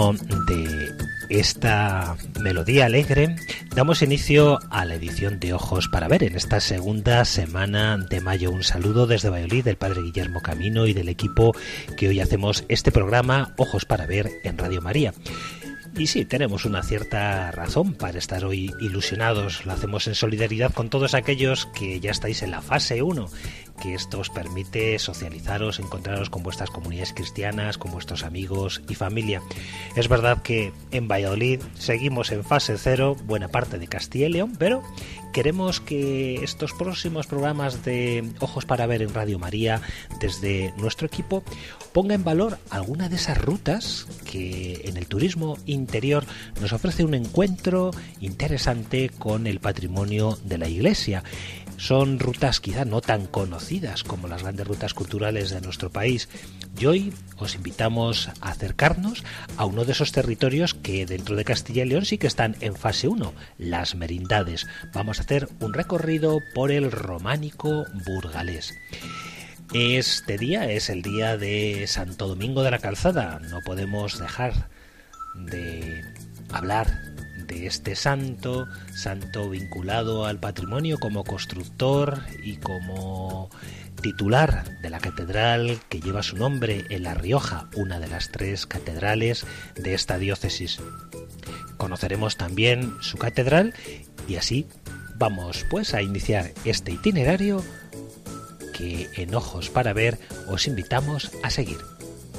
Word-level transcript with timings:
De 0.00 0.96
esta 1.28 2.16
melodía 2.40 2.86
alegre, 2.86 3.36
damos 3.74 4.00
inicio 4.00 4.58
a 4.70 4.86
la 4.86 4.94
edición 4.94 5.38
de 5.38 5.52
Ojos 5.52 5.88
para 5.88 6.08
Ver 6.08 6.24
en 6.24 6.36
esta 6.36 6.58
segunda 6.60 7.22
semana 7.26 7.98
de 7.98 8.22
mayo. 8.22 8.50
Un 8.50 8.62
saludo 8.62 9.06
desde 9.06 9.28
Valladolid 9.28 9.62
del 9.62 9.76
Padre 9.76 10.00
Guillermo 10.00 10.40
Camino 10.40 10.86
y 10.86 10.94
del 10.94 11.10
equipo 11.10 11.54
que 11.98 12.08
hoy 12.08 12.20
hacemos 12.20 12.64
este 12.68 12.92
programa 12.92 13.52
Ojos 13.58 13.84
para 13.84 14.06
Ver 14.06 14.30
en 14.42 14.56
Radio 14.56 14.80
María. 14.80 15.12
Y 15.98 16.06
sí, 16.06 16.24
tenemos 16.24 16.64
una 16.64 16.82
cierta 16.82 17.50
razón 17.50 17.94
para 17.94 18.18
estar 18.18 18.44
hoy 18.44 18.72
ilusionados. 18.80 19.66
Lo 19.66 19.72
hacemos 19.72 20.06
en 20.06 20.14
solidaridad 20.14 20.72
con 20.72 20.88
todos 20.88 21.14
aquellos 21.14 21.66
que 21.66 22.00
ya 22.00 22.12
estáis 22.12 22.42
en 22.42 22.52
la 22.52 22.62
fase 22.62 23.02
1, 23.02 23.28
que 23.80 23.94
esto 23.94 24.20
os 24.20 24.30
permite 24.30 24.98
socializaros, 24.98 25.78
encontraros 25.78 26.30
con 26.30 26.42
vuestras 26.42 26.70
comunidades 26.70 27.12
cristianas, 27.12 27.78
con 27.78 27.92
vuestros 27.92 28.22
amigos 28.22 28.82
y 28.88 28.94
familia. 28.94 29.42
Es 29.96 30.08
verdad 30.08 30.42
que 30.42 30.72
en 30.90 31.08
Valladolid 31.08 31.60
seguimos 31.74 32.30
en 32.30 32.44
fase 32.44 32.76
0, 32.78 33.16
buena 33.24 33.48
parte 33.48 33.78
de 33.78 33.88
Castilla 33.88 34.26
y 34.26 34.32
León, 34.32 34.52
pero 34.58 34.82
queremos 35.32 35.80
que 35.80 36.42
estos 36.42 36.72
próximos 36.72 37.26
programas 37.26 37.84
de 37.84 38.30
Ojos 38.40 38.64
para 38.64 38.86
Ver 38.86 39.02
en 39.02 39.14
Radio 39.14 39.38
María, 39.38 39.80
desde 40.20 40.72
nuestro 40.76 41.06
equipo, 41.06 41.42
ponga 41.92 42.14
en 42.14 42.24
valor 42.24 42.58
alguna 42.70 43.08
de 43.08 43.16
esas 43.16 43.38
rutas 43.38 44.06
que 44.30 44.82
en 44.84 44.96
el 44.96 45.06
turismo 45.06 45.56
interior 45.66 46.24
nos 46.60 46.72
ofrece 46.72 47.04
un 47.04 47.14
encuentro 47.14 47.90
interesante 48.20 49.10
con 49.10 49.46
el 49.46 49.60
patrimonio 49.60 50.38
de 50.44 50.58
la 50.58 50.68
Iglesia. 50.68 51.24
Son 51.80 52.18
rutas 52.18 52.60
quizá 52.60 52.84
no 52.84 53.00
tan 53.00 53.26
conocidas 53.26 54.04
como 54.04 54.28
las 54.28 54.42
grandes 54.42 54.66
rutas 54.66 54.92
culturales 54.92 55.48
de 55.48 55.62
nuestro 55.62 55.88
país. 55.88 56.28
Y 56.78 56.84
hoy 56.84 57.14
os 57.38 57.54
invitamos 57.54 58.28
a 58.42 58.50
acercarnos 58.50 59.24
a 59.56 59.64
uno 59.64 59.86
de 59.86 59.92
esos 59.92 60.12
territorios 60.12 60.74
que 60.74 61.06
dentro 61.06 61.36
de 61.36 61.46
Castilla 61.46 61.82
y 61.82 61.88
León 61.88 62.04
sí 62.04 62.18
que 62.18 62.26
están 62.26 62.54
en 62.60 62.76
fase 62.76 63.08
1, 63.08 63.32
las 63.56 63.94
merindades. 63.94 64.66
Vamos 64.92 65.18
a 65.18 65.22
hacer 65.22 65.48
un 65.60 65.72
recorrido 65.72 66.40
por 66.54 66.70
el 66.70 66.92
románico 66.92 67.86
burgalés. 68.04 68.74
Este 69.72 70.36
día 70.36 70.70
es 70.70 70.90
el 70.90 71.00
día 71.00 71.38
de 71.38 71.86
Santo 71.86 72.28
Domingo 72.28 72.62
de 72.62 72.72
la 72.72 72.78
Calzada. 72.78 73.40
No 73.48 73.62
podemos 73.62 74.18
dejar 74.18 74.68
de 75.34 76.04
hablar 76.52 77.09
de 77.50 77.66
este 77.66 77.96
santo, 77.96 78.68
santo 78.94 79.50
vinculado 79.50 80.24
al 80.24 80.38
patrimonio 80.38 80.98
como 80.98 81.24
constructor 81.24 82.22
y 82.44 82.58
como 82.58 83.50
titular 84.00 84.78
de 84.80 84.88
la 84.88 85.00
catedral 85.00 85.80
que 85.88 86.00
lleva 86.00 86.22
su 86.22 86.36
nombre 86.36 86.86
en 86.90 87.02
La 87.02 87.14
Rioja, 87.14 87.68
una 87.74 87.98
de 87.98 88.06
las 88.06 88.30
tres 88.30 88.66
catedrales 88.66 89.46
de 89.74 89.94
esta 89.94 90.18
diócesis. 90.18 90.78
Conoceremos 91.76 92.36
también 92.36 92.94
su 93.00 93.18
catedral 93.18 93.74
y 94.28 94.36
así 94.36 94.66
vamos 95.16 95.66
pues 95.68 95.92
a 95.92 96.02
iniciar 96.02 96.52
este 96.64 96.92
itinerario 96.92 97.64
que 98.72 99.08
en 99.16 99.34
Ojos 99.34 99.70
para 99.70 99.92
Ver 99.92 100.18
os 100.46 100.68
invitamos 100.68 101.32
a 101.42 101.50
seguir. 101.50 101.78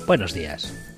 Buenos 0.07 0.33
días. 0.33 0.90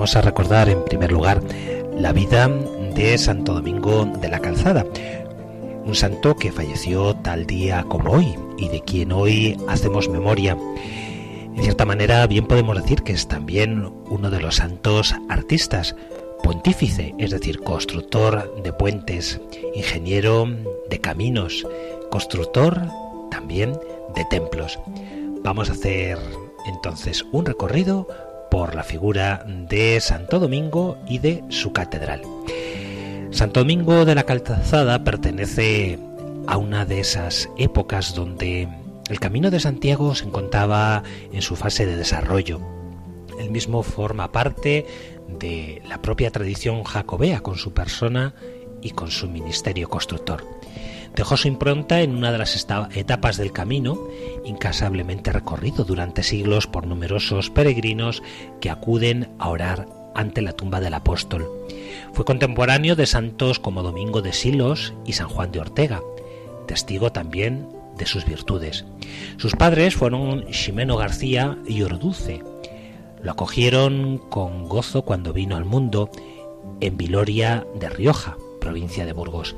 Vamos 0.00 0.16
a 0.16 0.22
recordar 0.22 0.70
en 0.70 0.82
primer 0.82 1.12
lugar 1.12 1.42
la 1.94 2.14
vida 2.14 2.48
de 2.48 3.18
Santo 3.18 3.52
Domingo 3.52 4.06
de 4.06 4.30
la 4.30 4.38
Calzada, 4.38 4.86
un 5.84 5.94
santo 5.94 6.36
que 6.36 6.50
falleció 6.50 7.14
tal 7.16 7.44
día 7.44 7.84
como 7.86 8.12
hoy 8.12 8.34
y 8.56 8.68
de 8.70 8.80
quien 8.80 9.12
hoy 9.12 9.58
hacemos 9.68 10.08
memoria. 10.08 10.56
En 11.54 11.62
cierta 11.62 11.84
manera, 11.84 12.26
bien 12.26 12.46
podemos 12.46 12.80
decir 12.80 13.02
que 13.02 13.12
es 13.12 13.28
también 13.28 13.92
uno 14.08 14.30
de 14.30 14.40
los 14.40 14.56
santos 14.56 15.14
artistas, 15.28 15.94
pontífice, 16.42 17.14
es 17.18 17.30
decir, 17.30 17.60
constructor 17.60 18.62
de 18.62 18.72
puentes, 18.72 19.38
ingeniero 19.74 20.48
de 20.88 20.98
caminos, 20.98 21.66
constructor 22.10 22.86
también 23.30 23.78
de 24.14 24.24
templos. 24.30 24.78
Vamos 25.44 25.68
a 25.68 25.74
hacer 25.74 26.16
entonces 26.66 27.22
un 27.32 27.44
recorrido 27.44 28.08
por 28.50 28.74
la 28.74 28.82
figura 28.82 29.44
de 29.46 30.00
Santo 30.00 30.38
Domingo 30.38 30.98
y 31.06 31.18
de 31.18 31.44
su 31.48 31.72
catedral. 31.72 32.22
Santo 33.30 33.60
Domingo 33.60 34.04
de 34.04 34.14
la 34.14 34.24
Calzada 34.24 35.04
pertenece 35.04 35.98
a 36.46 36.56
una 36.56 36.84
de 36.84 37.00
esas 37.00 37.48
épocas 37.56 38.14
donde 38.14 38.68
el 39.08 39.20
camino 39.20 39.50
de 39.50 39.60
Santiago 39.60 40.14
se 40.14 40.24
encontraba 40.24 41.02
en 41.32 41.42
su 41.42 41.56
fase 41.56 41.86
de 41.86 41.96
desarrollo. 41.96 42.60
El 43.38 43.50
mismo 43.50 43.82
forma 43.82 44.32
parte 44.32 44.84
de 45.28 45.80
la 45.88 46.02
propia 46.02 46.30
tradición 46.30 46.82
jacobea 46.82 47.40
con 47.40 47.56
su 47.56 47.72
persona 47.72 48.34
y 48.82 48.90
con 48.90 49.10
su 49.10 49.28
ministerio 49.28 49.88
constructor. 49.88 50.44
Dejó 51.14 51.36
su 51.36 51.48
impronta 51.48 52.00
en 52.00 52.14
una 52.16 52.32
de 52.32 52.38
las 52.38 52.66
etapas 52.94 53.36
del 53.36 53.52
camino, 53.52 53.98
incasablemente 54.44 55.32
recorrido 55.32 55.84
durante 55.84 56.22
siglos 56.22 56.66
por 56.66 56.86
numerosos 56.86 57.50
peregrinos 57.50 58.22
que 58.60 58.70
acuden 58.70 59.28
a 59.38 59.48
orar 59.48 59.88
ante 60.14 60.42
la 60.42 60.52
tumba 60.52 60.80
del 60.80 60.94
apóstol. 60.94 61.48
Fue 62.12 62.24
contemporáneo 62.24 62.96
de 62.96 63.06
santos 63.06 63.58
como 63.58 63.82
Domingo 63.82 64.22
de 64.22 64.32
Silos 64.32 64.94
y 65.04 65.12
San 65.12 65.28
Juan 65.28 65.52
de 65.52 65.60
Ortega, 65.60 66.00
testigo 66.66 67.12
también 67.12 67.68
de 67.96 68.06
sus 68.06 68.24
virtudes. 68.24 68.84
Sus 69.36 69.56
padres 69.56 69.94
fueron 69.94 70.46
Ximeno 70.52 70.96
García 70.96 71.58
y 71.66 71.82
Orduce. 71.82 72.42
Lo 73.22 73.32
acogieron 73.32 74.18
con 74.18 74.68
gozo 74.68 75.02
cuando 75.02 75.32
vino 75.32 75.56
al 75.56 75.64
mundo 75.64 76.10
en 76.80 76.96
Viloria 76.96 77.66
de 77.78 77.90
Rioja, 77.90 78.36
provincia 78.60 79.04
de 79.04 79.12
Burgos 79.12 79.54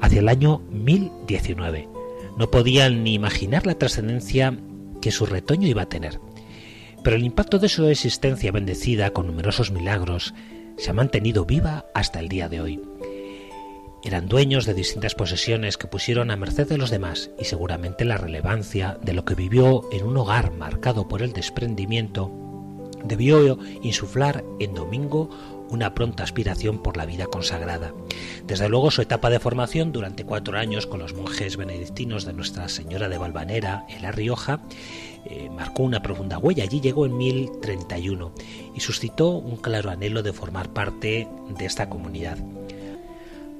hacia 0.00 0.20
el 0.20 0.28
año 0.28 0.58
1019. 0.70 1.88
No 2.36 2.50
podían 2.50 3.02
ni 3.04 3.14
imaginar 3.14 3.66
la 3.66 3.74
trascendencia 3.74 4.56
que 5.00 5.10
su 5.10 5.26
retoño 5.26 5.66
iba 5.66 5.82
a 5.82 5.88
tener. 5.88 6.20
Pero 7.02 7.16
el 7.16 7.24
impacto 7.24 7.58
de 7.58 7.68
su 7.68 7.86
existencia 7.86 8.52
bendecida 8.52 9.10
con 9.10 9.26
numerosos 9.26 9.70
milagros 9.70 10.34
se 10.76 10.90
ha 10.90 10.94
mantenido 10.94 11.44
viva 11.44 11.86
hasta 11.94 12.20
el 12.20 12.28
día 12.28 12.48
de 12.48 12.60
hoy. 12.60 12.82
Eran 14.04 14.28
dueños 14.28 14.64
de 14.64 14.74
distintas 14.74 15.14
posesiones 15.14 15.76
que 15.76 15.88
pusieron 15.88 16.30
a 16.30 16.36
merced 16.36 16.68
de 16.68 16.78
los 16.78 16.90
demás 16.90 17.30
y 17.38 17.44
seguramente 17.44 18.04
la 18.04 18.16
relevancia 18.16 18.96
de 19.02 19.12
lo 19.12 19.24
que 19.24 19.34
vivió 19.34 19.82
en 19.92 20.06
un 20.06 20.16
hogar 20.16 20.52
marcado 20.52 21.08
por 21.08 21.22
el 21.22 21.32
desprendimiento 21.32 22.32
debió 23.04 23.58
insuflar 23.82 24.44
en 24.60 24.74
Domingo 24.74 25.30
una 25.70 25.94
pronta 25.94 26.22
aspiración 26.22 26.82
por 26.82 26.96
la 26.96 27.06
vida 27.06 27.26
consagrada. 27.26 27.92
Desde 28.46 28.68
luego 28.68 28.90
su 28.90 29.02
etapa 29.02 29.30
de 29.30 29.40
formación 29.40 29.92
durante 29.92 30.24
cuatro 30.24 30.58
años 30.58 30.86
con 30.86 31.00
los 31.00 31.14
monjes 31.14 31.56
benedictinos 31.56 32.24
de 32.24 32.32
Nuestra 32.32 32.68
Señora 32.68 33.08
de 33.08 33.18
Valvanera 33.18 33.84
en 33.88 34.02
La 34.02 34.12
Rioja 34.12 34.60
eh, 35.24 35.50
marcó 35.50 35.82
una 35.82 36.02
profunda 36.02 36.38
huella. 36.38 36.64
Allí 36.64 36.80
llegó 36.80 37.06
en 37.06 37.16
1031 37.16 38.32
y 38.74 38.80
suscitó 38.80 39.30
un 39.30 39.56
claro 39.56 39.90
anhelo 39.90 40.22
de 40.22 40.32
formar 40.32 40.72
parte 40.72 41.28
de 41.56 41.64
esta 41.64 41.88
comunidad. 41.88 42.38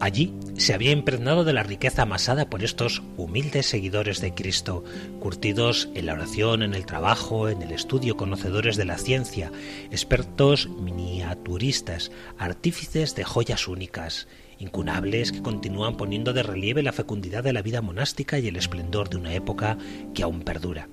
Allí 0.00 0.32
se 0.56 0.74
había 0.74 0.92
impregnado 0.92 1.42
de 1.42 1.52
la 1.52 1.64
riqueza 1.64 2.02
amasada 2.02 2.48
por 2.48 2.62
estos 2.62 3.02
humildes 3.16 3.66
seguidores 3.66 4.20
de 4.20 4.32
Cristo, 4.32 4.84
curtidos 5.18 5.88
en 5.94 6.06
la 6.06 6.12
oración, 6.12 6.62
en 6.62 6.74
el 6.74 6.86
trabajo, 6.86 7.48
en 7.48 7.62
el 7.62 7.72
estudio, 7.72 8.16
conocedores 8.16 8.76
de 8.76 8.84
la 8.84 8.96
ciencia, 8.96 9.50
expertos 9.90 10.68
miniaturistas, 10.68 12.12
artífices 12.38 13.16
de 13.16 13.24
joyas 13.24 13.66
únicas, 13.66 14.28
incunables 14.58 15.32
que 15.32 15.42
continúan 15.42 15.96
poniendo 15.96 16.32
de 16.32 16.44
relieve 16.44 16.84
la 16.84 16.92
fecundidad 16.92 17.42
de 17.42 17.52
la 17.52 17.62
vida 17.62 17.82
monástica 17.82 18.38
y 18.38 18.46
el 18.46 18.56
esplendor 18.56 19.08
de 19.08 19.16
una 19.16 19.34
época 19.34 19.78
que 20.14 20.22
aún 20.22 20.42
perdura. 20.42 20.88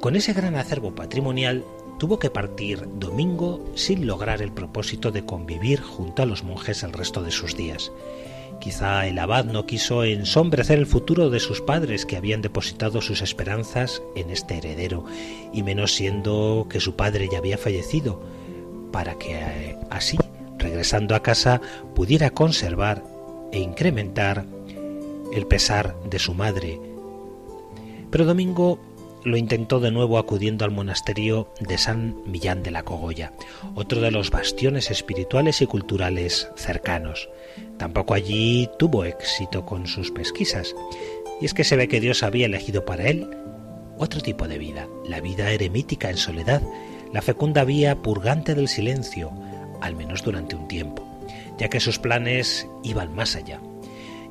Con 0.00 0.16
ese 0.16 0.34
gran 0.34 0.56
acervo 0.56 0.94
patrimonial 0.94 1.64
tuvo 1.98 2.18
que 2.18 2.30
partir 2.30 2.88
domingo 2.94 3.64
sin 3.74 4.06
lograr 4.06 4.42
el 4.42 4.52
propósito 4.52 5.12
de 5.12 5.24
convivir 5.24 5.80
junto 5.80 6.22
a 6.22 6.26
los 6.26 6.44
monjes 6.44 6.82
el 6.82 6.92
resto 6.92 7.22
de 7.22 7.30
sus 7.30 7.56
días. 7.56 7.92
Quizá 8.60 9.06
el 9.06 9.18
abad 9.18 9.44
no 9.44 9.66
quiso 9.66 10.04
ensombrecer 10.04 10.78
el 10.78 10.86
futuro 10.86 11.30
de 11.30 11.40
sus 11.40 11.60
padres 11.60 12.06
que 12.06 12.16
habían 12.16 12.42
depositado 12.42 13.00
sus 13.00 13.20
esperanzas 13.22 14.02
en 14.14 14.30
este 14.30 14.58
heredero, 14.58 15.04
y 15.52 15.62
menos 15.62 15.92
siendo 15.92 16.66
que 16.68 16.80
su 16.80 16.96
padre 16.96 17.28
ya 17.30 17.38
había 17.38 17.58
fallecido, 17.58 18.22
para 18.92 19.18
que 19.18 19.34
eh, 19.34 19.78
así, 19.90 20.16
regresando 20.58 21.14
a 21.14 21.22
casa, 21.22 21.60
pudiera 21.94 22.30
conservar 22.30 23.04
e 23.52 23.58
incrementar 23.58 24.46
el 25.32 25.46
pesar 25.46 25.94
de 26.08 26.18
su 26.18 26.34
madre. 26.34 26.80
Pero 28.10 28.24
Domingo 28.24 28.78
lo 29.26 29.36
intentó 29.36 29.80
de 29.80 29.90
nuevo 29.90 30.18
acudiendo 30.18 30.64
al 30.64 30.70
monasterio 30.70 31.48
de 31.58 31.78
San 31.78 32.14
Millán 32.26 32.62
de 32.62 32.70
la 32.70 32.84
Cogolla, 32.84 33.32
otro 33.74 34.00
de 34.00 34.12
los 34.12 34.30
bastiones 34.30 34.92
espirituales 34.92 35.60
y 35.60 35.66
culturales 35.66 36.48
cercanos. 36.54 37.28
Tampoco 37.76 38.14
allí 38.14 38.70
tuvo 38.78 39.04
éxito 39.04 39.66
con 39.66 39.88
sus 39.88 40.12
pesquisas, 40.12 40.76
y 41.40 41.44
es 41.44 41.54
que 41.54 41.64
se 41.64 41.74
ve 41.74 41.88
que 41.88 42.00
Dios 42.00 42.22
había 42.22 42.46
elegido 42.46 42.84
para 42.84 43.08
él 43.08 43.28
otro 43.98 44.20
tipo 44.20 44.46
de 44.46 44.58
vida, 44.58 44.86
la 45.08 45.20
vida 45.20 45.50
eremítica 45.50 46.08
en 46.08 46.18
soledad, 46.18 46.62
la 47.12 47.20
fecunda 47.20 47.64
vía 47.64 47.96
purgante 47.96 48.54
del 48.54 48.68
silencio, 48.68 49.32
al 49.80 49.96
menos 49.96 50.22
durante 50.22 50.54
un 50.54 50.68
tiempo, 50.68 51.04
ya 51.58 51.68
que 51.68 51.80
sus 51.80 51.98
planes 51.98 52.68
iban 52.84 53.12
más 53.12 53.34
allá. 53.34 53.60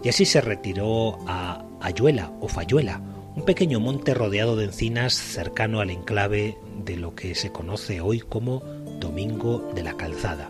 Y 0.03 0.07
así 0.07 0.25
se 0.25 0.39
retiró 0.39 1.19
a 1.27 1.65
Ayuela 1.81 2.31
o 2.39 2.47
Fayuela, 2.47 3.01
un 3.36 3.44
pequeño 3.44 3.80
monte 3.80 4.14
rodeado 4.14 4.56
de 4.56 4.66
encinas 4.66 5.14
cercano 5.14 5.82
al 5.82 5.90
enclave 5.90 6.58
de 6.86 6.96
lo 6.96 7.16
que 7.16 7.36
se 7.36 7.52
conoce 7.52 8.00
hoy 8.00 8.22
como 8.22 8.62
Domingo 9.00 9.72
de 9.76 9.84
la 9.84 9.98
Calzada, 9.98 10.50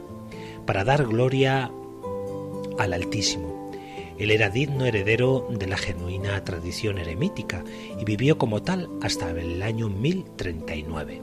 para 0.67 0.83
dar 0.83 1.05
gloria 1.05 1.71
al 2.77 2.93
Altísimo. 2.93 3.71
Él 4.19 4.31
era 4.31 4.49
digno 4.49 4.85
heredero 4.85 5.47
de 5.49 5.67
la 5.67 5.77
genuina 5.77 6.41
tradición 6.43 6.99
eremítica 6.99 7.63
y 7.99 8.05
vivió 8.05 8.37
como 8.37 8.61
tal 8.61 8.89
hasta 9.01 9.31
el 9.31 9.61
año 9.61 9.89
1039. 9.89 11.21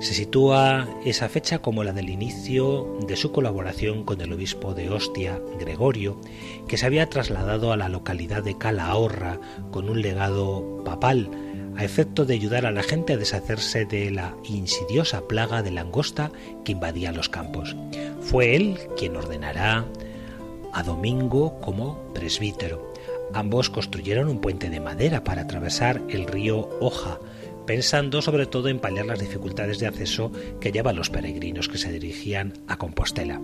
Se 0.00 0.14
sitúa 0.14 0.88
esa 1.04 1.28
fecha 1.28 1.58
como 1.58 1.84
la 1.84 1.92
del 1.92 2.08
inicio 2.08 2.96
de 3.06 3.16
su 3.16 3.32
colaboración 3.32 4.04
con 4.04 4.22
el 4.22 4.32
obispo 4.32 4.72
de 4.72 4.88
Ostia, 4.88 5.38
Gregorio, 5.58 6.18
que 6.66 6.78
se 6.78 6.86
había 6.86 7.10
trasladado 7.10 7.70
a 7.70 7.76
la 7.76 7.90
localidad 7.90 8.42
de 8.42 8.56
Calahorra 8.56 9.38
con 9.70 9.90
un 9.90 10.00
legado 10.00 10.82
papal 10.86 11.30
a 11.76 11.84
efecto 11.84 12.24
de 12.24 12.32
ayudar 12.32 12.64
a 12.64 12.70
la 12.70 12.82
gente 12.82 13.12
a 13.12 13.16
deshacerse 13.18 13.84
de 13.84 14.10
la 14.10 14.34
insidiosa 14.44 15.28
plaga 15.28 15.62
de 15.62 15.70
langosta 15.70 16.32
que 16.64 16.72
invadía 16.72 17.12
los 17.12 17.28
campos. 17.28 17.76
Fue 18.22 18.56
él 18.56 18.78
quien 18.96 19.16
ordenará 19.16 19.84
a 20.72 20.82
Domingo 20.82 21.60
como 21.60 21.98
presbítero. 22.14 22.90
Ambos 23.34 23.68
construyeron 23.68 24.28
un 24.28 24.40
puente 24.40 24.70
de 24.70 24.80
madera 24.80 25.24
para 25.24 25.42
atravesar 25.42 26.00
el 26.08 26.26
río 26.26 26.70
Oja, 26.80 27.20
pensando 27.70 28.20
sobre 28.20 28.46
todo 28.46 28.66
en 28.68 28.80
paliar 28.80 29.06
las 29.06 29.20
dificultades 29.20 29.78
de 29.78 29.86
acceso 29.86 30.32
que 30.60 30.72
llevan 30.72 30.96
los 30.96 31.08
peregrinos 31.08 31.68
que 31.68 31.78
se 31.78 31.92
dirigían 31.92 32.52
a 32.66 32.76
Compostela. 32.76 33.40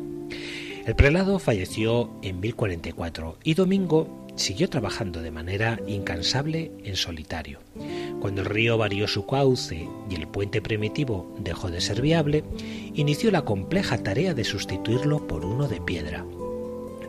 El 0.84 0.96
prelado 0.96 1.38
falleció 1.38 2.10
en 2.22 2.40
1044 2.40 3.38
y 3.44 3.54
Domingo 3.54 4.26
siguió 4.34 4.68
trabajando 4.68 5.22
de 5.22 5.30
manera 5.30 5.78
incansable 5.86 6.72
en 6.82 6.96
solitario. 6.96 7.60
Cuando 8.20 8.40
el 8.40 8.48
río 8.48 8.76
varió 8.76 9.06
su 9.06 9.26
cauce 9.26 9.88
y 10.10 10.14
el 10.16 10.26
puente 10.26 10.60
primitivo 10.60 11.32
dejó 11.38 11.70
de 11.70 11.80
ser 11.80 12.00
viable, 12.00 12.42
inició 12.94 13.30
la 13.30 13.44
compleja 13.44 13.98
tarea 13.98 14.34
de 14.34 14.42
sustituirlo 14.42 15.28
por 15.28 15.44
uno 15.44 15.68
de 15.68 15.80
piedra 15.80 16.24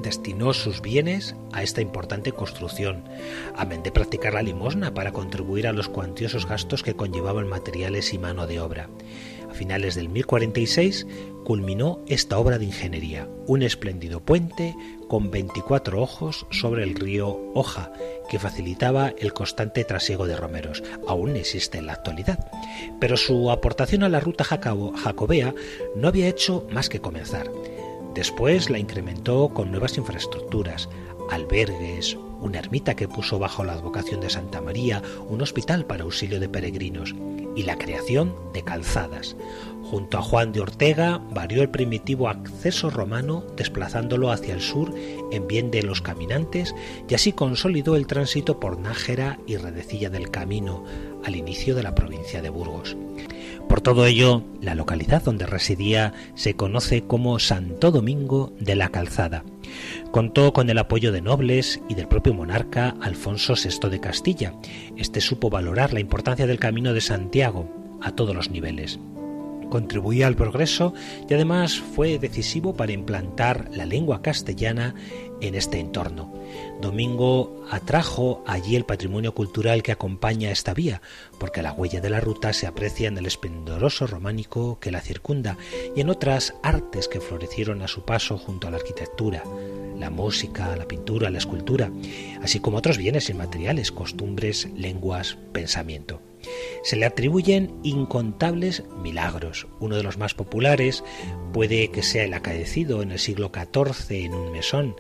destinó 0.02 0.54
sus 0.54 0.82
bienes 0.82 1.36
a 1.54 1.64
esta 1.64 1.82
importante 1.82 2.32
construcción, 2.32 3.04
amén 3.56 3.84
de 3.84 3.92
practicar 3.92 4.34
la 4.34 4.42
limosna 4.42 4.94
para 4.94 5.12
contribuir 5.12 5.68
a 5.68 5.74
los 5.74 5.90
cuantiosos 5.90 6.48
gastos 6.48 6.84
que 6.84 6.96
conllevaban 6.96 7.48
materiales 7.48 8.14
y 8.14 8.18
mano 8.18 8.48
de 8.48 8.60
obra. 8.60 8.90
A 9.50 9.54
finales 9.54 9.96
del 9.96 10.10
1046 10.10 11.08
culminó 11.46 12.02
esta 12.08 12.38
obra 12.38 12.58
de 12.58 12.66
ingeniería, 12.66 13.28
un 13.48 13.64
espléndido 13.64 14.20
puente 14.20 14.76
con 15.08 15.32
24 15.32 16.02
ojos 16.02 16.46
sobre 16.52 16.84
el 16.84 16.96
río 16.96 17.40
Oja, 17.54 17.92
que 18.30 18.40
facilitaba 18.40 19.14
el 19.18 19.32
constante 19.32 19.86
trasiego 19.86 20.28
de 20.28 20.36
romeros. 20.36 20.84
Aún 21.08 21.38
existe 21.38 21.78
en 21.78 21.86
la 21.86 21.94
actualidad. 21.94 22.52
Pero 23.00 23.16
su 23.16 23.50
aportación 23.50 24.04
a 24.04 24.10
la 24.10 24.20
ruta 24.20 24.44
jacobea 24.44 25.54
no 25.96 26.10
había 26.10 26.28
hecho 26.28 26.68
más 26.70 26.90
que 26.90 27.00
comenzar. 27.00 27.50
Después 28.18 28.72
la 28.72 28.80
incrementó 28.80 29.50
con 29.50 29.70
nuevas 29.70 29.96
infraestructuras, 29.96 30.90
albergues, 31.30 32.18
una 32.42 32.58
ermita 32.58 32.96
que 32.96 33.08
puso 33.08 33.38
bajo 33.38 33.64
la 33.64 33.74
advocación 33.74 34.22
de 34.22 34.32
Santa 34.32 34.60
María, 34.60 35.04
un 35.30 35.40
hospital 35.44 35.86
para 35.86 36.04
auxilio 36.04 36.40
de 36.40 36.50
peregrinos 36.50 37.14
y 37.56 37.62
la 37.62 37.78
creación 37.78 38.34
de 38.56 38.64
calzadas. 38.64 39.36
Junto 39.84 40.18
a 40.18 40.24
Juan 40.24 40.52
de 40.52 40.62
Ortega 40.62 41.22
varió 41.30 41.62
el 41.62 41.70
primitivo 41.70 42.28
acceso 42.28 42.90
romano 42.90 43.44
desplazándolo 43.56 44.32
hacia 44.32 44.56
el 44.56 44.62
sur 44.62 44.96
en 45.32 45.48
bien 45.48 45.70
de 45.70 45.84
los 45.84 46.02
caminantes 46.02 46.74
y 47.08 47.14
así 47.14 47.34
consolidó 47.34 47.96
el 47.96 48.08
tránsito 48.08 48.60
por 48.60 48.80
Nájera 48.80 49.38
y 49.46 49.58
Redecilla 49.58 50.10
del 50.10 50.32
Camino 50.32 50.84
al 51.24 51.36
inicio 51.36 51.76
de 51.76 51.84
la 51.84 51.94
provincia 51.94 52.42
de 52.42 52.50
Burgos. 52.50 52.98
Por 53.68 53.82
todo 53.82 54.06
ello, 54.06 54.44
la 54.62 54.76
localidad 54.76 55.24
donde 55.24 55.46
residía 55.46 56.14
se 56.36 56.56
conoce 56.56 57.04
como 57.04 57.38
Santo 57.40 57.92
Domingo 57.92 58.54
de 58.60 58.76
la 58.76 58.90
Calzada. 58.90 59.44
Contó 60.12 60.54
con 60.54 60.70
el 60.70 60.78
apoyo 60.78 61.12
de 61.12 61.22
nobles 61.22 61.82
y 61.90 61.96
del 61.96 62.08
propio 62.08 62.34
monarca 62.34 62.96
Alfonso 63.02 63.56
VI 63.56 63.90
de 63.90 64.00
Castilla. 64.00 64.54
Este 64.96 65.20
supo 65.20 65.50
valorar 65.50 65.94
la 65.94 66.00
importancia 66.00 66.48
del 66.48 66.60
Camino 66.60 66.94
de 66.94 67.02
Santiago 67.02 67.70
a 68.02 68.12
todos 68.12 68.36
los 68.36 68.50
niveles 68.50 69.00
contribuía 69.70 70.28
al 70.28 70.36
progreso 70.36 70.94
y 71.30 71.34
además 71.34 71.80
fue 71.80 72.20
decisivo 72.20 72.74
para 72.74 72.92
implantar 72.92 73.70
la 73.74 73.86
lengua 73.86 74.22
castellana 74.22 74.96
en 75.42 75.56
este 75.56 75.80
entorno. 75.80 76.34
Domingo 76.82 77.64
atrajo 77.70 78.44
allí 78.46 78.76
el 78.76 78.86
patrimonio 78.86 79.34
cultural 79.34 79.84
que 79.84 79.92
acompaña 79.92 80.52
esta 80.52 80.74
vía, 80.74 81.02
porque 81.40 81.62
la 81.62 81.74
huella 81.74 82.02
de 82.02 82.10
la 82.10 82.20
ruta 82.20 82.54
se 82.54 82.68
aprecia 82.68 83.08
en 83.08 83.18
el 83.18 83.26
esplendoroso 83.26 84.08
románico 84.08 84.80
que 84.80 84.92
la 84.92 85.02
circunda 85.02 85.58
y 85.96 86.02
en 86.02 86.10
otras 86.10 86.56
artes 86.64 87.08
que 87.08 87.22
florecieron 87.22 87.82
a 87.82 87.88
su 87.88 88.04
paso 88.04 88.38
junto 88.38 88.68
a 88.68 88.72
la 88.72 88.78
arquitectura, 88.78 89.44
la 89.98 90.10
música, 90.10 90.76
la 90.76 90.88
pintura, 90.88 91.30
la 91.30 91.40
escultura, 91.40 91.92
así 92.42 92.60
como 92.60 92.78
otros 92.78 92.98
bienes 92.98 93.30
inmateriales, 93.30 93.92
costumbres, 93.92 94.70
lenguas, 94.76 95.38
pensamiento. 95.52 96.22
Se 96.84 96.96
le 96.96 97.06
atribuyen 97.06 97.74
incontables 97.84 98.84
milagros. 99.02 99.68
Uno 99.80 99.96
de 99.96 100.04
los 100.04 100.18
más 100.18 100.34
populares 100.34 101.04
puede 101.54 101.90
que 101.90 102.04
sea 102.04 102.24
el 102.24 102.34
acaecido 102.34 103.02
en 103.02 103.12
el 103.12 103.20
siglo 103.20 103.52
XIV 103.54 104.26
en 104.26 104.34
un 104.34 104.52
mesón. 104.52 104.96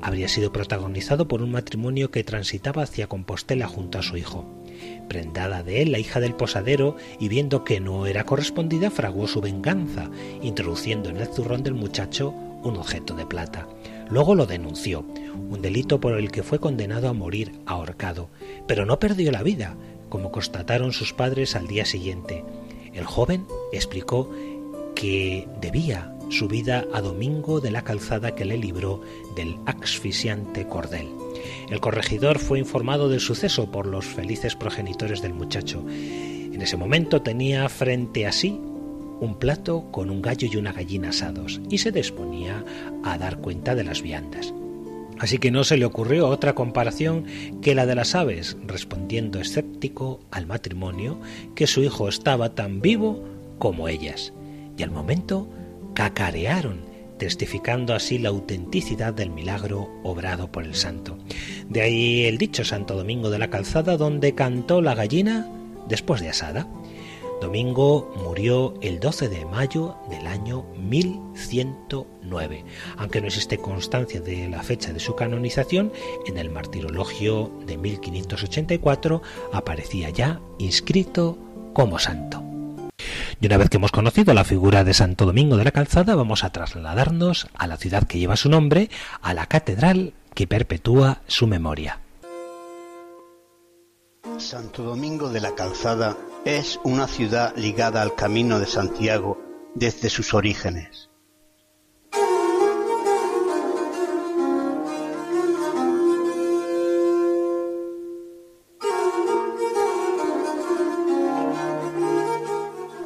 Habría 0.00 0.28
sido 0.28 0.52
protagonizado 0.52 1.28
por 1.28 1.42
un 1.42 1.52
matrimonio 1.52 2.10
que 2.10 2.24
transitaba 2.24 2.82
hacia 2.82 3.06
Compostela 3.06 3.68
junto 3.68 3.98
a 3.98 4.02
su 4.02 4.16
hijo. 4.16 4.44
Prendada 5.08 5.62
de 5.62 5.82
él 5.82 5.92
la 5.92 6.00
hija 6.00 6.18
del 6.18 6.34
posadero 6.34 6.96
y 7.20 7.28
viendo 7.28 7.62
que 7.62 7.78
no 7.78 8.06
era 8.06 8.24
correspondida, 8.24 8.90
fraguó 8.90 9.28
su 9.28 9.40
venganza, 9.40 10.10
introduciendo 10.42 11.08
en 11.08 11.18
el 11.18 11.28
zurrón 11.28 11.62
del 11.62 11.74
muchacho 11.74 12.34
un 12.62 12.76
objeto 12.76 13.14
de 13.14 13.26
plata. 13.26 13.68
Luego 14.10 14.34
lo 14.34 14.46
denunció, 14.46 15.04
un 15.50 15.62
delito 15.62 16.00
por 16.00 16.18
el 16.18 16.30
que 16.30 16.42
fue 16.42 16.58
condenado 16.58 17.08
a 17.08 17.12
morir 17.12 17.52
ahorcado, 17.66 18.28
pero 18.66 18.84
no 18.84 18.98
perdió 18.98 19.30
la 19.32 19.42
vida, 19.42 19.76
como 20.12 20.30
constataron 20.30 20.92
sus 20.92 21.14
padres 21.14 21.56
al 21.56 21.66
día 21.66 21.86
siguiente. 21.86 22.44
El 22.92 23.06
joven 23.06 23.46
explicó 23.72 24.28
que 24.94 25.48
debía 25.58 26.14
subida 26.28 26.84
a 26.92 27.00
Domingo 27.00 27.62
de 27.62 27.70
la 27.70 27.82
Calzada 27.82 28.34
que 28.34 28.44
le 28.44 28.58
libró 28.58 29.00
del 29.34 29.56
asfixiante 29.64 30.68
cordel. 30.68 31.08
El 31.70 31.80
corregidor 31.80 32.40
fue 32.40 32.58
informado 32.58 33.08
del 33.08 33.20
suceso 33.20 33.70
por 33.70 33.86
los 33.86 34.04
felices 34.04 34.54
progenitores 34.54 35.22
del 35.22 35.32
muchacho. 35.32 35.82
En 35.88 36.60
ese 36.60 36.76
momento 36.76 37.22
tenía 37.22 37.66
frente 37.70 38.26
a 38.26 38.32
sí 38.32 38.60
un 39.20 39.36
plato 39.38 39.90
con 39.90 40.10
un 40.10 40.20
gallo 40.20 40.46
y 40.52 40.56
una 40.58 40.74
gallina 40.74 41.08
asados 41.08 41.58
y 41.70 41.78
se 41.78 41.90
disponía 41.90 42.66
a 43.02 43.16
dar 43.16 43.38
cuenta 43.38 43.74
de 43.74 43.84
las 43.84 44.02
viandas. 44.02 44.52
Así 45.22 45.38
que 45.38 45.52
no 45.52 45.62
se 45.62 45.76
le 45.76 45.84
ocurrió 45.84 46.26
otra 46.26 46.56
comparación 46.56 47.26
que 47.62 47.76
la 47.76 47.86
de 47.86 47.94
las 47.94 48.16
aves, 48.16 48.56
respondiendo 48.66 49.38
escéptico 49.38 50.18
al 50.32 50.46
matrimonio 50.46 51.20
que 51.54 51.68
su 51.68 51.80
hijo 51.84 52.08
estaba 52.08 52.56
tan 52.56 52.80
vivo 52.80 53.22
como 53.60 53.86
ellas. 53.86 54.32
Y 54.76 54.82
al 54.82 54.90
momento 54.90 55.48
cacarearon, 55.94 56.80
testificando 57.18 57.94
así 57.94 58.18
la 58.18 58.30
autenticidad 58.30 59.14
del 59.14 59.30
milagro 59.30 59.88
obrado 60.02 60.50
por 60.50 60.64
el 60.64 60.74
santo. 60.74 61.16
De 61.68 61.82
ahí 61.82 62.24
el 62.24 62.36
dicho 62.36 62.64
Santo 62.64 62.96
Domingo 62.96 63.30
de 63.30 63.38
la 63.38 63.48
Calzada, 63.48 63.96
donde 63.96 64.34
cantó 64.34 64.82
la 64.82 64.96
gallina 64.96 65.48
después 65.88 66.20
de 66.20 66.30
asada. 66.30 66.66
Domingo 67.42 68.08
murió 68.16 68.74
el 68.82 69.00
12 69.00 69.28
de 69.28 69.44
mayo 69.44 69.96
del 70.08 70.28
año 70.28 70.64
1109, 70.78 72.64
aunque 72.96 73.20
no 73.20 73.26
existe 73.26 73.58
constancia 73.58 74.20
de 74.20 74.48
la 74.48 74.62
fecha 74.62 74.92
de 74.92 75.00
su 75.00 75.16
canonización, 75.16 75.92
en 76.26 76.38
el 76.38 76.50
martirologio 76.50 77.52
de 77.66 77.76
1584 77.78 79.22
aparecía 79.52 80.10
ya 80.10 80.40
inscrito 80.58 81.36
como 81.72 81.98
santo. 81.98 82.44
Y 83.40 83.46
una 83.46 83.56
vez 83.56 83.68
que 83.70 83.78
hemos 83.78 83.90
conocido 83.90 84.32
la 84.34 84.44
figura 84.44 84.84
de 84.84 84.94
Santo 84.94 85.26
Domingo 85.26 85.56
de 85.56 85.64
la 85.64 85.72
Calzada, 85.72 86.14
vamos 86.14 86.44
a 86.44 86.52
trasladarnos 86.52 87.48
a 87.54 87.66
la 87.66 87.76
ciudad 87.76 88.04
que 88.04 88.20
lleva 88.20 88.36
su 88.36 88.50
nombre, 88.50 88.88
a 89.20 89.34
la 89.34 89.46
catedral 89.46 90.14
que 90.34 90.46
perpetúa 90.46 91.22
su 91.26 91.48
memoria. 91.48 91.98
Santo 94.38 94.84
Domingo 94.84 95.28
de 95.28 95.40
la 95.40 95.56
Calzada 95.56 96.16
es 96.44 96.80
una 96.82 97.06
ciudad 97.06 97.54
ligada 97.56 98.02
al 98.02 98.14
Camino 98.14 98.58
de 98.58 98.66
Santiago 98.66 99.38
desde 99.74 100.10
sus 100.10 100.34
orígenes. 100.34 101.08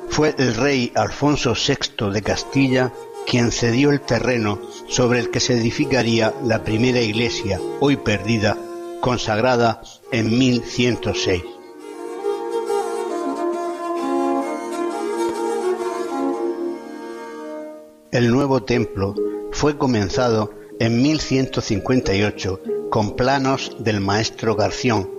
Fue 0.09 0.35
el 0.39 0.55
rey 0.55 0.93
Alfonso 0.95 1.53
VI 1.53 2.11
de 2.11 2.23
Castilla 2.23 2.91
quien 3.27 3.53
cedió 3.53 3.91
el 3.91 4.01
terreno 4.01 4.59
sobre 4.89 5.19
el 5.19 5.31
que 5.31 5.41
se 5.41 5.55
edificaría 5.55 6.33
la 6.43 6.65
primera 6.65 7.01
iglesia, 7.01 7.61
hoy 7.81 7.97
perdida, 7.97 8.57
consagrada 9.01 9.83
en 10.13 10.39
1106. 10.39 11.56
El 18.13 18.31
nuevo 18.31 18.63
templo 18.63 19.17
fue 19.51 19.77
comenzado 19.77 20.53
en 20.79 21.03
1158 21.03 22.61
con 22.89 23.17
planos 23.17 23.77
del 23.81 24.01
maestro 24.01 24.55
Garción, 24.55 25.11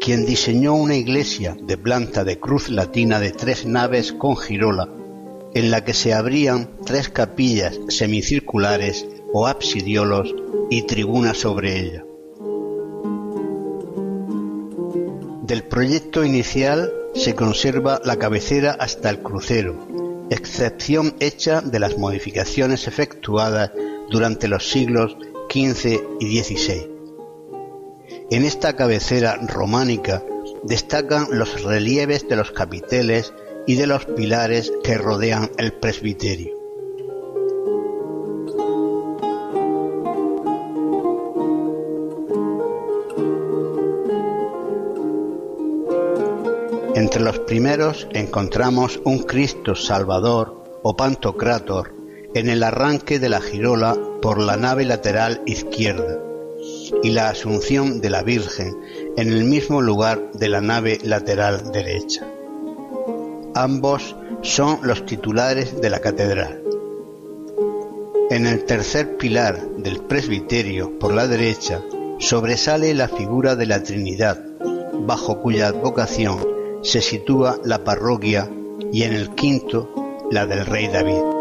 quien 0.00 0.24
diseñó 0.24 0.74
una 0.74 0.94
iglesia 0.94 1.56
de 1.60 1.76
planta 1.76 2.22
de 2.22 2.38
cruz 2.38 2.68
latina 2.68 3.18
de 3.18 3.32
tres 3.32 3.66
naves 3.66 4.12
con 4.12 4.36
girola, 4.36 4.88
en 5.54 5.72
la 5.72 5.84
que 5.84 5.92
se 5.92 6.14
abrían 6.14 6.70
tres 6.84 7.08
capillas 7.08 7.80
semicirculares 7.88 9.08
o 9.32 9.48
absidiolos 9.48 10.32
y 10.70 10.82
tribunas 10.82 11.38
sobre 11.38 11.80
ella. 11.80 12.04
Del 15.42 15.64
proyecto 15.64 16.24
inicial 16.24 16.92
se 17.12 17.34
conserva 17.34 18.00
la 18.04 18.16
cabecera 18.16 18.70
hasta 18.78 19.10
el 19.10 19.20
crucero, 19.20 20.05
excepción 20.30 21.14
hecha 21.20 21.60
de 21.60 21.78
las 21.78 21.98
modificaciones 21.98 22.88
efectuadas 22.88 23.72
durante 24.10 24.48
los 24.48 24.68
siglos 24.68 25.16
XV 25.50 26.00
y 26.20 26.42
XVI. 26.42 26.90
En 28.30 28.44
esta 28.44 28.74
cabecera 28.74 29.36
románica 29.46 30.24
destacan 30.64 31.26
los 31.30 31.62
relieves 31.62 32.28
de 32.28 32.36
los 32.36 32.50
capiteles 32.50 33.32
y 33.66 33.76
de 33.76 33.86
los 33.86 34.04
pilares 34.04 34.72
que 34.82 34.98
rodean 34.98 35.50
el 35.58 35.72
presbiterio. 35.72 36.55
Entre 47.06 47.22
los 47.22 47.38
primeros 47.38 48.08
encontramos 48.14 49.00
un 49.04 49.20
Cristo 49.20 49.76
Salvador 49.76 50.80
o 50.82 50.96
Pantocrátor 50.96 51.94
en 52.34 52.48
el 52.48 52.64
arranque 52.64 53.20
de 53.20 53.28
la 53.28 53.40
girola 53.40 53.96
por 54.20 54.40
la 54.40 54.56
nave 54.56 54.84
lateral 54.84 55.40
izquierda 55.46 56.18
y 57.04 57.10
la 57.10 57.28
Asunción 57.28 58.00
de 58.00 58.10
la 58.10 58.24
Virgen 58.24 58.76
en 59.16 59.32
el 59.32 59.44
mismo 59.44 59.82
lugar 59.82 60.32
de 60.32 60.48
la 60.48 60.60
nave 60.60 60.98
lateral 61.04 61.70
derecha. 61.70 62.26
Ambos 63.54 64.16
son 64.42 64.80
los 64.82 65.06
titulares 65.06 65.80
de 65.80 65.90
la 65.90 66.00
catedral. 66.00 66.60
En 68.30 68.48
el 68.48 68.64
tercer 68.64 69.16
pilar 69.16 69.64
del 69.76 70.00
presbiterio 70.00 70.98
por 70.98 71.14
la 71.14 71.28
derecha 71.28 71.82
sobresale 72.18 72.92
la 72.94 73.06
figura 73.06 73.54
de 73.54 73.66
la 73.66 73.84
Trinidad, 73.84 74.44
bajo 74.92 75.40
cuya 75.40 75.68
advocación 75.68 76.55
se 76.86 77.02
sitúa 77.02 77.58
la 77.64 77.82
parroquia 77.82 78.48
y 78.92 79.02
en 79.02 79.12
el 79.12 79.34
quinto 79.34 79.90
la 80.30 80.46
del 80.46 80.64
rey 80.64 80.86
David. 80.86 81.35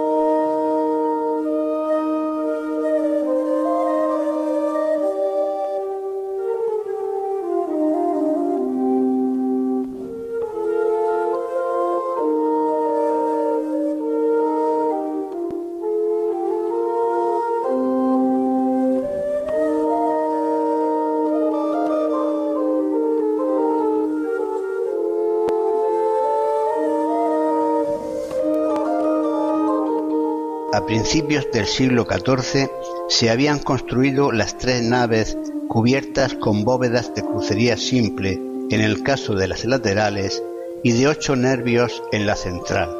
A 30.75 30.85
principios 30.85 31.47
del 31.53 31.67
siglo 31.67 32.05
XIV 32.05 32.69
se 33.07 33.29
habían 33.29 33.59
construido 33.59 34.33
las 34.33 34.57
tres 34.57 34.83
naves 34.83 35.37
cubiertas 35.69 36.33
con 36.33 36.65
bóvedas 36.65 37.15
de 37.15 37.21
crucería 37.21 37.77
simple 37.77 38.41
en 38.69 38.81
el 38.81 39.01
caso 39.01 39.35
de 39.35 39.47
las 39.47 39.63
laterales 39.63 40.43
y 40.83 40.91
de 40.91 41.07
ocho 41.07 41.37
nervios 41.37 42.03
en 42.11 42.27
la 42.27 42.35
central, 42.35 42.93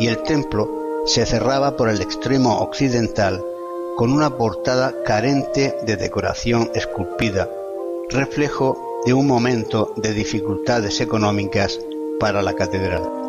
y 0.00 0.08
el 0.08 0.24
templo 0.24 1.04
se 1.06 1.24
cerraba 1.24 1.76
por 1.76 1.88
el 1.88 2.02
extremo 2.02 2.58
occidental 2.58 3.44
con 3.96 4.12
una 4.12 4.36
portada 4.36 4.92
carente 5.04 5.76
de 5.86 5.96
decoración 5.96 6.68
esculpida, 6.74 7.48
reflejo 8.10 9.02
de 9.06 9.14
un 9.14 9.28
momento 9.28 9.92
de 9.98 10.14
dificultades 10.14 11.00
económicas 11.00 11.78
para 12.18 12.42
la 12.42 12.54
catedral. 12.54 13.27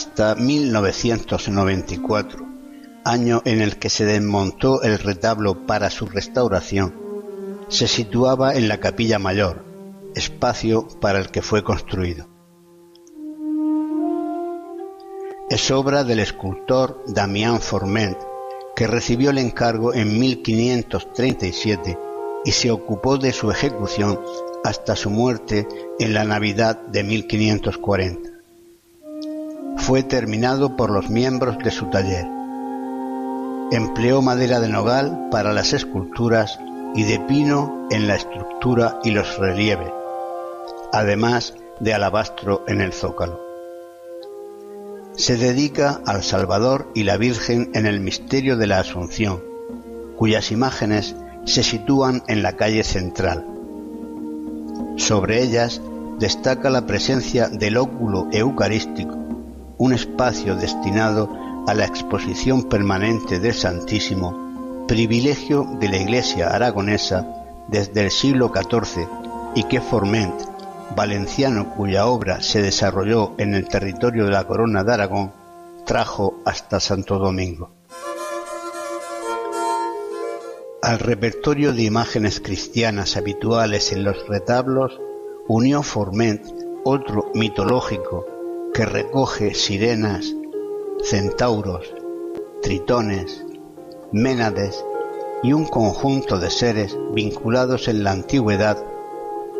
Hasta 0.00 0.34
1994, 0.34 2.46
año 3.04 3.42
en 3.44 3.60
el 3.60 3.76
que 3.76 3.90
se 3.90 4.06
desmontó 4.06 4.80
el 4.80 4.98
retablo 4.98 5.66
para 5.66 5.90
su 5.90 6.06
restauración, 6.06 6.94
se 7.68 7.86
situaba 7.86 8.54
en 8.54 8.68
la 8.68 8.80
capilla 8.80 9.18
mayor, 9.18 9.62
espacio 10.14 10.88
para 11.02 11.18
el 11.18 11.30
que 11.30 11.42
fue 11.42 11.62
construido. 11.62 12.26
Es 15.50 15.70
obra 15.70 16.02
del 16.02 16.20
escultor 16.20 17.04
Damián 17.06 17.60
Forment, 17.60 18.16
que 18.74 18.86
recibió 18.86 19.28
el 19.28 19.36
encargo 19.36 19.92
en 19.92 20.18
1537 20.18 21.98
y 22.46 22.52
se 22.52 22.70
ocupó 22.70 23.18
de 23.18 23.34
su 23.34 23.50
ejecución 23.50 24.18
hasta 24.64 24.96
su 24.96 25.10
muerte 25.10 25.68
en 25.98 26.14
la 26.14 26.24
Navidad 26.24 26.80
de 26.86 27.04
1540 27.04 28.29
fue 29.76 30.02
terminado 30.02 30.76
por 30.76 30.90
los 30.90 31.10
miembros 31.10 31.58
de 31.58 31.70
su 31.70 31.86
taller. 31.86 32.26
Empleó 33.72 34.22
madera 34.22 34.60
de 34.60 34.68
nogal 34.68 35.28
para 35.30 35.52
las 35.52 35.72
esculturas 35.72 36.58
y 36.94 37.04
de 37.04 37.20
pino 37.20 37.86
en 37.90 38.08
la 38.08 38.16
estructura 38.16 38.98
y 39.04 39.10
los 39.10 39.38
relieves, 39.38 39.92
además 40.92 41.54
de 41.78 41.94
alabastro 41.94 42.64
en 42.66 42.80
el 42.80 42.92
zócalo. 42.92 43.40
Se 45.14 45.36
dedica 45.36 46.00
al 46.06 46.22
Salvador 46.22 46.90
y 46.94 47.04
la 47.04 47.16
Virgen 47.16 47.70
en 47.74 47.86
el 47.86 48.00
misterio 48.00 48.56
de 48.56 48.66
la 48.66 48.80
Asunción, 48.80 49.42
cuyas 50.16 50.50
imágenes 50.50 51.14
se 51.44 51.62
sitúan 51.62 52.22
en 52.26 52.42
la 52.42 52.56
calle 52.56 52.84
central. 52.84 53.46
Sobre 54.96 55.42
ellas 55.42 55.80
destaca 56.18 56.70
la 56.70 56.86
presencia 56.86 57.48
del 57.48 57.76
óculo 57.76 58.28
eucarístico, 58.32 59.19
un 59.80 59.94
espacio 59.94 60.56
destinado 60.56 61.64
a 61.66 61.72
la 61.72 61.86
exposición 61.86 62.64
permanente 62.64 63.40
del 63.40 63.54
Santísimo, 63.54 64.84
privilegio 64.86 65.66
de 65.80 65.88
la 65.88 65.96
Iglesia 65.96 66.48
aragonesa 66.48 67.26
desde 67.66 68.02
el 68.02 68.10
siglo 68.10 68.52
XIV 68.54 69.08
y 69.54 69.64
que 69.64 69.80
Forment, 69.80 70.38
valenciano 70.94 71.74
cuya 71.74 72.06
obra 72.06 72.42
se 72.42 72.60
desarrolló 72.60 73.32
en 73.38 73.54
el 73.54 73.68
territorio 73.68 74.26
de 74.26 74.32
la 74.32 74.46
Corona 74.46 74.84
de 74.84 74.92
Aragón, 74.92 75.32
trajo 75.86 76.40
hasta 76.44 76.78
Santo 76.78 77.18
Domingo. 77.18 77.70
Al 80.82 80.98
repertorio 80.98 81.72
de 81.72 81.84
imágenes 81.84 82.40
cristianas 82.40 83.16
habituales 83.16 83.92
en 83.92 84.04
los 84.04 84.28
retablos, 84.28 85.00
unió 85.48 85.82
Forment 85.82 86.42
otro 86.84 87.30
mitológico 87.34 88.29
que 88.74 88.86
recoge 88.86 89.54
sirenas, 89.54 90.34
centauros, 91.02 91.92
tritones, 92.62 93.44
ménades 94.12 94.84
y 95.42 95.52
un 95.52 95.66
conjunto 95.66 96.38
de 96.38 96.50
seres 96.50 96.96
vinculados 97.12 97.88
en 97.88 98.04
la 98.04 98.12
antigüedad 98.12 98.84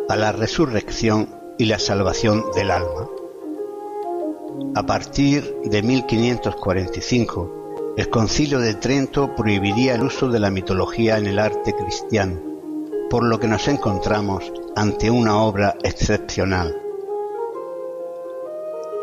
a 0.09 0.17
la 0.17 0.33
resurrección 0.33 1.29
y 1.59 1.67
la 1.67 1.79
salvación 1.79 2.45
del 2.55 2.71
alma. 2.71 3.09
A 4.75 4.85
partir 4.85 5.57
de 5.65 5.83
1545, 5.83 7.95
el 7.97 8.11
concilio 8.11 8.61
de 8.61 8.75
Trento 8.75 9.35
prohibiría 9.35 9.95
el 9.95 10.03
uso 10.03 10.29
de 10.29 10.41
la 10.41 10.51
mitología 10.51 11.19
en 11.19 11.27
el 11.27 11.39
arte 11.39 11.75
cristiano, 11.75 12.41
por 13.09 13.25
lo 13.25 13.41
que 13.41 13.49
nos 13.49 13.67
encontramos 13.69 14.53
ante 14.77 15.11
una 15.11 15.43
obra 15.43 15.77
excepcional. 15.83 16.77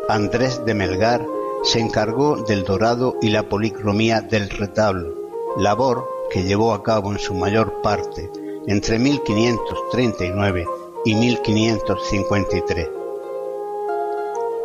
Andrés 0.08 0.64
de 0.64 0.72
Melgar 0.72 1.26
se 1.62 1.80
encargó 1.80 2.36
del 2.36 2.64
dorado 2.64 3.16
y 3.20 3.28
la 3.28 3.42
policromía 3.42 4.22
del 4.22 4.48
retablo, 4.48 5.14
labor 5.58 6.08
que 6.30 6.44
llevó 6.44 6.72
a 6.72 6.82
cabo 6.82 7.12
en 7.12 7.18
su 7.18 7.34
mayor 7.34 7.82
parte 7.82 8.30
entre 8.66 8.98
1539 8.98 10.66
y 11.04 11.14
1553. 11.14 12.88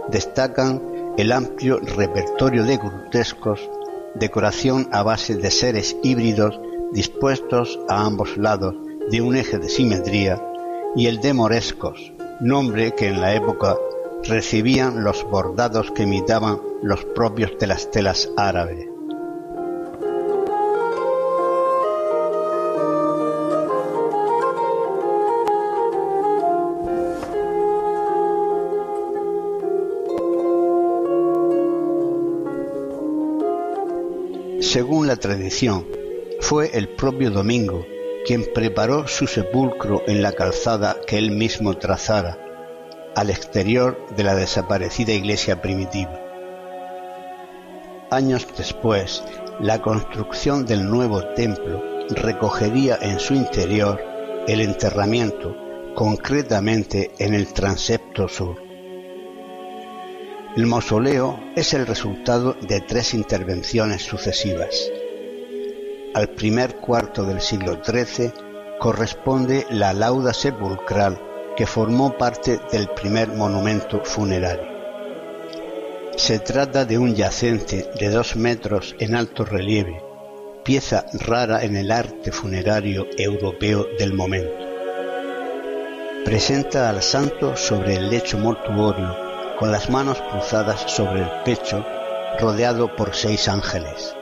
Destacan 0.07 1.13
el 1.17 1.33
amplio 1.33 1.77
repertorio 1.79 2.63
de 2.63 2.77
grutescos, 2.77 3.69
decoración 4.15 4.87
a 4.93 5.03
base 5.03 5.35
de 5.35 5.51
seres 5.51 5.97
híbridos 6.03 6.57
dispuestos 6.93 7.81
a 7.89 8.05
ambos 8.05 8.37
lados 8.37 8.75
de 9.09 9.21
un 9.21 9.35
eje 9.35 9.57
de 9.57 9.67
simetría, 9.67 10.41
y 10.95 11.07
el 11.07 11.19
de 11.19 11.33
morescos, 11.33 12.13
nombre 12.39 12.93
que 12.93 13.07
en 13.07 13.19
la 13.19 13.35
época 13.35 13.75
recibían 14.27 15.03
los 15.03 15.23
bordados 15.23 15.91
que 15.91 16.03
imitaban 16.03 16.59
los 16.81 17.03
propios 17.05 17.57
de 17.59 17.67
las 17.67 17.91
telas 17.91 18.29
árabes. 18.37 18.87
Según 34.59 35.05
la 35.05 35.17
tradición, 35.17 35.85
fue 36.39 36.71
el 36.73 36.89
propio 36.89 37.29
Domingo 37.29 37.85
quien 38.25 38.45
preparó 38.53 39.07
su 39.07 39.27
sepulcro 39.27 40.01
en 40.07 40.21
la 40.21 40.31
calzada 40.31 40.97
que 41.05 41.17
él 41.17 41.31
mismo 41.31 41.77
trazara, 41.77 42.42
al 43.15 43.29
exterior 43.29 44.07
de 44.15 44.23
la 44.23 44.35
desaparecida 44.35 45.13
iglesia 45.13 45.61
primitiva. 45.61 46.19
Años 48.09 48.47
después, 48.57 49.23
la 49.59 49.81
construcción 49.81 50.65
del 50.65 50.89
nuevo 50.89 51.23
templo 51.35 51.81
recogería 52.09 52.97
en 53.01 53.19
su 53.19 53.33
interior 53.33 53.99
el 54.47 54.61
enterramiento, 54.61 55.55
concretamente 55.95 57.11
en 57.17 57.33
el 57.33 57.53
transepto 57.53 58.27
sur. 58.27 58.61
El 60.55 60.67
mausoleo 60.67 61.39
es 61.55 61.73
el 61.73 61.87
resultado 61.87 62.53
de 62.53 62.81
tres 62.81 63.13
intervenciones 63.13 64.03
sucesivas. 64.03 64.91
Al 66.13 66.29
primer 66.29 66.75
cuarto 66.75 67.23
del 67.23 67.41
siglo 67.41 67.79
XIII 67.83 68.31
corresponde 68.79 69.65
la 69.71 69.93
lauda 69.93 70.33
sepulcral 70.33 71.32
que 71.55 71.67
formó 71.67 72.17
parte 72.17 72.59
del 72.71 72.89
primer 72.89 73.29
monumento 73.29 74.03
funerario. 74.03 74.73
Se 76.15 76.39
trata 76.39 76.85
de 76.85 76.97
un 76.97 77.15
yacente 77.15 77.89
de 77.99 78.09
dos 78.09 78.35
metros 78.35 78.95
en 78.99 79.15
alto 79.15 79.45
relieve, 79.45 80.01
pieza 80.63 81.05
rara 81.13 81.63
en 81.63 81.75
el 81.75 81.91
arte 81.91 82.31
funerario 82.31 83.07
europeo 83.17 83.87
del 83.97 84.13
momento. 84.13 84.63
Presenta 86.25 86.89
al 86.89 87.01
santo 87.01 87.57
sobre 87.57 87.95
el 87.95 88.09
lecho 88.09 88.37
mortuorio, 88.37 89.15
con 89.59 89.71
las 89.71 89.89
manos 89.89 90.21
cruzadas 90.21 90.81
sobre 90.87 91.21
el 91.21 91.29
pecho, 91.43 91.85
rodeado 92.39 92.95
por 92.95 93.13
seis 93.15 93.47
ángeles. 93.47 94.15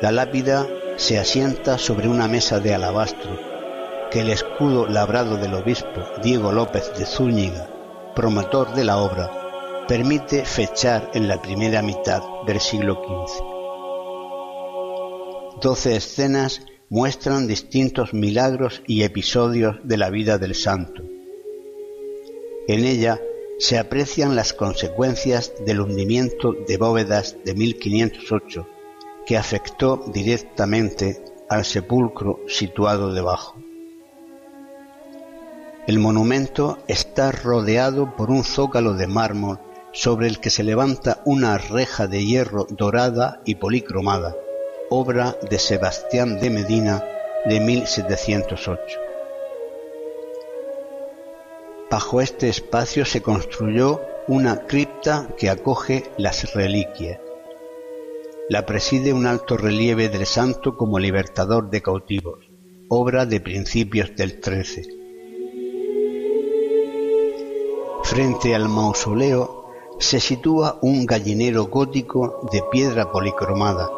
La 0.00 0.12
lápida 0.12 0.66
se 0.96 1.18
asienta 1.18 1.76
sobre 1.76 2.08
una 2.08 2.28
mesa 2.28 2.60
de 2.60 2.74
alabastro 2.74 3.57
que 4.10 4.20
el 4.20 4.30
escudo 4.30 4.86
labrado 4.86 5.36
del 5.36 5.54
obispo 5.54 6.04
Diego 6.22 6.52
López 6.52 6.92
de 6.98 7.04
Zúñiga, 7.04 7.68
promotor 8.14 8.74
de 8.74 8.84
la 8.84 8.98
obra, 8.98 9.86
permite 9.86 10.44
fechar 10.44 11.10
en 11.14 11.28
la 11.28 11.40
primera 11.40 11.82
mitad 11.82 12.22
del 12.46 12.60
siglo 12.60 12.94
XV. 12.94 13.44
Doce 15.60 15.96
escenas 15.96 16.62
muestran 16.88 17.46
distintos 17.46 18.14
milagros 18.14 18.82
y 18.86 19.02
episodios 19.02 19.76
de 19.84 19.96
la 19.96 20.10
vida 20.10 20.38
del 20.38 20.54
santo. 20.54 21.02
En 22.66 22.84
ella 22.84 23.20
se 23.58 23.78
aprecian 23.78 24.36
las 24.36 24.52
consecuencias 24.52 25.52
del 25.66 25.80
hundimiento 25.80 26.54
de 26.66 26.76
bóvedas 26.76 27.36
de 27.44 27.54
1508 27.54 28.66
que 29.26 29.36
afectó 29.36 30.04
directamente 30.12 31.22
al 31.48 31.64
sepulcro 31.64 32.40
situado 32.46 33.12
debajo. 33.12 33.56
El 35.88 36.00
monumento 36.00 36.76
está 36.86 37.32
rodeado 37.32 38.14
por 38.14 38.30
un 38.30 38.44
zócalo 38.44 38.92
de 38.92 39.06
mármol 39.06 39.58
sobre 39.90 40.26
el 40.26 40.38
que 40.38 40.50
se 40.50 40.62
levanta 40.62 41.22
una 41.24 41.56
reja 41.56 42.06
de 42.06 42.26
hierro 42.26 42.66
dorada 42.68 43.40
y 43.46 43.54
policromada, 43.54 44.36
obra 44.90 45.38
de 45.48 45.58
Sebastián 45.58 46.40
de 46.40 46.50
Medina 46.50 47.02
de 47.46 47.60
1708. 47.60 49.00
Bajo 51.90 52.20
este 52.20 52.50
espacio 52.50 53.06
se 53.06 53.22
construyó 53.22 54.02
una 54.26 54.66
cripta 54.66 55.30
que 55.38 55.48
acoge 55.48 56.04
las 56.18 56.52
reliquias. 56.52 57.18
La 58.50 58.66
preside 58.66 59.14
un 59.14 59.26
alto 59.26 59.56
relieve 59.56 60.10
del 60.10 60.26
santo 60.26 60.76
como 60.76 60.98
libertador 60.98 61.70
de 61.70 61.80
cautivos, 61.80 62.44
obra 62.90 63.24
de 63.24 63.40
principios 63.40 64.14
del 64.14 64.38
XIII. 64.44 64.97
Frente 68.10 68.54
al 68.54 68.68
mausoleo 68.68 69.66
se 69.98 70.20
sitúa 70.20 70.78
un 70.82 71.06
gallinero 71.06 71.66
gótico 71.66 72.48
de 72.52 72.62
piedra 72.70 73.12
policromada, 73.12 73.90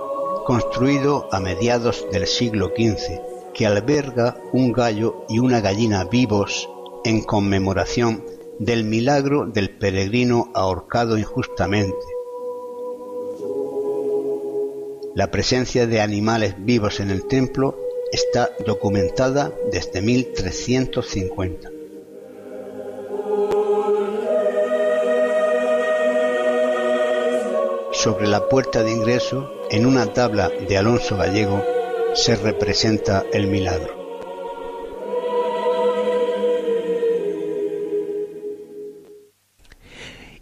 construido 0.44 1.28
a 1.32 1.40
mediados 1.40 2.06
del 2.12 2.26
siglo 2.26 2.68
XV, 2.68 3.52
que 3.54 3.66
alberga 3.66 4.36
un 4.52 4.72
gallo 4.72 5.24
y 5.28 5.38
una 5.38 5.60
gallina 5.60 6.04
vivos 6.04 6.68
en 7.04 7.22
conmemoración 7.22 8.24
del 8.58 8.84
milagro 8.84 9.46
del 9.46 9.70
peregrino 9.78 10.50
ahorcado 10.54 11.16
injustamente 11.16 12.20
la 15.14 15.30
presencia 15.30 15.86
de 15.88 16.00
animales 16.00 16.54
vivos 16.58 17.00
en 17.00 17.10
el 17.10 17.26
templo 17.26 17.76
está 18.12 18.50
documentada 18.64 19.52
desde 19.72 20.00
1350. 20.00 21.79
Sobre 28.00 28.26
la 28.28 28.48
puerta 28.48 28.82
de 28.82 28.92
ingreso, 28.92 29.52
en 29.68 29.84
una 29.84 30.06
tabla 30.06 30.48
de 30.48 30.78
Alonso 30.78 31.18
Gallego, 31.18 31.62
se 32.14 32.34
representa 32.34 33.26
el 33.30 33.46
milagro. 33.46 33.99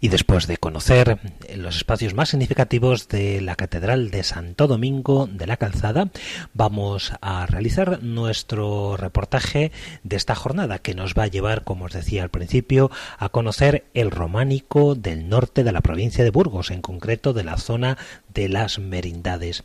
Y 0.01 0.07
después 0.07 0.47
de 0.47 0.57
conocer 0.57 1.19
los 1.55 1.75
espacios 1.75 2.13
más 2.13 2.29
significativos 2.29 3.09
de 3.09 3.41
la 3.41 3.55
Catedral 3.55 4.11
de 4.11 4.23
Santo 4.23 4.67
Domingo 4.67 5.27
de 5.27 5.45
la 5.45 5.57
Calzada, 5.57 6.09
vamos 6.53 7.13
a 7.21 7.45
realizar 7.45 8.01
nuestro 8.01 8.95
reportaje 8.95 9.71
de 10.03 10.15
esta 10.15 10.35
jornada 10.35 10.79
que 10.79 10.95
nos 10.95 11.15
va 11.15 11.23
a 11.23 11.27
llevar, 11.27 11.63
como 11.63 11.85
os 11.85 11.93
decía 11.93 12.23
al 12.23 12.29
principio, 12.29 12.91
a 13.17 13.29
conocer 13.29 13.85
el 13.93 14.11
románico 14.11 14.95
del 14.95 15.27
norte 15.27 15.63
de 15.63 15.71
la 15.71 15.81
provincia 15.81 16.23
de 16.23 16.29
Burgos, 16.29 16.71
en 16.71 16.81
concreto 16.81 17.33
de 17.33 17.43
la 17.43 17.57
zona 17.57 17.97
de 18.33 18.47
las 18.47 18.79
Merindades. 18.79 19.63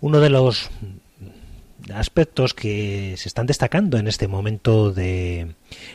Uno 0.00 0.20
de 0.20 0.30
los 0.30 0.70
aspectos 1.94 2.54
que 2.54 3.14
se 3.16 3.28
están 3.28 3.46
destacando 3.46 3.98
en 3.98 4.08
este 4.08 4.28
momento 4.28 4.92
de 4.92 5.54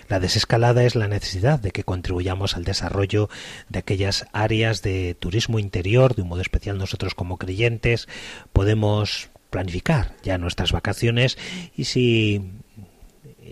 la 0.10 0.20
desescalada 0.20 0.84
es 0.84 0.96
la 0.96 1.08
necesidad 1.08 1.60
de 1.60 1.72
que 1.72 1.84
contribuyamos 1.84 2.56
al 2.56 2.64
desarrollo 2.64 3.30
de 3.70 3.80
aquellas 3.80 4.26
áreas 4.34 4.82
de 4.82 5.16
turismo 5.20 5.60
interior, 5.60 6.16
de 6.16 6.24
un 6.24 6.30
modo 6.30 6.42
especial 6.42 6.78
nosotros 6.78 7.16
como 7.16 7.38
creyentes 7.38 8.08
podemos 8.52 9.30
planificar 9.50 10.16
ya 10.24 10.38
nuestras 10.38 10.72
vacaciones 10.72 11.38
y 11.76 11.86
si 11.86 12.42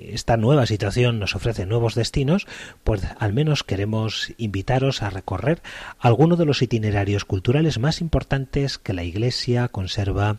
esta 0.09 0.37
nueva 0.37 0.65
situación 0.65 1.19
nos 1.19 1.35
ofrece 1.35 1.65
nuevos 1.65 1.95
destinos, 1.95 2.47
pues 2.83 3.01
al 3.19 3.33
menos 3.33 3.63
queremos 3.63 4.33
invitaros 4.37 5.01
a 5.01 5.09
recorrer 5.09 5.61
alguno 5.99 6.35
de 6.35 6.45
los 6.45 6.61
itinerarios 6.61 7.25
culturales 7.25 7.79
más 7.79 8.01
importantes 8.01 8.77
que 8.77 8.93
la 8.93 9.03
Iglesia 9.03 9.67
conserva 9.67 10.37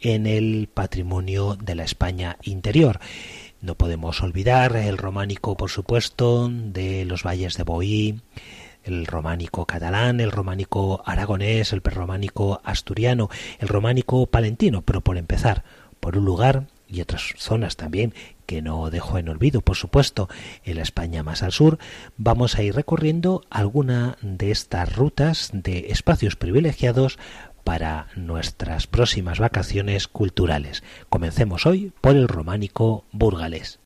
en 0.00 0.26
el 0.26 0.68
patrimonio 0.72 1.56
de 1.56 1.74
la 1.74 1.84
España 1.84 2.36
interior. 2.42 3.00
No 3.60 3.74
podemos 3.74 4.22
olvidar 4.22 4.76
el 4.76 4.98
románico, 4.98 5.56
por 5.56 5.70
supuesto, 5.70 6.48
de 6.48 7.04
los 7.04 7.24
valles 7.24 7.56
de 7.56 7.64
Boí, 7.64 8.20
el 8.84 9.06
románico 9.06 9.66
catalán, 9.66 10.20
el 10.20 10.30
románico 10.30 11.02
aragonés, 11.04 11.72
el 11.72 11.82
románico 11.82 12.60
asturiano, 12.64 13.28
el 13.58 13.68
románico 13.68 14.26
palentino, 14.26 14.82
pero 14.82 15.00
por 15.00 15.18
empezar, 15.18 15.64
por 16.00 16.16
un 16.16 16.24
lugar 16.24 16.68
y 16.86 17.00
otras 17.00 17.34
zonas 17.36 17.76
también 17.76 18.14
que 18.48 18.62
no 18.62 18.88
dejo 18.88 19.18
en 19.18 19.28
olvido, 19.28 19.60
por 19.60 19.76
supuesto, 19.76 20.30
en 20.64 20.76
la 20.76 20.82
España 20.82 21.22
más 21.22 21.42
al 21.42 21.52
sur, 21.52 21.78
vamos 22.16 22.56
a 22.56 22.62
ir 22.62 22.74
recorriendo 22.74 23.42
alguna 23.50 24.16
de 24.22 24.50
estas 24.50 24.96
rutas 24.96 25.50
de 25.52 25.90
espacios 25.90 26.34
privilegiados 26.34 27.18
para 27.62 28.06
nuestras 28.16 28.86
próximas 28.86 29.38
vacaciones 29.38 30.08
culturales. 30.08 30.82
Comencemos 31.10 31.66
hoy 31.66 31.92
por 32.00 32.16
el 32.16 32.26
románico 32.26 33.04
burgalés. 33.12 33.80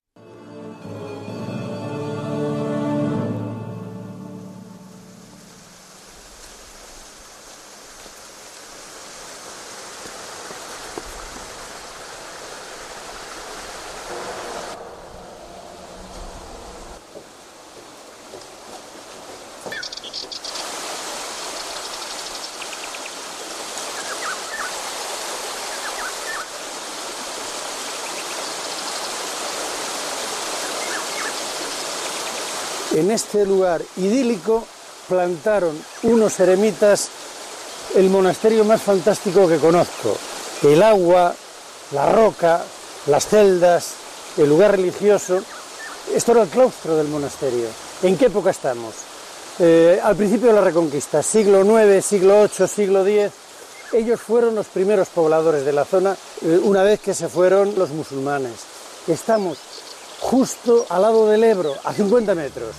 Este 33.13 33.45
lugar 33.47 33.83
idílico 33.97 34.65
plantaron 35.09 35.79
unos 36.05 36.41
eremitas 36.41 37.09
el 37.95 38.09
monasterio 38.09 38.65
más 38.65 38.81
fantástico 38.81 39.47
que 39.47 39.59
conozco. 39.59 40.17
El 40.63 40.83
agua, 40.83 41.35
la 41.93 42.11
roca, 42.11 42.63
las 43.07 43.27
celdas, 43.27 43.93
el 44.39 44.49
lugar 44.49 44.73
religioso. 44.73 45.43
Esto 46.15 46.33
era 46.33 46.43
el 46.43 46.49
claustro 46.49 46.97
del 46.97 47.09
monasterio. 47.09 47.67
¿En 48.03 48.17
qué 48.17 48.27
época 48.27 48.51
estamos? 48.51 48.95
Eh, 49.59 50.01
al 50.03 50.17
principio 50.17 50.49
de 50.49 50.55
la 50.55 50.61
Reconquista, 50.63 51.23
siglo 51.23 51.61
IX, 51.61 52.05
siglo 52.05 52.43
VIII, 52.43 52.69
siglo 52.69 53.07
X. 53.07 53.33
Ellos 53.93 54.21
fueron 54.21 54.55
los 54.55 54.67
primeros 54.69 55.09
pobladores 55.09 55.65
de 55.65 55.73
la 55.73 55.85
zona 55.85 56.17
eh, 56.43 56.59
una 56.63 56.83
vez 56.83 57.01
que 57.01 57.13
se 57.13 57.29
fueron 57.29 57.75
los 57.77 57.91
musulmanes. 57.91 58.53
Estamos 59.07 59.59
justo 60.21 60.87
al 60.89 61.03
lado 61.03 61.29
del 61.29 61.45
Ebro, 61.45 61.75
a 61.85 61.93
50 61.93 62.35
metros. 62.35 62.75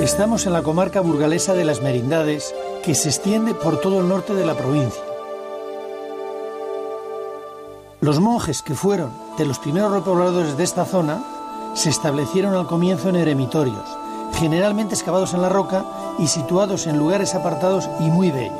Estamos 0.00 0.46
en 0.46 0.54
la 0.54 0.62
comarca 0.62 1.02
burgalesa 1.02 1.52
de 1.52 1.66
las 1.66 1.82
Merindades, 1.82 2.54
que 2.82 2.94
se 2.94 3.10
extiende 3.10 3.52
por 3.52 3.80
todo 3.82 4.00
el 4.00 4.08
norte 4.08 4.32
de 4.32 4.46
la 4.46 4.54
provincia. 4.54 5.02
Los 8.00 8.18
monjes 8.18 8.62
que 8.62 8.74
fueron 8.74 9.10
de 9.36 9.44
los 9.44 9.58
primeros 9.58 9.92
repobladores 9.92 10.56
de 10.56 10.64
esta 10.64 10.86
zona 10.86 11.22
se 11.74 11.90
establecieron 11.90 12.54
al 12.54 12.66
comienzo 12.66 13.10
en 13.10 13.16
eremitorios, 13.16 13.84
generalmente 14.36 14.94
excavados 14.94 15.34
en 15.34 15.42
la 15.42 15.50
roca 15.50 15.84
y 16.18 16.28
situados 16.28 16.86
en 16.86 16.96
lugares 16.96 17.34
apartados 17.34 17.86
y 18.00 18.04
muy 18.04 18.30
bellos. 18.30 18.56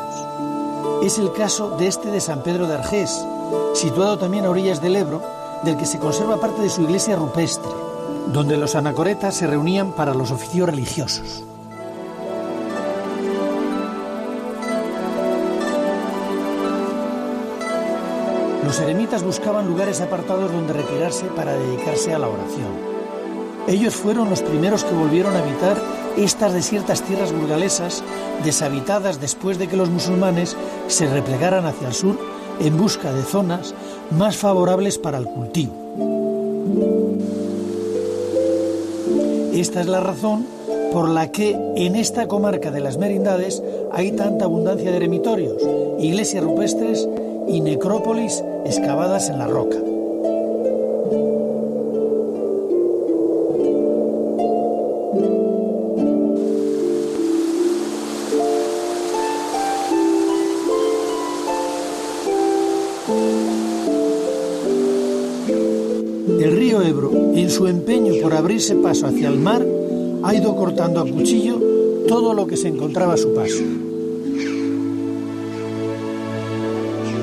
Es 1.03 1.19
el 1.19 1.33
caso 1.33 1.71
de 1.79 1.87
este 1.87 2.11
de 2.11 2.21
San 2.21 2.43
Pedro 2.43 2.67
de 2.67 2.75
Argés, 2.75 3.25
situado 3.73 4.19
también 4.19 4.45
a 4.45 4.51
orillas 4.51 4.83
del 4.83 4.95
Ebro, 4.95 5.23
del 5.65 5.79
que 5.79 5.87
se 5.87 5.99
conserva 5.99 6.39
parte 6.39 6.61
de 6.61 6.69
su 6.69 6.83
iglesia 6.83 7.17
rupestre 7.17 7.90
donde 8.29 8.57
los 8.57 8.75
anacoretas 8.75 9.35
se 9.35 9.47
reunían 9.47 9.93
para 9.93 10.15
los 10.15 10.31
oficios 10.31 10.69
religiosos. 10.69 11.45
Los 18.65 18.79
eremitas 18.79 19.25
buscaban 19.25 19.67
lugares 19.67 20.01
apartados 20.01 20.53
donde 20.53 20.73
retirarse 20.73 21.27
para 21.27 21.55
dedicarse 21.55 22.15
a 22.15 22.21
la 22.21 22.29
oración. 22.29 22.69
Ellos 23.67 23.95
fueron 23.95 24.31
los 24.31 24.43
primeros 24.43 24.85
que 24.85 24.95
volvieron 24.95 25.35
a 25.35 25.41
habitar 25.41 25.77
estas 26.17 26.53
desiertas 26.53 27.03
tierras 27.03 27.33
burgalesas, 27.33 28.05
deshabitadas 28.45 29.21
después 29.21 29.59
de 29.59 29.69
que 29.69 29.77
los 29.77 29.91
musulmanes 29.91 30.57
se 30.87 31.09
replegaran 31.09 31.67
hacia 31.67 31.89
el 31.89 31.95
sur 31.95 32.17
en 32.61 32.77
busca 32.77 33.13
de 33.13 33.23
zonas 33.23 33.75
más 34.11 34.37
favorables 34.37 34.99
para 34.99 35.19
el 35.19 35.25
cultivo. 35.25 35.73
Esta 39.61 39.83
es 39.83 39.89
la 39.89 40.01
razón 40.01 40.47
por 40.91 41.11
la 41.11 41.31
que 41.31 41.51
en 41.77 41.95
esta 41.95 42.27
comarca 42.27 42.71
de 42.71 42.81
las 42.81 42.97
Merindades 42.97 43.63
hay 43.93 44.13
tanta 44.13 44.47
abundancia 44.47 44.91
de 44.91 44.97
eremitorios, 44.97 45.63
iglesias 45.99 46.43
rupestres 46.43 47.07
y 47.47 47.61
necrópolis 47.61 48.43
excavadas 48.65 49.29
en 49.29 49.39
la 49.39 49.47
roca. 49.47 49.77
Su 67.49 67.69
empeño 67.69 68.15
por 68.23 68.35
abrirse 68.35 68.75
paso 68.75 69.07
hacia 69.07 69.29
el 69.29 69.39
mar, 69.39 69.65
ha 70.23 70.35
ido 70.35 70.55
cortando 70.57 71.01
a 71.01 71.07
cuchillo 71.07 71.59
todo 72.07 72.35
lo 72.35 72.47
que 72.47 72.57
se 72.57 72.69
encontraba 72.69 73.15
a 73.15 73.17
su 73.17 73.33
paso. 73.33 73.63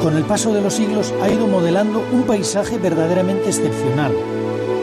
Con 0.02 0.16
el 0.16 0.24
paso 0.24 0.54
de 0.54 0.62
los 0.62 0.74
siglos 0.74 1.14
ha 1.22 1.30
ido 1.30 1.46
modelando 1.48 2.02
un 2.14 2.24
paisaje 2.24 2.78
verdaderamente 2.78 3.50
excepcional, 3.50 4.14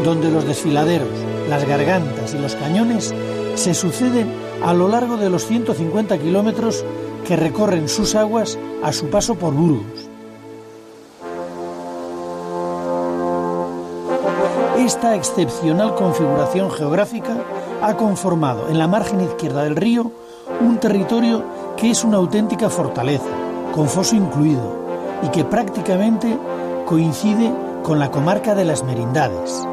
donde 0.04 0.30
los 0.30 0.46
desfiladeros, 0.46 1.08
las 1.48 1.66
gargantas 1.66 2.34
y 2.34 2.38
los 2.38 2.54
cañones 2.54 3.14
se 3.54 3.74
suceden 3.74 4.26
a 4.62 4.74
lo 4.74 4.88
largo 4.88 5.16
de 5.16 5.30
los 5.30 5.46
150 5.46 6.18
kilómetros 6.18 6.84
que 7.26 7.36
recorren 7.36 7.88
sus 7.88 8.14
aguas 8.14 8.58
a 8.82 8.92
su 8.92 9.06
paso 9.06 9.36
por 9.36 9.54
Burgos. 9.54 10.03
Esta 14.94 15.16
excepcional 15.16 15.96
configuración 15.96 16.70
geográfica 16.70 17.36
ha 17.82 17.96
conformado 17.96 18.68
en 18.68 18.78
la 18.78 18.86
margen 18.86 19.20
izquierda 19.20 19.64
del 19.64 19.74
río 19.74 20.12
un 20.60 20.78
territorio 20.78 21.42
que 21.76 21.90
es 21.90 22.04
una 22.04 22.18
auténtica 22.18 22.70
fortaleza, 22.70 23.28
con 23.74 23.88
foso 23.88 24.14
incluido, 24.14 24.62
y 25.24 25.28
que 25.30 25.44
prácticamente 25.44 26.38
coincide 26.86 27.52
con 27.82 27.98
la 27.98 28.12
comarca 28.12 28.54
de 28.54 28.64
las 28.64 28.84
Merindades. 28.84 29.66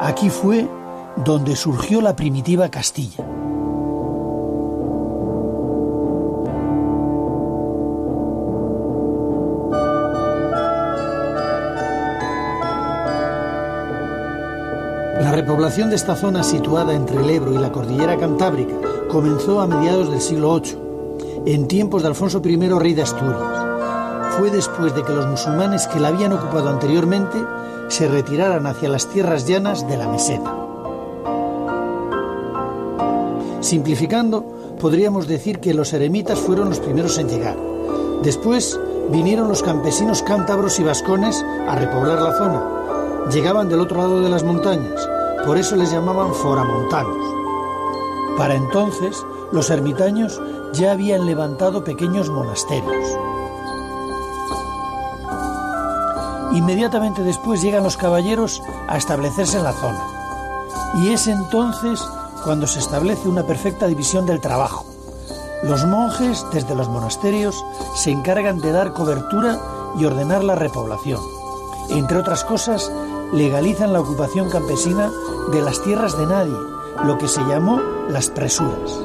Aquí 0.00 0.30
fue 0.30 0.68
donde 1.16 1.56
surgió 1.56 2.00
la 2.00 2.14
primitiva 2.14 2.68
Castilla. 2.68 3.26
Repoblación 15.70 15.90
de 15.90 15.96
esta 15.96 16.16
zona 16.16 16.42
situada 16.42 16.94
entre 16.94 17.20
el 17.20 17.30
Ebro 17.30 17.54
y 17.54 17.58
la 17.58 17.70
cordillera 17.70 18.16
cantábrica 18.16 18.74
comenzó 19.08 19.60
a 19.60 19.68
mediados 19.68 20.10
del 20.10 20.20
siglo 20.20 20.58
VIII, 20.58 20.76
en 21.46 21.68
tiempos 21.68 22.02
de 22.02 22.08
Alfonso 22.08 22.42
I, 22.44 22.56
rey 22.56 22.92
de 22.92 23.02
Asturias. 23.02 24.36
Fue 24.36 24.50
después 24.50 24.92
de 24.96 25.04
que 25.04 25.12
los 25.12 25.28
musulmanes 25.28 25.86
que 25.86 26.00
la 26.00 26.08
habían 26.08 26.32
ocupado 26.32 26.70
anteriormente 26.70 27.38
se 27.86 28.08
retiraran 28.08 28.66
hacia 28.66 28.88
las 28.88 29.06
tierras 29.06 29.46
llanas 29.46 29.86
de 29.86 29.96
la 29.96 30.08
meseta. 30.08 30.52
Simplificando, 33.60 34.44
podríamos 34.80 35.28
decir 35.28 35.60
que 35.60 35.72
los 35.72 35.92
eremitas 35.92 36.40
fueron 36.40 36.68
los 36.68 36.80
primeros 36.80 37.16
en 37.18 37.28
llegar. 37.28 37.56
Después 38.24 38.76
vinieron 39.12 39.46
los 39.46 39.62
campesinos 39.62 40.24
cántabros 40.24 40.80
y 40.80 40.82
vascones 40.82 41.44
a 41.68 41.76
repoblar 41.76 42.20
la 42.20 42.36
zona. 42.36 43.30
Llegaban 43.30 43.68
del 43.68 43.78
otro 43.78 43.98
lado 43.98 44.20
de 44.20 44.30
las 44.30 44.42
montañas, 44.42 45.08
por 45.46 45.58
eso 45.58 45.76
les 45.76 45.90
llamaban 45.90 46.34
foramontanos. 46.34 47.16
Para 48.36 48.54
entonces, 48.54 49.24
los 49.52 49.70
ermitaños 49.70 50.40
ya 50.72 50.92
habían 50.92 51.26
levantado 51.26 51.84
pequeños 51.84 52.30
monasterios. 52.30 53.18
Inmediatamente 56.52 57.22
después 57.22 57.62
llegan 57.62 57.84
los 57.84 57.96
caballeros 57.96 58.62
a 58.88 58.96
establecerse 58.96 59.58
en 59.58 59.64
la 59.64 59.72
zona. 59.72 60.04
Y 61.02 61.12
es 61.12 61.26
entonces 61.26 62.00
cuando 62.44 62.66
se 62.66 62.80
establece 62.80 63.28
una 63.28 63.46
perfecta 63.46 63.86
división 63.86 64.26
del 64.26 64.40
trabajo. 64.40 64.84
Los 65.62 65.84
monjes, 65.84 66.44
desde 66.52 66.74
los 66.74 66.88
monasterios, 66.88 67.64
se 67.94 68.10
encargan 68.10 68.58
de 68.58 68.72
dar 68.72 68.94
cobertura 68.94 69.58
y 69.98 70.04
ordenar 70.04 70.42
la 70.42 70.54
repoblación. 70.54 71.20
Entre 71.90 72.18
otras 72.18 72.44
cosas, 72.44 72.90
legalizan 73.32 73.92
la 73.92 74.00
ocupación 74.00 74.48
campesina 74.48 75.10
de 75.52 75.62
las 75.62 75.82
tierras 75.82 76.16
de 76.16 76.26
nadie, 76.26 76.56
lo 77.04 77.18
que 77.18 77.28
se 77.28 77.40
llamó 77.42 77.80
las 78.08 78.30
presuras. 78.30 79.00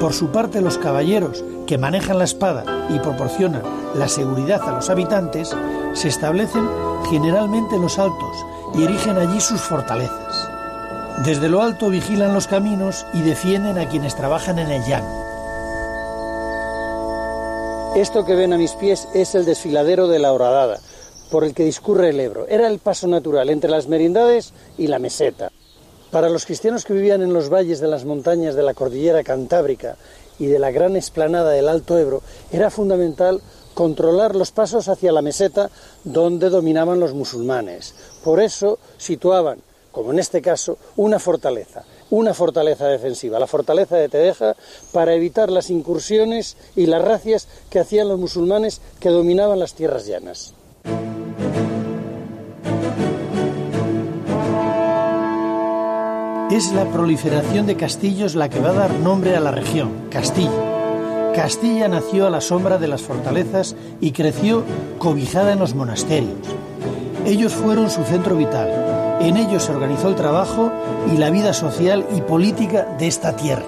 Por 0.00 0.12
su 0.12 0.28
parte, 0.28 0.60
los 0.60 0.78
caballeros, 0.78 1.44
que 1.66 1.78
manejan 1.78 2.18
la 2.18 2.24
espada 2.24 2.64
y 2.88 2.98
proporcionan 2.98 3.62
la 3.94 4.08
seguridad 4.08 4.62
a 4.62 4.72
los 4.72 4.90
habitantes, 4.90 5.54
se 5.92 6.08
establecen 6.08 6.68
generalmente 7.10 7.76
en 7.76 7.82
los 7.82 7.98
altos 7.98 8.36
y 8.74 8.84
erigen 8.84 9.18
allí 9.18 9.40
sus 9.40 9.60
fortalezas. 9.60 10.48
Desde 11.24 11.48
lo 11.48 11.62
alto 11.62 11.90
vigilan 11.90 12.32
los 12.32 12.46
caminos 12.46 13.04
y 13.12 13.20
defienden 13.20 13.78
a 13.78 13.88
quienes 13.88 14.16
trabajan 14.16 14.58
en 14.58 14.70
el 14.70 14.82
llano. 14.84 15.19
Esto 18.00 18.24
que 18.24 18.34
ven 18.34 18.54
a 18.54 18.56
mis 18.56 18.72
pies 18.72 19.08
es 19.12 19.34
el 19.34 19.44
desfiladero 19.44 20.08
de 20.08 20.18
la 20.18 20.32
Horadada, 20.32 20.80
por 21.30 21.44
el 21.44 21.52
que 21.52 21.66
discurre 21.66 22.08
el 22.08 22.18
Ebro. 22.18 22.46
Era 22.48 22.66
el 22.66 22.78
paso 22.78 23.06
natural 23.06 23.50
entre 23.50 23.70
las 23.70 23.88
merindades 23.88 24.54
y 24.78 24.86
la 24.86 24.98
meseta. 24.98 25.52
Para 26.10 26.30
los 26.30 26.46
cristianos 26.46 26.86
que 26.86 26.94
vivían 26.94 27.20
en 27.20 27.34
los 27.34 27.50
valles 27.50 27.78
de 27.78 27.88
las 27.88 28.06
montañas 28.06 28.54
de 28.54 28.62
la 28.62 28.72
cordillera 28.72 29.22
cantábrica 29.22 29.98
y 30.38 30.46
de 30.46 30.58
la 30.58 30.70
gran 30.70 30.96
esplanada 30.96 31.50
del 31.50 31.68
Alto 31.68 31.98
Ebro, 31.98 32.22
era 32.50 32.70
fundamental 32.70 33.42
controlar 33.74 34.34
los 34.34 34.50
pasos 34.50 34.88
hacia 34.88 35.12
la 35.12 35.20
meseta 35.20 35.68
donde 36.02 36.48
dominaban 36.48 37.00
los 37.00 37.12
musulmanes. 37.12 37.94
Por 38.24 38.40
eso 38.40 38.78
situaban, 38.96 39.58
como 39.92 40.10
en 40.10 40.20
este 40.20 40.40
caso, 40.40 40.78
una 40.96 41.18
fortaleza, 41.18 41.84
una 42.10 42.34
fortaleza 42.34 42.86
defensiva, 42.86 43.38
la 43.38 43.46
fortaleza 43.46 43.96
de 43.96 44.08
Tedeja, 44.08 44.56
para 44.92 45.14
evitar 45.14 45.50
las 45.50 45.70
incursiones 45.70 46.56
y 46.76 46.86
las 46.86 47.02
racias 47.02 47.48
que 47.70 47.78
hacían 47.78 48.08
los 48.08 48.18
musulmanes 48.18 48.80
que 48.98 49.08
dominaban 49.08 49.58
las 49.58 49.74
tierras 49.74 50.06
llanas. 50.06 50.54
Es 56.50 56.72
la 56.72 56.84
proliferación 56.90 57.66
de 57.66 57.76
castillos 57.76 58.34
la 58.34 58.48
que 58.48 58.58
va 58.58 58.70
a 58.70 58.74
dar 58.74 58.92
nombre 58.94 59.36
a 59.36 59.40
la 59.40 59.52
región, 59.52 60.08
Castilla. 60.10 61.32
Castilla 61.32 61.86
nació 61.86 62.26
a 62.26 62.30
la 62.30 62.40
sombra 62.40 62.76
de 62.76 62.88
las 62.88 63.02
fortalezas 63.02 63.76
y 64.00 64.10
creció 64.10 64.64
cobijada 64.98 65.52
en 65.52 65.60
los 65.60 65.74
monasterios. 65.76 66.36
Ellos 67.26 67.52
fueron 67.52 67.90
su 67.90 68.02
centro 68.04 68.36
vital. 68.36 69.18
En 69.20 69.36
ellos 69.36 69.64
se 69.64 69.72
organizó 69.72 70.08
el 70.08 70.16
trabajo 70.16 70.72
y 71.12 71.18
la 71.18 71.30
vida 71.30 71.52
social 71.52 72.06
y 72.16 72.22
política 72.22 72.84
de 72.98 73.06
esta 73.06 73.36
tierra. 73.36 73.66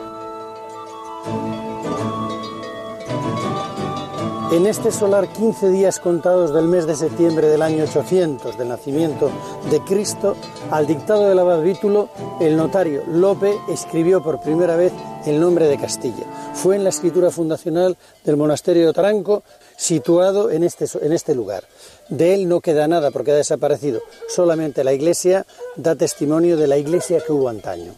En 4.53 4.67
este 4.67 4.91
solar 4.91 5.29
15 5.29 5.71
días 5.71 5.99
contados 5.99 6.53
del 6.53 6.67
mes 6.67 6.87
de 6.87 6.95
septiembre 6.95 7.49
del 7.49 7.63
año 7.63 7.85
800 7.85 8.59
del 8.59 8.69
nacimiento 8.69 9.31
de 9.71 9.81
Cristo, 9.81 10.37
al 10.71 10.87
dictado 10.87 11.27
del 11.27 11.39
abad 11.39 11.63
Vítulo, 11.63 12.11
el 12.39 12.57
notario 12.57 13.03
Lope 13.07 13.55
escribió 13.71 14.23
por 14.23 14.41
primera 14.41 14.77
vez 14.77 14.93
el 15.25 15.41
nombre 15.41 15.69
de 15.69 15.79
Castilla. 15.79 16.25
Fue 16.53 16.77
en 16.77 16.85
la 16.85 16.91
escritura 16.91 17.31
fundacional 17.31 17.97
del 18.25 18.37
monasterio 18.37 18.87
de 18.87 18.93
Taranco, 18.93 19.43
situado 19.77 20.51
en 20.51 20.65
este, 20.65 20.87
en 21.01 21.13
este 21.13 21.35
lugar. 21.35 21.65
De 22.09 22.35
él 22.35 22.49
no 22.49 22.61
queda 22.61 22.89
nada 22.89 23.11
porque 23.11 23.33
ha 23.33 23.37
desaparecido. 23.37 24.01
Solamente 24.29 24.85
la 24.85 24.93
iglesia 24.93 25.47
da 25.77 25.95
testimonio 25.97 26.57
de 26.57 26.67
la 26.67 26.77
iglesia 26.77 27.21
que 27.25 27.33
hubo 27.33 27.49
antaño. 27.49 27.95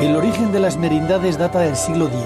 El 0.00 0.16
origen 0.16 0.50
de 0.52 0.60
las 0.60 0.78
merindades 0.78 1.36
data 1.36 1.60
del 1.60 1.76
siglo 1.76 2.06
X. 2.06 2.16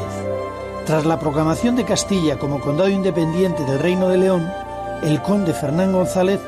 Tras 0.87 1.05
la 1.05 1.18
proclamación 1.18 1.75
de 1.75 1.85
Castilla 1.85 2.38
como 2.38 2.61
condado 2.61 2.88
independiente 2.88 3.64
del 3.64 3.81
Reino 3.81 4.09
de 4.09 4.18
León, 4.18 4.49
el 5.03 5.20
conde 5.23 5.53
Fernán 5.53 5.92
González 5.92 6.38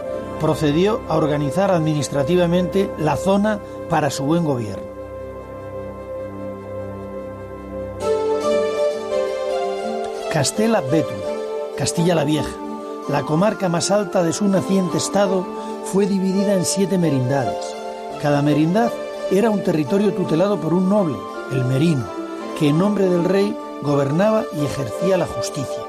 procedió 0.41 1.01
a 1.09 1.17
organizar 1.17 1.71
administrativamente 1.71 2.91
la 2.99 3.17
zona 3.17 3.59
para 3.89 4.11
su 4.11 4.25
buen 4.25 4.45
gobierno. 4.45 4.96
Castela 10.37 10.83
Bétula, 10.83 11.31
Castilla 11.79 12.15
la 12.15 12.25
Vieja, 12.25 12.55
la 13.09 13.23
comarca 13.23 13.71
más 13.71 13.91
alta 13.91 14.23
de 14.23 14.35
su 14.35 14.47
naciente 14.47 14.99
estado, 14.99 15.47
fue 15.85 16.05
dividida 16.05 16.53
en 16.53 16.67
siete 16.67 16.99
merindades. 16.99 17.75
Cada 18.21 18.43
merindad 18.43 18.93
era 19.31 19.49
un 19.49 19.65
territorio 19.65 20.13
tutelado 20.13 20.61
por 20.61 20.75
un 20.75 20.91
noble, 20.91 21.17
el 21.53 21.65
Merino, 21.65 22.05
que 22.59 22.69
en 22.69 22.77
nombre 22.77 23.09
del 23.09 23.25
rey 23.25 23.57
gobernaba 23.81 24.45
y 24.55 24.67
ejercía 24.67 25.17
la 25.17 25.27
justicia. 25.27 25.83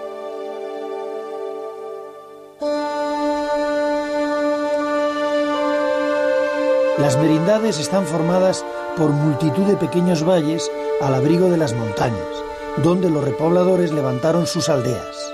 Las 6.99 7.17
merindades 7.17 7.79
están 7.79 8.05
formadas 8.05 8.63
por 8.95 9.09
multitud 9.09 9.63
de 9.63 9.75
pequeños 9.75 10.25
valles 10.25 10.71
al 11.01 11.15
abrigo 11.15 11.49
de 11.49 11.57
las 11.57 11.73
montañas, 11.73 12.46
donde 12.83 13.09
los 13.09 13.23
repobladores 13.23 13.91
levantaron 13.91 14.47
sus 14.47 14.69
aldeas. 14.69 15.33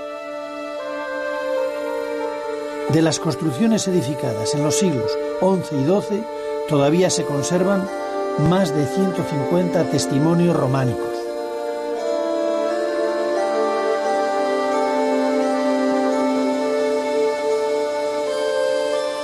De 2.90 3.02
las 3.02 3.18
construcciones 3.18 3.88
edificadas 3.88 4.54
en 4.54 4.62
los 4.62 4.76
siglos 4.76 5.10
XI 5.40 5.76
y 5.76 5.84
XII, 5.84 6.24
todavía 6.68 7.10
se 7.10 7.24
conservan 7.24 7.88
más 8.50 8.74
de 8.74 8.86
150 8.86 9.90
testimonios 9.90 10.56
románicos. 10.56 11.14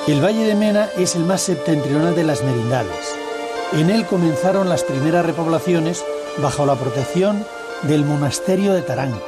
El 0.07 0.25
Valle 0.25 0.45
de 0.45 0.55
Mena 0.57 0.89
es 0.97 1.15
el 1.15 1.25
más 1.25 1.43
septentrional 1.43 2.17
de 2.17 2.25
las 2.25 2.43
merindades. 2.43 3.15
En 3.73 3.91
él 3.91 4.07
comenzaron 4.07 4.69
las 4.69 4.83
primeras 4.83 5.25
repoblaciones 5.25 6.05
bajo 6.43 6.67
la 6.67 6.75
protección 6.75 7.45
del 7.83 8.05
monasterio 8.05 8.75
de 8.75 8.83
Tarango. 8.83 9.23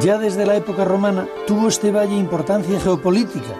Ya 0.00 0.18
desde 0.18 0.46
la 0.46 0.54
época 0.54 0.84
romana 0.84 1.28
tuvo 1.46 1.68
este 1.68 1.90
valle 1.90 2.16
importancia 2.16 2.78
geopolítica, 2.80 3.54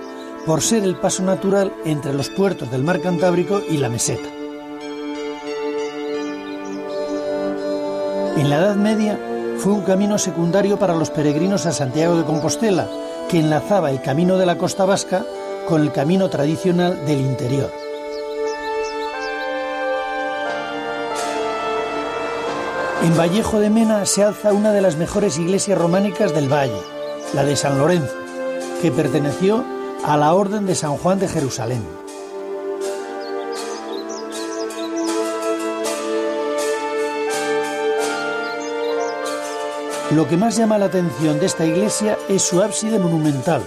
por 0.47 0.63
ser 0.63 0.85
el 0.85 0.97
paso 0.97 1.23
natural 1.23 1.73
entre 1.85 2.15
los 2.15 2.29
puertos 2.31 2.71
del 2.71 2.85
mar 2.85 3.01
Cantábrico 3.01 3.61
y 3.69 3.79
la 3.79 3.89
meseta. 3.89 4.29
En 8.37 8.49
la 8.49 8.57
Edad 8.59 8.77
Media 8.77 9.19
fue 9.59 9.73
un 9.73 9.83
camino 9.83 10.17
secundario 10.17 10.79
para 10.79 10.95
los 10.95 11.11
peregrinos 11.11 11.67
a 11.67 11.73
Santiago 11.73 12.17
de 12.17 12.25
Compostela, 12.25 12.89
que 13.29 13.41
enlazaba 13.41 13.91
el 13.91 14.01
camino 14.01 14.39
de 14.39 14.47
la 14.47 14.57
costa 14.57 14.85
vasca 14.85 15.27
con 15.69 15.83
el 15.83 15.93
camino 15.93 16.31
tradicional 16.31 17.05
del 17.05 17.21
interior. 17.21 17.90
En 23.03 23.17
Vallejo 23.17 23.61
de 23.61 23.71
Mena 23.71 24.05
se 24.05 24.23
alza 24.23 24.53
una 24.53 24.73
de 24.73 24.83
las 24.83 24.97
mejores 24.97 25.39
iglesias 25.39 25.79
románicas 25.79 26.35
del 26.35 26.53
valle, 26.53 26.83
la 27.33 27.45
de 27.45 27.57
San 27.57 27.79
Lorenzo, 27.79 28.13
que 28.83 28.91
perteneció 28.91 29.65
a 30.05 30.19
la 30.19 30.35
Orden 30.35 30.67
de 30.67 30.75
San 30.75 30.99
Juan 30.99 31.19
de 31.19 31.27
Jerusalén. 31.27 31.83
Lo 40.15 40.29
que 40.29 40.37
más 40.37 40.59
llama 40.59 40.77
la 40.77 40.87
atención 40.87 41.41
de 41.41 41.47
esta 41.47 41.65
iglesia 41.65 42.19
es 42.29 42.43
su 42.43 42.63
ábside 42.63 42.99
monumental, 42.99 43.63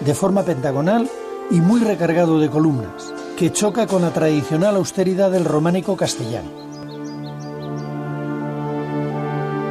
de 0.00 0.14
forma 0.14 0.42
pentagonal 0.42 1.10
y 1.50 1.60
muy 1.60 1.80
recargado 1.80 2.40
de 2.40 2.48
columnas, 2.48 3.12
que 3.36 3.52
choca 3.52 3.86
con 3.86 4.00
la 4.00 4.10
tradicional 4.10 4.76
austeridad 4.76 5.30
del 5.30 5.44
románico 5.44 5.98
castellano. 5.98 6.69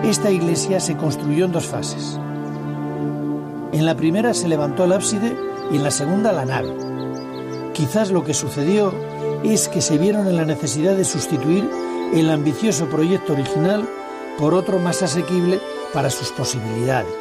Esta 0.09 0.31
iglesia 0.31 0.79
se 0.79 0.97
construyó 0.97 1.45
en 1.45 1.51
dos 1.51 1.67
fases. 1.67 2.19
En 3.71 3.85
la 3.85 3.93
primera 3.95 4.33
se 4.33 4.47
levantó 4.47 4.85
el 4.85 4.93
ábside 4.93 5.37
y 5.71 5.75
en 5.75 5.83
la 5.83 5.91
segunda 5.91 6.31
la 6.31 6.45
nave. 6.45 6.75
Quizás 7.75 8.09
lo 8.09 8.23
que 8.23 8.33
sucedió 8.33 8.91
es 9.43 9.67
que 9.67 9.81
se 9.81 9.99
vieron 9.99 10.27
en 10.27 10.37
la 10.37 10.45
necesidad 10.45 10.95
de 10.95 11.05
sustituir 11.05 11.69
el 12.11 12.31
ambicioso 12.31 12.87
proyecto 12.87 13.33
original 13.33 13.87
por 14.39 14.55
otro 14.55 14.79
más 14.79 15.03
asequible 15.03 15.59
para 15.93 16.09
sus 16.09 16.31
posibilidades. 16.31 17.13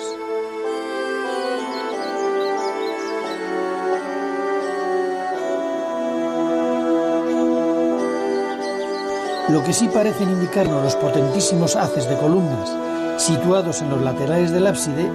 Lo 9.48 9.64
que 9.64 9.72
sí 9.72 9.88
parecen 9.88 10.30
indicarnos 10.30 10.84
los 10.84 10.96
potentísimos 10.96 11.74
haces 11.74 12.08
de 12.08 12.16
columnas 12.16 12.70
situados 13.18 13.82
en 13.82 13.90
los 13.90 14.02
laterales 14.02 14.52
del 14.52 14.66
ábside 14.66 15.10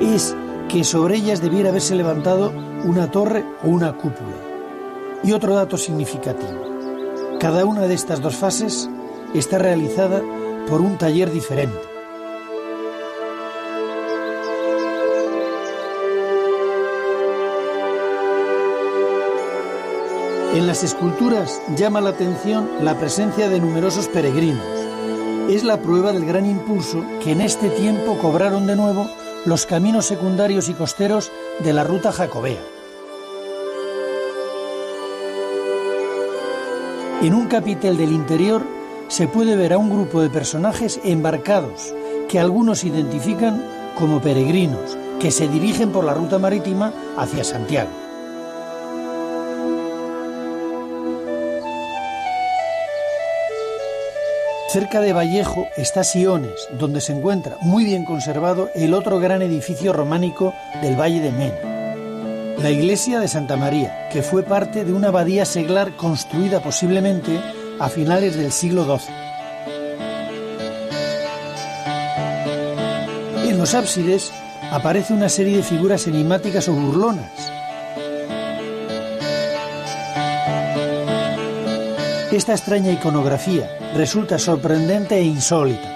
es 0.00 0.36
que 0.68 0.84
sobre 0.84 1.16
ellas 1.16 1.40
debiera 1.40 1.70
haberse 1.70 1.94
levantado 1.94 2.52
una 2.84 3.10
torre 3.10 3.44
o 3.64 3.68
una 3.68 3.94
cúpula. 3.94 4.36
Y 5.24 5.32
otro 5.32 5.54
dato 5.54 5.76
significativo. 5.76 7.38
Cada 7.40 7.64
una 7.64 7.82
de 7.82 7.94
estas 7.94 8.20
dos 8.20 8.36
fases 8.36 8.88
está 9.34 9.58
realizada 9.58 10.22
por 10.68 10.80
un 10.80 10.98
taller 10.98 11.32
diferente. 11.32 11.97
En 20.58 20.66
las 20.66 20.82
esculturas 20.82 21.62
llama 21.76 22.00
la 22.00 22.10
atención 22.10 22.68
la 22.80 22.98
presencia 22.98 23.48
de 23.48 23.60
numerosos 23.60 24.08
peregrinos. 24.08 24.66
Es 25.48 25.62
la 25.62 25.80
prueba 25.80 26.12
del 26.12 26.24
gran 26.24 26.46
impulso 26.46 27.04
que 27.22 27.30
en 27.30 27.42
este 27.42 27.70
tiempo 27.70 28.18
cobraron 28.18 28.66
de 28.66 28.74
nuevo 28.74 29.08
los 29.44 29.66
caminos 29.66 30.06
secundarios 30.06 30.68
y 30.68 30.74
costeros 30.74 31.30
de 31.60 31.72
la 31.72 31.84
ruta 31.84 32.10
jacobea. 32.10 32.58
En 37.22 37.34
un 37.34 37.46
capitel 37.46 37.96
del 37.96 38.10
interior 38.10 38.66
se 39.06 39.28
puede 39.28 39.54
ver 39.54 39.74
a 39.74 39.78
un 39.78 39.90
grupo 39.90 40.20
de 40.20 40.28
personajes 40.28 40.98
embarcados 41.04 41.94
que 42.28 42.40
algunos 42.40 42.82
identifican 42.82 43.64
como 43.96 44.20
peregrinos 44.20 44.98
que 45.20 45.30
se 45.30 45.46
dirigen 45.46 45.92
por 45.92 46.02
la 46.02 46.14
ruta 46.14 46.40
marítima 46.40 46.92
hacia 47.16 47.44
Santiago. 47.44 48.07
Cerca 54.68 55.00
de 55.00 55.14
Vallejo 55.14 55.66
está 55.78 56.04
Siones, 56.04 56.68
donde 56.78 57.00
se 57.00 57.14
encuentra 57.14 57.56
muy 57.62 57.86
bien 57.86 58.04
conservado 58.04 58.68
el 58.74 58.92
otro 58.92 59.18
gran 59.18 59.40
edificio 59.40 59.94
románico 59.94 60.52
del 60.82 60.94
Valle 60.94 61.22
de 61.22 61.32
Mena, 61.32 62.54
la 62.58 62.70
iglesia 62.70 63.18
de 63.18 63.28
Santa 63.28 63.56
María, 63.56 64.10
que 64.12 64.22
fue 64.22 64.42
parte 64.42 64.84
de 64.84 64.92
una 64.92 65.08
abadía 65.08 65.46
seglar 65.46 65.96
construida 65.96 66.60
posiblemente 66.60 67.40
a 67.80 67.88
finales 67.88 68.36
del 68.36 68.52
siglo 68.52 68.84
XII. 68.84 69.14
En 73.48 73.56
los 73.56 73.72
ábsides 73.72 74.30
aparece 74.70 75.14
una 75.14 75.30
serie 75.30 75.56
de 75.56 75.62
figuras 75.62 76.06
enigmáticas 76.06 76.68
o 76.68 76.74
burlonas, 76.74 77.47
Esta 82.38 82.52
extraña 82.54 82.92
iconografía 82.92 83.66
resulta 83.96 84.38
sorprendente 84.38 85.16
e 85.18 85.24
insólita. 85.24 85.90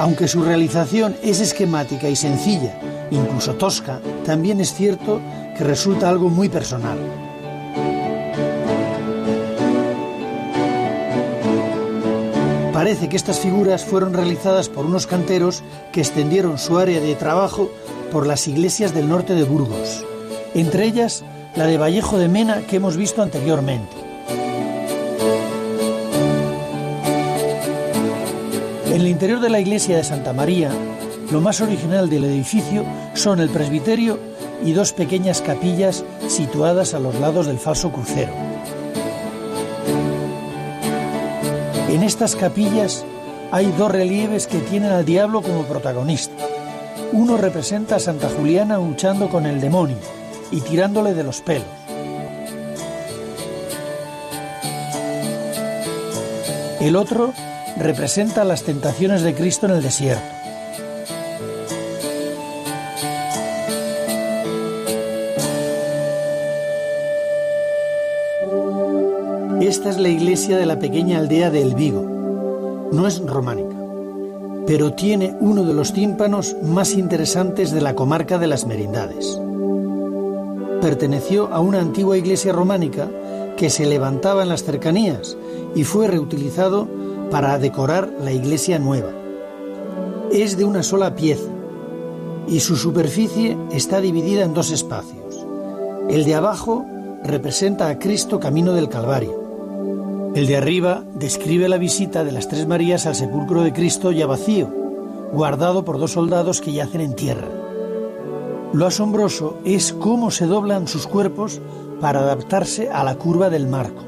Aunque 0.00 0.26
su 0.26 0.42
realización 0.42 1.14
es 1.22 1.38
esquemática 1.38 2.08
y 2.08 2.16
sencilla, 2.16 2.74
incluso 3.12 3.54
tosca, 3.54 4.00
también 4.24 4.60
es 4.60 4.74
cierto 4.74 5.20
que 5.56 5.62
resulta 5.62 6.08
algo 6.08 6.30
muy 6.30 6.48
personal. 6.48 6.98
Parece 12.72 13.08
que 13.08 13.16
estas 13.16 13.38
figuras 13.38 13.84
fueron 13.84 14.14
realizadas 14.14 14.68
por 14.68 14.84
unos 14.84 15.06
canteros 15.06 15.62
que 15.92 16.00
extendieron 16.00 16.58
su 16.58 16.76
área 16.76 17.00
de 17.00 17.14
trabajo 17.14 17.70
por 18.10 18.26
las 18.26 18.48
iglesias 18.48 18.92
del 18.92 19.08
norte 19.08 19.34
de 19.34 19.44
Burgos 19.44 20.04
entre 20.60 20.86
ellas 20.86 21.22
la 21.54 21.66
de 21.66 21.76
Vallejo 21.76 22.18
de 22.18 22.28
Mena 22.28 22.62
que 22.62 22.76
hemos 22.76 22.96
visto 22.96 23.22
anteriormente. 23.22 23.94
En 28.86 29.02
el 29.02 29.06
interior 29.06 29.40
de 29.40 29.50
la 29.50 29.60
iglesia 29.60 29.98
de 29.98 30.04
Santa 30.04 30.32
María, 30.32 30.70
lo 31.30 31.42
más 31.42 31.60
original 31.60 32.08
del 32.08 32.24
edificio 32.24 32.84
son 33.12 33.40
el 33.40 33.50
presbiterio 33.50 34.18
y 34.64 34.72
dos 34.72 34.94
pequeñas 34.94 35.42
capillas 35.42 36.04
situadas 36.28 36.94
a 36.94 37.00
los 37.00 37.14
lados 37.16 37.46
del 37.46 37.58
falso 37.58 37.92
crucero. 37.92 38.32
En 41.90 42.02
estas 42.02 42.34
capillas 42.34 43.04
hay 43.52 43.66
dos 43.76 43.92
relieves 43.92 44.46
que 44.46 44.58
tienen 44.58 44.90
al 44.90 45.04
diablo 45.04 45.42
como 45.42 45.64
protagonista. 45.64 46.44
Uno 47.12 47.36
representa 47.36 47.96
a 47.96 48.00
Santa 48.00 48.30
Juliana 48.30 48.78
luchando 48.78 49.28
con 49.28 49.44
el 49.44 49.60
demonio 49.60 49.96
y 50.50 50.60
tirándole 50.60 51.14
de 51.14 51.24
los 51.24 51.40
pelos. 51.40 51.66
El 56.80 56.94
otro 56.94 57.32
representa 57.78 58.44
las 58.44 58.62
tentaciones 58.62 59.22
de 59.22 59.34
Cristo 59.34 59.66
en 59.66 59.72
el 59.72 59.82
desierto. 59.82 60.22
Esta 69.60 69.90
es 69.90 69.98
la 69.98 70.08
iglesia 70.08 70.58
de 70.58 70.66
la 70.66 70.78
pequeña 70.78 71.18
aldea 71.18 71.50
de 71.50 71.62
El 71.62 71.74
Vigo. 71.74 72.88
No 72.92 73.08
es 73.08 73.20
románica, 73.20 73.74
pero 74.66 74.92
tiene 74.92 75.34
uno 75.40 75.64
de 75.64 75.74
los 75.74 75.92
tímpanos 75.92 76.54
más 76.62 76.92
interesantes 76.92 77.72
de 77.72 77.80
la 77.80 77.94
comarca 77.96 78.38
de 78.38 78.46
las 78.46 78.64
Merindades 78.64 79.40
perteneció 80.86 81.52
a 81.52 81.58
una 81.58 81.80
antigua 81.80 82.16
iglesia 82.16 82.52
románica 82.52 83.10
que 83.56 83.70
se 83.70 83.86
levantaba 83.86 84.44
en 84.44 84.48
las 84.48 84.62
cercanías 84.62 85.36
y 85.74 85.82
fue 85.82 86.06
reutilizado 86.06 86.86
para 87.28 87.58
decorar 87.58 88.08
la 88.22 88.30
iglesia 88.30 88.78
nueva. 88.78 89.10
Es 90.30 90.56
de 90.56 90.64
una 90.64 90.84
sola 90.84 91.16
pieza 91.16 91.50
y 92.46 92.60
su 92.60 92.76
superficie 92.76 93.58
está 93.72 94.00
dividida 94.00 94.44
en 94.44 94.54
dos 94.54 94.70
espacios. 94.70 95.44
El 96.08 96.24
de 96.24 96.36
abajo 96.36 96.86
representa 97.24 97.88
a 97.88 97.98
Cristo 97.98 98.38
camino 98.38 98.72
del 98.72 98.88
Calvario. 98.88 100.32
El 100.36 100.46
de 100.46 100.56
arriba 100.56 101.02
describe 101.14 101.68
la 101.68 101.78
visita 101.78 102.22
de 102.22 102.30
las 102.30 102.46
tres 102.46 102.68
Marías 102.68 103.06
al 103.06 103.16
sepulcro 103.16 103.62
de 103.62 103.72
Cristo 103.72 104.12
ya 104.12 104.28
vacío, 104.28 104.72
guardado 105.32 105.84
por 105.84 105.98
dos 105.98 106.12
soldados 106.12 106.60
que 106.60 106.72
yacen 106.72 107.00
en 107.00 107.16
tierra. 107.16 107.65
Lo 108.72 108.86
asombroso 108.86 109.58
es 109.64 109.92
cómo 109.92 110.30
se 110.30 110.46
doblan 110.46 110.88
sus 110.88 111.06
cuerpos 111.06 111.60
para 112.00 112.20
adaptarse 112.20 112.90
a 112.90 113.04
la 113.04 113.16
curva 113.16 113.48
del 113.48 113.66
marco. 113.68 114.02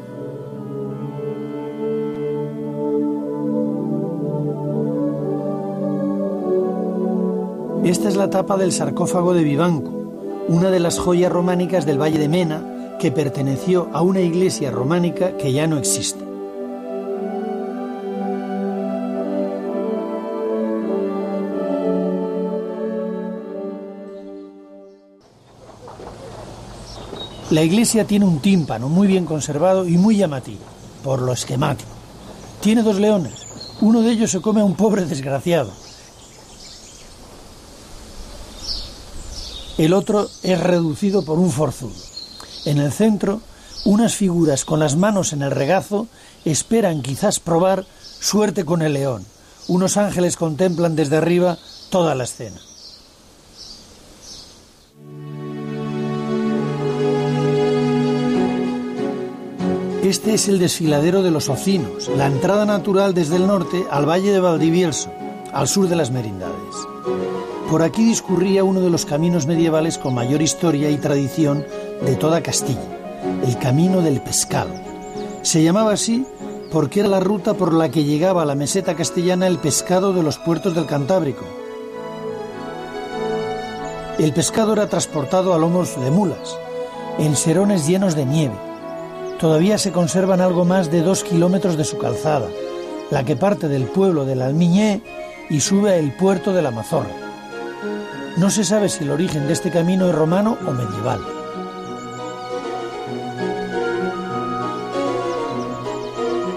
Esta 7.85 8.09
es 8.09 8.17
la 8.17 8.29
tapa 8.29 8.57
del 8.59 8.73
sarcófago 8.73 9.33
de 9.33 9.45
Vivanco, 9.45 9.91
una 10.49 10.71
de 10.71 10.81
las 10.81 10.99
joyas 10.99 11.33
románicas 11.33 11.87
del 11.87 12.01
Valle 12.01 12.19
de 12.19 12.29
Mena 12.29 12.97
que 12.99 13.13
perteneció 13.13 13.89
a 13.93 14.03
una 14.03 14.21
iglesia 14.21 14.71
románica 14.71 15.37
que 15.37 15.53
ya 15.53 15.67
no 15.67 15.79
existe. 15.79 16.18
La 27.51 27.63
iglesia 27.63 28.07
tiene 28.07 28.27
un 28.27 28.41
tímpano 28.41 28.91
muy 28.91 29.07
bien 29.09 29.25
conservado 29.25 29.89
y 29.89 29.97
muy 29.97 30.19
llamativo, 30.19 30.61
por 31.03 31.23
lo 31.23 31.33
esquemático. 31.33 31.89
Tiene 32.61 32.83
dos 32.83 32.97
leones, 32.97 33.47
uno 33.81 34.03
de 34.03 34.11
ellos 34.11 34.31
se 34.31 34.43
come 34.43 34.61
a 34.61 34.65
un 34.65 34.75
pobre 34.75 35.07
desgraciado. 35.07 35.73
El 39.79 39.95
otro 39.95 40.29
es 40.43 40.61
reducido 40.61 41.25
por 41.25 41.39
un 41.39 41.51
forzudo. 41.51 41.95
En 42.67 42.79
el 42.79 42.93
centro, 42.93 43.41
unas 43.87 44.15
figuras 44.15 44.67
con 44.67 44.79
las 44.79 44.97
manos 44.97 45.33
en 45.33 45.41
el 45.41 45.51
regazo 45.51 46.07
esperan 46.45 47.01
quizás 47.01 47.41
probar 47.41 47.87
suerte 48.21 48.67
con 48.67 48.83
el 48.83 48.93
león. 48.93 49.25
Unos 49.69 49.97
ángeles 49.97 50.37
contemplan 50.37 50.97
desde 50.97 51.17
arriba 51.17 51.57
toda 51.89 52.15
la 52.15 52.25
escena. 52.25 52.61
Este 60.09 60.33
es 60.33 60.49
el 60.49 60.59
desfiladero 60.59 61.23
de 61.23 61.31
los 61.31 61.51
Ocinos, 61.51 62.09
la 62.17 62.29
entrada 62.29 62.65
natural 62.65 63.13
desde 63.13 63.37
el 63.37 63.47
norte 63.47 63.85
al 63.91 64.09
valle 64.09 64.33
de 64.33 64.41
Valdivielso, 64.41 65.11
al 65.53 65.69
sur 65.69 65.87
de 65.87 65.97
las 65.97 66.11
Merindades. 66.11 66.75
Por 67.71 67.83
aquí 67.83 68.07
discurría 68.07 68.65
uno 68.65 68.81
de 68.81 68.89
los 68.89 69.05
caminos 69.05 69.47
medievales 69.47 69.99
con 69.99 70.15
mayor 70.15 70.41
historia 70.41 70.89
y 70.89 70.97
tradición 70.97 71.63
de 72.01 72.17
toda 72.17 72.43
Castilla, 72.43 72.81
el 73.47 73.59
Camino 73.59 74.01
del 74.01 74.23
Pescado. 74.23 74.73
Se 75.43 75.63
llamaba 75.63 75.93
así 75.93 76.25
porque 76.73 77.01
era 77.01 77.11
la 77.11 77.21
ruta 77.21 77.53
por 77.53 77.75
la 77.75 77.91
que 77.91 78.05
llegaba 78.05 78.41
a 78.41 78.47
la 78.47 78.55
meseta 78.55 78.97
castellana 78.97 79.47
el 79.47 79.59
pescado 79.59 80.15
de 80.15 80.23
los 80.23 80.39
puertos 80.39 80.75
del 80.75 80.87
Cantábrico. 80.87 81.45
El 84.19 84.33
pescado 84.33 84.73
era 84.73 84.89
transportado 84.89 85.53
a 85.53 85.59
lomos 85.59 86.01
de 86.01 86.11
mulas, 86.11 86.57
en 87.19 87.37
serones 87.37 87.87
llenos 87.87 88.17
de 88.17 88.25
nieve 88.25 88.68
todavía 89.39 89.79
se 89.79 89.93
conservan 89.93 90.41
algo 90.41 90.65
más 90.65 90.91
de 90.91 91.03
dos 91.03 91.25
kilómetros 91.25 91.77
de 91.77 91.85
su 91.85 91.99
calzada, 91.99 92.49
la 93.11 93.25
que 93.25 93.37
parte 93.37 93.69
del 93.69 93.85
pueblo 93.85 94.25
del 94.25 94.43
Almiñé 94.43 95.01
y 95.49 95.61
sube 95.61 95.95
al 95.95 96.15
puerto 96.17 96.53
de 96.53 96.63
la 96.63 96.71
Mazorra. 96.71 97.15
No 98.37 98.51
se 98.51 98.65
sabe 98.65 98.89
si 98.89 99.05
el 99.05 99.11
origen 99.11 99.47
de 99.47 99.53
este 99.53 99.71
camino 99.71 100.09
es 100.09 100.15
romano 100.15 100.59
o 100.67 100.73
medieval. 100.73 101.21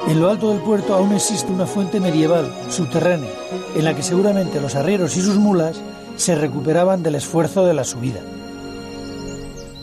En 0.08 0.20
lo 0.20 0.30
alto 0.30 0.52
del 0.52 0.62
puerto 0.62 0.94
aún 0.94 1.14
existe 1.14 1.52
una 1.52 1.66
fuente 1.66 2.02
medieval, 2.02 2.54
subterránea, 2.70 3.32
en 3.76 3.86
la 3.86 3.96
que 3.96 4.04
seguramente 4.04 4.60
los 4.60 4.76
arrieros 4.76 5.16
y 5.16 5.22
sus 5.22 5.38
mulas 5.38 5.80
se 6.18 6.36
recuperaban 6.36 7.02
del 7.02 7.16
esfuerzo 7.16 7.66
de 7.66 7.74
la 7.74 7.86
subida. 7.86 8.20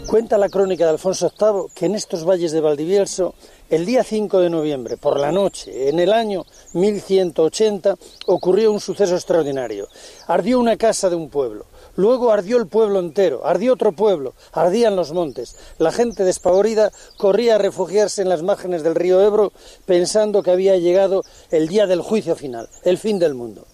Cuenta 0.09 0.39
la 0.39 0.49
crónica 0.49 0.85
de 0.85 0.93
Alfonso 0.93 1.31
VIII 1.39 1.71
que 1.75 1.85
en 1.85 1.95
estos 1.95 2.25
valles 2.25 2.51
de 2.53 2.63
Valdivielso, 2.63 3.35
el 3.69 3.85
día 3.85 4.03
5 4.03 4.41
de 4.41 4.49
noviembre, 4.49 4.97
por 4.97 5.21
la 5.21 5.33
noche, 5.33 5.91
en 5.91 5.99
el 5.99 6.15
año 6.15 6.47
1180, 6.73 7.95
ocurrió 8.25 8.73
un 8.73 8.81
suceso 8.81 9.17
extraordinario. 9.17 9.87
Ardió 10.27 10.61
una 10.61 10.79
casa 10.79 11.11
de 11.11 11.17
un 11.17 11.29
pueblo, 11.29 11.67
luego 11.95 12.33
ardió 12.33 12.57
el 12.57 12.69
pueblo 12.69 13.01
entero, 13.01 13.45
ardió 13.45 13.75
otro 13.75 13.93
pueblo, 13.93 14.33
ardían 14.53 14.97
los 14.97 15.13
montes. 15.13 15.57
La 15.77 15.93
gente 15.93 16.25
despavorida 16.25 16.91
corría 17.19 17.57
a 17.57 17.59
refugiarse 17.59 18.23
en 18.23 18.31
las 18.31 18.43
márgenes 18.43 18.83
del 18.83 18.95
río 18.95 19.21
Ebro 19.21 19.53
pensando 19.85 20.43
que 20.43 20.53
había 20.53 20.79
llegado 20.79 21.23
el 21.51 21.69
día 21.69 21.87
del 21.87 22.01
juicio 22.01 22.35
final, 22.35 22.71
el 22.83 22.97
fin 22.97 23.19
del 23.19 23.35
mundo. 23.35 23.67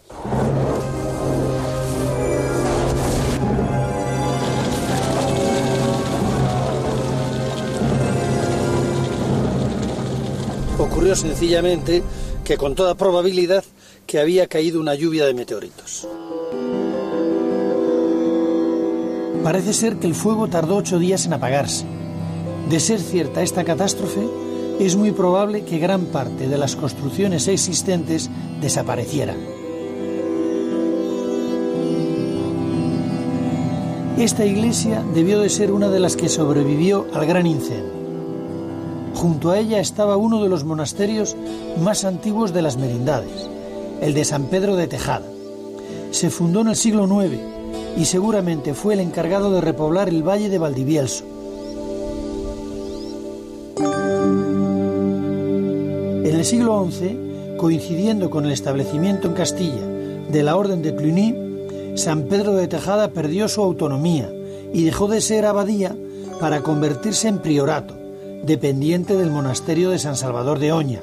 Sencillamente 11.15 12.03
que 12.45 12.57
con 12.57 12.75
toda 12.75 12.95
probabilidad 12.95 13.65
que 14.07 14.19
había 14.19 14.47
caído 14.47 14.81
una 14.81 14.95
lluvia 14.95 15.27
de 15.27 15.35
meteoritos. 15.35 16.09
Parece 19.43 19.75
ser 19.75 19.97
que 19.97 20.07
el 20.07 20.15
fuego 20.15 20.49
tardó 20.49 20.77
ocho 20.77 20.99
días 20.99 21.27
en 21.27 21.35
apagarse. 21.35 21.85
De 22.71 22.81
ser 22.81 23.01
cierta 23.01 23.43
esta 23.43 23.65
catástrofe, 23.65 24.27
es 24.81 24.97
muy 24.97 25.13
probable 25.13 25.65
que 25.65 25.79
gran 25.79 26.07
parte 26.07 26.49
de 26.49 26.57
las 26.57 26.77
construcciones 26.77 27.47
existentes 27.49 28.31
desaparecieran. 28.61 29.37
Esta 34.19 34.47
iglesia 34.47 35.05
debió 35.13 35.41
de 35.41 35.51
ser 35.51 35.73
una 35.73 35.91
de 35.91 36.01
las 36.01 36.17
que 36.17 36.29
sobrevivió 36.29 37.07
al 37.13 37.27
gran 37.27 37.47
incendio. 37.47 38.04
Junto 39.15 39.53
a 39.53 39.59
ella 39.59 39.81
estaba 39.81 40.17
uno 40.17 40.43
de 40.43 40.49
los 40.49 40.65
monasterios 40.65 41.37
más 41.81 42.05
antiguos 42.05 42.53
de 42.53 42.63
las 42.63 42.77
merindades, 42.77 43.49
el 44.01 44.13
de 44.13 44.25
San 44.25 44.47
Pedro 44.47 44.77
de 44.77 44.89
Tejada. 44.89 45.27
Se 46.11 46.31
fundó 46.31 46.61
en 46.61 46.69
el 46.69 46.77
siglo 46.77 47.07
IX 47.07 47.39
y 47.97 48.05
seguramente 48.07 48.75
fue 48.75 48.95
el 48.95 49.01
encargado 49.01 49.53
de 49.53 49.61
repoblar 49.61 50.09
el 50.09 50.23
valle 50.23 50.49
de 50.49 50.59
Valdivielso. 50.59 51.25
En 56.25 56.35
el 56.35 56.45
siglo 56.45 56.87
XI, 56.91 57.57
coincidiendo 57.57 58.31
con 58.31 58.45
el 58.45 58.53
establecimiento 58.53 59.29
en 59.29 59.35
Castilla 59.35 59.87
de 60.29 60.43
la 60.43 60.57
Orden 60.57 60.83
de 60.83 60.95
Cluny, 60.95 61.97
San 61.97 62.25
Pedro 62.25 62.55
de 62.55 62.67
Tejada 62.67 63.09
perdió 63.09 63.49
su 63.49 63.63
autonomía 63.63 64.31
y 64.73 64.83
dejó 64.83 65.07
de 65.07 65.21
ser 65.21 65.47
abadía 65.47 65.97
para 66.41 66.63
convertirse 66.63 67.29
en 67.29 67.39
priorato 67.39 68.04
dependiente 68.45 69.17
del 69.17 69.31
monasterio 69.31 69.91
de 69.91 69.99
San 69.99 70.17
Salvador 70.17 70.59
de 70.59 70.73
Oña. 70.73 71.01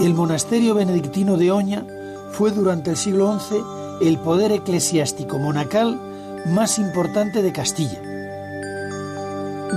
El 0.00 0.14
monasterio 0.14 0.74
benedictino 0.74 1.36
de 1.36 1.52
Oña 1.52 1.86
fue 2.32 2.50
durante 2.50 2.90
el 2.90 2.96
siglo 2.96 3.38
XI 3.38 3.56
el 4.00 4.18
poder 4.18 4.52
eclesiástico 4.52 5.38
monacal 5.38 6.00
más 6.46 6.78
importante 6.78 7.42
de 7.42 7.52
Castilla. 7.52 8.00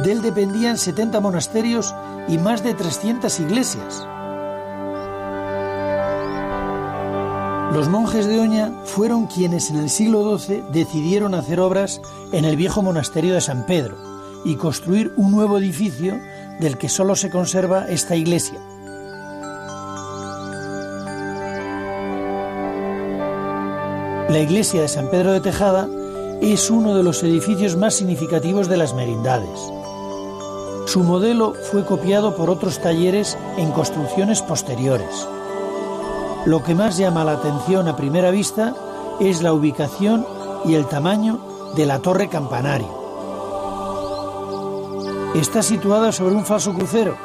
De 0.03 0.11
él 0.11 0.21
dependían 0.21 0.77
70 0.77 1.19
monasterios 1.19 1.93
y 2.27 2.37
más 2.37 2.63
de 2.63 2.73
300 2.73 3.39
iglesias. 3.39 4.07
Los 7.73 7.87
monjes 7.87 8.25
de 8.25 8.39
Oña 8.39 8.73
fueron 8.85 9.27
quienes 9.27 9.69
en 9.69 9.77
el 9.77 9.89
siglo 9.89 10.37
XII 10.37 10.63
decidieron 10.71 11.35
hacer 11.35 11.59
obras 11.59 12.01
en 12.31 12.45
el 12.45 12.55
viejo 12.57 12.81
monasterio 12.81 13.33
de 13.33 13.41
San 13.41 13.65
Pedro 13.65 14.10
y 14.43 14.55
construir 14.55 15.11
un 15.17 15.31
nuevo 15.31 15.57
edificio 15.57 16.19
del 16.59 16.77
que 16.77 16.89
solo 16.89 17.15
se 17.15 17.29
conserva 17.29 17.87
esta 17.89 18.15
iglesia. 18.15 18.59
La 24.29 24.39
iglesia 24.39 24.81
de 24.81 24.87
San 24.87 25.09
Pedro 25.09 25.33
de 25.33 25.41
Tejada 25.41 25.89
es 26.41 26.69
uno 26.69 26.95
de 26.95 27.03
los 27.03 27.21
edificios 27.21 27.75
más 27.75 27.95
significativos 27.95 28.69
de 28.69 28.77
las 28.77 28.93
merindades. 28.93 29.59
Su 30.85 31.03
modelo 31.03 31.53
fue 31.69 31.85
copiado 31.85 32.35
por 32.35 32.49
otros 32.49 32.79
talleres 32.79 33.37
en 33.57 33.71
construcciones 33.71 34.41
posteriores. 34.41 35.27
Lo 36.45 36.63
que 36.63 36.75
más 36.75 36.97
llama 36.97 37.23
la 37.23 37.33
atención 37.33 37.87
a 37.87 37.95
primera 37.95 38.31
vista 38.31 38.73
es 39.19 39.41
la 39.41 39.53
ubicación 39.53 40.25
y 40.65 40.75
el 40.75 40.87
tamaño 40.87 41.39
de 41.75 41.85
la 41.85 41.99
torre 41.99 42.29
campanario. 42.29 43.00
Está 45.35 45.63
situada 45.63 46.11
sobre 46.11 46.35
un 46.35 46.45
falso 46.45 46.73
crucero 46.73 47.15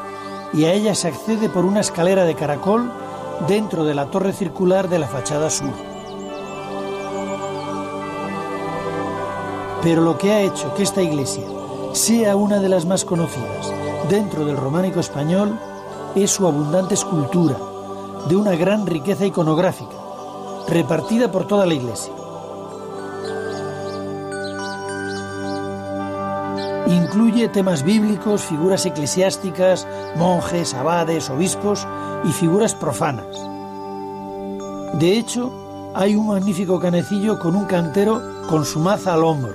y 0.52 0.64
a 0.64 0.72
ella 0.72 0.94
se 0.94 1.09
accede 1.09 1.48
por 1.48 1.64
una 1.64 1.80
escalera 1.80 2.24
de 2.24 2.36
caracol 2.36 2.88
dentro 3.48 3.84
de 3.84 3.94
la 3.94 4.07
torre 4.07 4.32
circular 4.32 4.88
de 4.88 5.00
la 5.00 5.09
fachada 5.09 5.50
sur. 5.50 5.72
Pero 9.82 10.02
lo 10.02 10.16
que 10.18 10.30
ha 10.30 10.40
hecho 10.40 10.72
que 10.74 10.84
esta 10.84 11.02
iglesia 11.02 11.44
sea 11.94 12.36
una 12.36 12.61
de 12.61 12.68
las 12.68 12.86
más 12.86 13.04
conocidas 13.04 13.72
dentro 14.09 14.44
del 14.44 14.57
románico 14.57 15.00
español 15.00 15.59
es 16.14 16.30
su 16.30 16.46
abundante 16.46 16.94
escultura, 16.94 17.57
de 18.28 18.36
una 18.36 18.54
gran 18.54 18.86
riqueza 18.86 19.26
iconográfica, 19.26 19.96
repartida 20.68 21.32
por 21.32 21.46
toda 21.48 21.66
la 21.66 21.74
iglesia. 21.74 22.12
Incluye 26.87 27.49
temas 27.49 27.82
bíblicos, 27.82 28.43
figuras 28.43 28.87
eclesiásticas, 28.87 29.87
monjes, 30.16 30.72
abades, 30.74 31.30
obispos 31.30 31.87
y 32.24 32.32
figuras 32.32 32.74
profanas. 32.74 33.26
De 34.95 35.18
hecho, 35.18 35.93
hay 35.95 36.14
un 36.14 36.28
magnífico 36.28 36.78
canecillo 36.78 37.39
con 37.39 37.57
un 37.57 37.64
cantero 37.64 38.22
con 38.49 38.64
su 38.64 38.78
maza 38.78 39.14
al 39.14 39.24
hombro. 39.24 39.55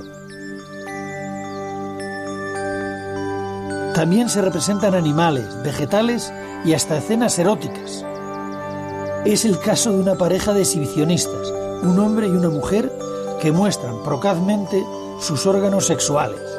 También 3.95 4.29
se 4.29 4.41
representan 4.41 4.93
animales, 4.93 5.45
vegetales 5.63 6.33
y 6.65 6.73
hasta 6.73 6.97
escenas 6.97 7.37
eróticas. 7.39 8.05
Es 9.25 9.45
el 9.45 9.59
caso 9.59 9.91
de 9.91 9.99
una 9.99 10.15
pareja 10.15 10.53
de 10.53 10.61
exhibicionistas, 10.61 11.49
un 11.83 11.99
hombre 11.99 12.27
y 12.27 12.31
una 12.31 12.49
mujer, 12.49 12.91
que 13.39 13.51
muestran 13.51 14.03
procazmente 14.03 14.83
sus 15.19 15.45
órganos 15.45 15.85
sexuales. 15.87 16.50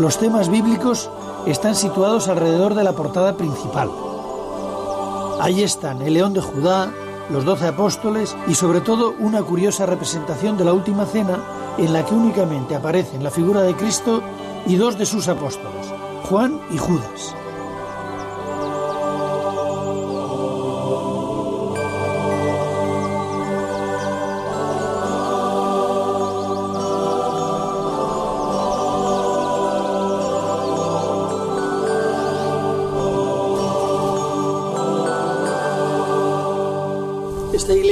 Los 0.00 0.18
temas 0.18 0.48
bíblicos 0.48 1.08
están 1.46 1.76
situados 1.76 2.26
alrededor 2.26 2.74
de 2.74 2.82
la 2.82 2.94
portada 2.94 3.36
principal. 3.36 3.90
Ahí 5.40 5.62
están 5.62 6.02
el 6.02 6.14
león 6.14 6.32
de 6.32 6.40
Judá, 6.40 6.92
los 7.30 7.44
doce 7.44 7.68
apóstoles 7.68 8.36
y 8.48 8.54
sobre 8.54 8.80
todo 8.80 9.14
una 9.20 9.42
curiosa 9.42 9.86
representación 9.86 10.56
de 10.56 10.64
la 10.64 10.72
última 10.72 11.06
cena 11.06 11.38
en 11.78 11.92
la 11.92 12.04
que 12.04 12.14
únicamente 12.14 12.74
aparecen 12.74 13.22
la 13.22 13.30
figura 13.30 13.62
de 13.62 13.76
Cristo 13.76 14.20
y 14.66 14.74
dos 14.74 14.98
de 14.98 15.06
sus 15.06 15.28
apóstoles, 15.28 15.86
Juan 16.28 16.60
y 16.72 16.78
Judas. 16.78 17.34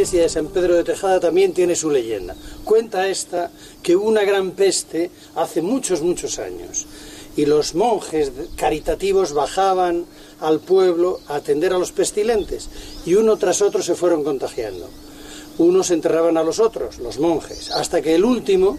Iglesia 0.03 0.23
de 0.23 0.29
San 0.29 0.49
Pedro 0.49 0.75
de 0.75 0.83
Tejada 0.83 1.21
también 1.21 1.53
tiene 1.53 1.77
su 1.77 1.89
leyenda. 1.89 2.35
Cuenta 2.65 3.07
esta 3.07 3.53
que 3.85 3.95
una 3.95 4.25
gran 4.25 4.51
peste 4.51 5.13
hace 5.37 5.63
muchos, 5.63 6.03
muchos 6.03 6.41
años 6.41 6.87
y 7.37 7.47
los 7.47 7.77
monjes 7.77 8.33
caritativos 8.57 9.33
bajaban 9.33 10.05
al 10.41 10.59
pueblo 10.59 11.21
a 11.29 11.37
atender 11.37 11.73
a 11.73 11.79
los 11.79 11.93
pestilentes 11.93 12.69
y 13.07 13.15
uno 13.15 13.37
tras 13.37 13.63
otro 13.63 13.81
se 13.81 13.95
fueron 13.95 14.25
contagiando. 14.25 14.89
Unos 15.59 15.93
enterraban 15.93 16.37
a 16.37 16.43
los 16.43 16.59
otros, 16.59 16.99
los 16.99 17.21
monjes, 17.21 17.71
hasta 17.71 18.03
que 18.03 18.17
el 18.17 18.25
último, 18.25 18.79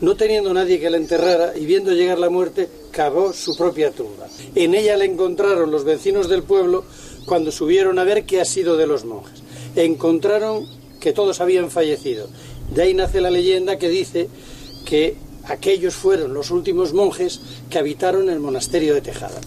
no 0.00 0.16
teniendo 0.16 0.54
nadie 0.54 0.80
que 0.80 0.88
le 0.88 0.96
enterrara 0.96 1.52
y 1.58 1.66
viendo 1.66 1.92
llegar 1.92 2.18
la 2.18 2.30
muerte, 2.30 2.70
cavó 2.90 3.34
su 3.34 3.54
propia 3.54 3.90
tumba. 3.90 4.28
En 4.54 4.74
ella 4.74 4.96
le 4.96 5.04
encontraron 5.04 5.70
los 5.70 5.84
vecinos 5.84 6.30
del 6.30 6.42
pueblo 6.42 6.84
cuando 7.26 7.52
subieron 7.52 7.98
a 7.98 8.04
ver 8.04 8.24
qué 8.24 8.40
ha 8.40 8.46
sido 8.46 8.78
de 8.78 8.86
los 8.86 9.04
monjes 9.04 9.43
encontraron 9.76 10.66
que 11.00 11.12
todos 11.12 11.40
habían 11.40 11.70
fallecido. 11.70 12.28
De 12.70 12.82
ahí 12.82 12.94
nace 12.94 13.20
la 13.20 13.30
leyenda 13.30 13.78
que 13.78 13.88
dice 13.88 14.28
que 14.86 15.16
aquellos 15.46 15.94
fueron 15.94 16.34
los 16.34 16.50
últimos 16.50 16.92
monjes 16.92 17.40
que 17.70 17.78
habitaron 17.78 18.30
el 18.30 18.40
monasterio 18.40 18.94
de 18.94 19.00
Tejada. 19.00 19.40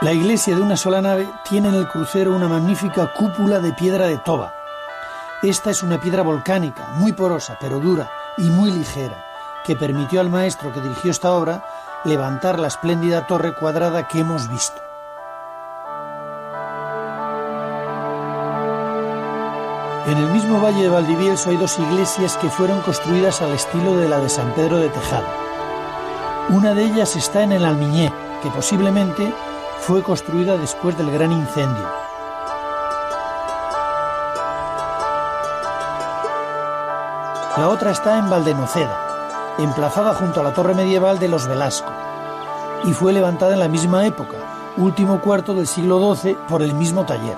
La 0.00 0.12
iglesia 0.12 0.54
de 0.54 0.62
una 0.62 0.76
sola 0.76 1.02
nave 1.02 1.28
tiene 1.48 1.68
en 1.68 1.74
el 1.74 1.88
crucero 1.88 2.34
una 2.34 2.48
magnífica 2.48 3.12
cúpula 3.14 3.58
de 3.58 3.72
piedra 3.72 4.06
de 4.06 4.18
toba. 4.18 4.54
Esta 5.42 5.70
es 5.70 5.82
una 5.82 6.00
piedra 6.00 6.22
volcánica, 6.22 6.88
muy 6.96 7.12
porosa, 7.12 7.58
pero 7.60 7.80
dura 7.80 8.10
y 8.38 8.42
muy 8.42 8.70
ligera, 8.70 9.26
que 9.64 9.76
permitió 9.76 10.20
al 10.20 10.30
maestro 10.30 10.72
que 10.72 10.80
dirigió 10.80 11.10
esta 11.10 11.32
obra 11.32 11.64
levantar 12.04 12.58
la 12.58 12.68
espléndida 12.68 13.26
torre 13.26 13.54
cuadrada 13.54 14.08
que 14.08 14.20
hemos 14.20 14.48
visto. 14.48 14.80
En 20.06 20.16
el 20.16 20.30
mismo 20.30 20.60
valle 20.60 20.82
de 20.82 20.88
Valdivieso 20.88 21.50
hay 21.50 21.56
dos 21.58 21.78
iglesias 21.78 22.36
que 22.38 22.48
fueron 22.48 22.80
construidas 22.80 23.42
al 23.42 23.52
estilo 23.52 23.96
de 23.96 24.08
la 24.08 24.18
de 24.18 24.28
San 24.28 24.52
Pedro 24.54 24.78
de 24.78 24.88
Tejada. 24.88 25.28
Una 26.48 26.72
de 26.72 26.84
ellas 26.84 27.14
está 27.14 27.42
en 27.42 27.52
el 27.52 27.64
Almiñé, 27.64 28.10
que 28.42 28.48
posiblemente 28.48 29.34
fue 29.80 30.02
construida 30.02 30.56
después 30.56 30.96
del 30.96 31.10
gran 31.10 31.30
incendio. 31.30 31.86
La 37.58 37.68
otra 37.68 37.90
está 37.90 38.18
en 38.18 38.30
Valdenoceda, 38.30 39.07
emplazada 39.58 40.14
junto 40.14 40.40
a 40.40 40.44
la 40.44 40.54
torre 40.54 40.74
medieval 40.74 41.18
de 41.18 41.28
los 41.28 41.46
Velasco, 41.46 41.90
y 42.84 42.92
fue 42.92 43.12
levantada 43.12 43.54
en 43.54 43.60
la 43.60 43.68
misma 43.68 44.06
época, 44.06 44.74
último 44.76 45.20
cuarto 45.20 45.54
del 45.54 45.66
siglo 45.66 46.14
XII, 46.14 46.36
por 46.48 46.62
el 46.62 46.74
mismo 46.74 47.04
taller. 47.04 47.36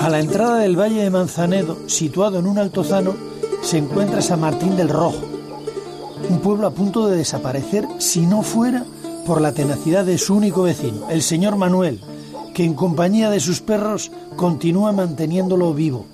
A 0.00 0.08
la 0.08 0.20
entrada 0.20 0.58
del 0.58 0.78
Valle 0.78 1.02
de 1.02 1.10
Manzanedo, 1.10 1.76
situado 1.86 2.38
en 2.38 2.46
un 2.46 2.58
altozano, 2.58 3.14
se 3.62 3.78
encuentra 3.78 4.22
San 4.22 4.40
Martín 4.40 4.76
del 4.76 4.88
Rojo, 4.88 5.22
un 6.28 6.40
pueblo 6.40 6.66
a 6.66 6.70
punto 6.70 7.06
de 7.06 7.16
desaparecer 7.16 7.86
si 7.98 8.26
no 8.26 8.42
fuera 8.42 8.84
por 9.26 9.40
la 9.40 9.52
tenacidad 9.52 10.04
de 10.04 10.18
su 10.18 10.34
único 10.34 10.62
vecino, 10.62 11.08
el 11.10 11.22
señor 11.22 11.56
Manuel, 11.56 12.00
que 12.54 12.64
en 12.64 12.74
compañía 12.74 13.28
de 13.28 13.40
sus 13.40 13.60
perros 13.60 14.10
continúa 14.36 14.92
manteniéndolo 14.92 15.74
vivo. 15.74 16.06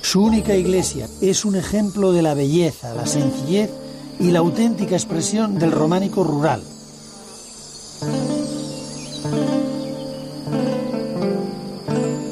Su 0.00 0.22
única 0.22 0.54
iglesia 0.54 1.08
es 1.20 1.44
un 1.44 1.54
ejemplo 1.54 2.12
de 2.12 2.22
la 2.22 2.34
belleza, 2.34 2.94
la 2.94 3.06
sencillez 3.06 3.70
y 4.18 4.30
la 4.30 4.38
auténtica 4.40 4.94
expresión 4.94 5.58
del 5.58 5.72
románico 5.72 6.24
rural. 6.24 6.62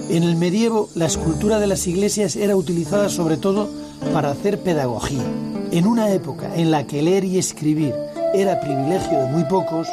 En 0.09 0.23
el 0.23 0.37
medievo, 0.37 0.89
la 0.95 1.07
escultura 1.07 1.59
de 1.59 1.67
las 1.67 1.87
iglesias 1.87 2.37
era 2.37 2.57
utilizada 2.57 3.09
sobre 3.09 3.37
todo 3.37 3.69
para 4.13 4.31
hacer 4.31 4.61
pedagogía. 4.61 5.25
En 5.71 5.87
una 5.87 6.13
época 6.13 6.55
en 6.55 6.71
la 6.71 6.87
que 6.87 7.03
leer 7.03 7.25
y 7.25 7.39
escribir 7.39 7.95
era 8.35 8.61
privilegio 8.61 9.19
de 9.19 9.27
muy 9.27 9.45
pocos, 9.45 9.89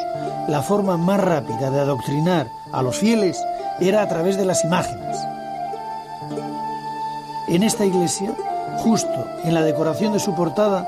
la 0.48 0.62
forma 0.62 0.96
más 0.96 1.20
rápida 1.20 1.70
de 1.70 1.80
adoctrinar 1.80 2.46
a 2.72 2.82
los 2.82 2.96
fieles 2.96 3.42
era 3.80 4.02
a 4.02 4.08
través 4.08 4.36
de 4.36 4.44
las 4.44 4.64
imágenes. 4.64 5.16
En 7.48 7.62
esta 7.62 7.84
iglesia, 7.84 8.32
justo 8.78 9.26
en 9.44 9.54
la 9.54 9.62
decoración 9.62 10.12
de 10.12 10.20
su 10.20 10.34
portada, 10.34 10.86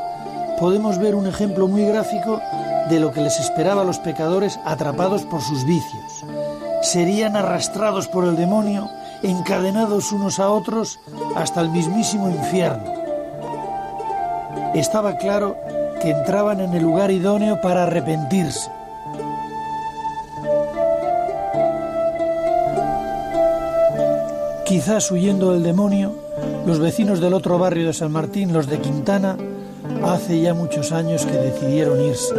podemos 0.60 0.98
ver 0.98 1.14
un 1.14 1.26
ejemplo 1.26 1.66
muy 1.66 1.84
gráfico 1.84 2.40
de 2.88 3.00
lo 3.00 3.12
que 3.12 3.20
les 3.20 3.40
esperaba 3.40 3.82
a 3.82 3.84
los 3.84 3.98
pecadores 3.98 4.60
atrapados 4.64 5.22
por 5.22 5.40
sus 5.40 5.64
vicios. 5.64 6.24
Serían 6.82 7.36
arrastrados 7.36 8.08
por 8.08 8.24
el 8.24 8.36
demonio, 8.36 8.88
encadenados 9.22 10.12
unos 10.12 10.38
a 10.38 10.50
otros 10.50 10.98
hasta 11.34 11.60
el 11.60 11.70
mismísimo 11.70 12.28
infierno. 12.28 12.92
Estaba 14.74 15.16
claro 15.16 15.56
que 16.00 16.10
entraban 16.10 16.60
en 16.60 16.74
el 16.74 16.82
lugar 16.82 17.10
idóneo 17.10 17.60
para 17.60 17.84
arrepentirse. 17.84 18.70
Quizás 24.72 25.10
huyendo 25.10 25.52
del 25.52 25.62
demonio, 25.62 26.14
los 26.64 26.78
vecinos 26.78 27.20
del 27.20 27.34
otro 27.34 27.58
barrio 27.58 27.88
de 27.88 27.92
San 27.92 28.10
Martín, 28.10 28.54
los 28.54 28.68
de 28.68 28.78
Quintana, 28.78 29.36
hace 30.02 30.40
ya 30.40 30.54
muchos 30.54 30.92
años 30.92 31.26
que 31.26 31.32
decidieron 31.32 32.00
irse. 32.00 32.34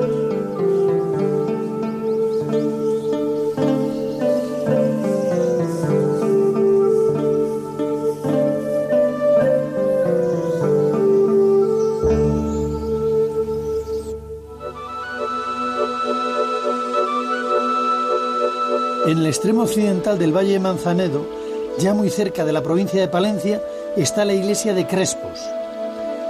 En 19.06 19.20
el 19.20 19.28
extremo 19.28 19.62
occidental 19.62 20.18
del 20.18 20.36
Valle 20.36 20.54
de 20.54 20.60
Manzanedo, 20.60 21.43
ya 21.80 21.94
muy 21.94 22.10
cerca 22.10 22.46
de 22.46 22.54
la 22.54 22.62
provincia 22.62 23.00
de 23.00 23.08
Palencia, 23.08 23.62
está 23.98 24.26
la 24.26 24.34
iglesia 24.34 24.74
de 24.74 24.88
Crespos. 24.88 25.40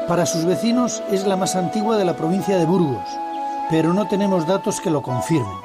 Para 0.07 0.25
sus 0.25 0.45
vecinos 0.45 1.01
es 1.11 1.25
la 1.25 1.35
más 1.35 1.55
antigua 1.55 1.97
de 1.97 2.05
la 2.05 2.15
provincia 2.15 2.57
de 2.57 2.65
Burgos, 2.65 3.07
pero 3.69 3.93
no 3.93 4.07
tenemos 4.07 4.47
datos 4.47 4.79
que 4.81 4.89
lo 4.89 5.01
confirmen. 5.01 5.57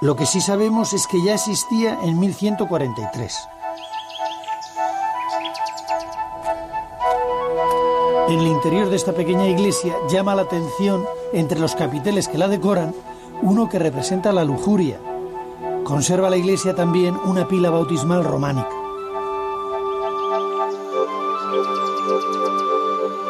Lo 0.00 0.16
que 0.16 0.26
sí 0.26 0.40
sabemos 0.40 0.92
es 0.92 1.06
que 1.06 1.22
ya 1.24 1.34
existía 1.34 1.98
en 2.02 2.18
1143. 2.18 3.48
En 8.28 8.40
el 8.40 8.46
interior 8.46 8.88
de 8.88 8.96
esta 8.96 9.12
pequeña 9.12 9.46
iglesia 9.46 9.94
llama 10.10 10.34
la 10.34 10.42
atención, 10.42 11.04
entre 11.32 11.58
los 11.60 11.74
capiteles 11.74 12.28
que 12.28 12.38
la 12.38 12.48
decoran, 12.48 12.94
uno 13.42 13.68
que 13.68 13.78
representa 13.78 14.32
la 14.32 14.44
lujuria, 14.44 14.98
Conserva 15.84 16.30
la 16.30 16.38
iglesia 16.38 16.74
también 16.74 17.14
una 17.26 17.46
pila 17.46 17.68
bautismal 17.68 18.24
románica. 18.24 18.70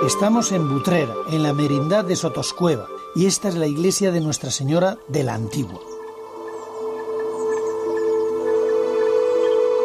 Estamos 0.07 0.53
en 0.53 0.69
Butrera, 0.69 1.15
en 1.31 1.43
la 1.43 1.53
merindad 1.53 2.05
de 2.05 2.15
Sotoscueva, 2.15 2.87
y 3.17 3.27
esta 3.27 3.49
es 3.49 3.57
la 3.57 3.67
iglesia 3.67 4.13
de 4.13 4.21
Nuestra 4.21 4.53
Señora 4.53 4.99
de 5.09 5.25
la 5.25 5.35
Antigua. 5.35 5.81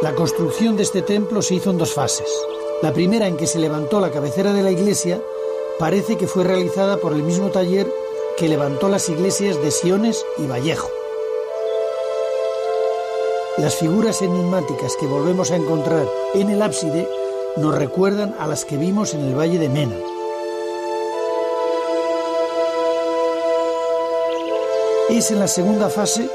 La 0.03 0.13
construcción 0.13 0.77
de 0.77 0.83
este 0.83 1.01
templo 1.01 1.41
se 1.41 1.55
hizo 1.55 1.71
en 1.71 1.79
dos 1.79 1.93
fases. 1.93 2.29
La 2.83 2.93
primera 2.93 3.27
en 3.27 3.35
que 3.35 3.47
se 3.47 3.57
levantó 3.57 3.99
la 3.99 4.11
cabecera 4.11 4.53
de 4.53 4.61
la 4.61 4.71
iglesia 4.71 5.19
parece 5.79 6.17
que 6.17 6.27
fue 6.27 6.43
realizada 6.43 6.97
por 6.97 7.13
el 7.13 7.23
mismo 7.23 7.49
taller 7.49 7.91
que 8.37 8.47
levantó 8.47 8.89
las 8.89 9.09
iglesias 9.09 9.59
de 9.59 9.71
Siones 9.71 10.23
y 10.37 10.45
Vallejo. 10.45 10.98
Las 13.59 13.75
figuras 13.75 14.21
enigmáticas 14.21 14.95
que 14.95 15.05
volvemos 15.05 15.51
a 15.51 15.57
encontrar 15.57 16.07
en 16.33 16.49
el 16.49 16.61
ábside 16.61 17.09
nos 17.57 17.75
recuerdan 17.75 18.33
a 18.39 18.47
las 18.47 18.63
que 18.63 18.77
vimos 18.77 19.13
en 19.13 19.19
el 19.19 19.37
Valle 19.37 19.59
de 19.59 19.67
Mena. 19.67 19.97
Es 25.09 25.29
en 25.31 25.39
la 25.39 25.49
segunda 25.49 25.89
fase 25.89 26.29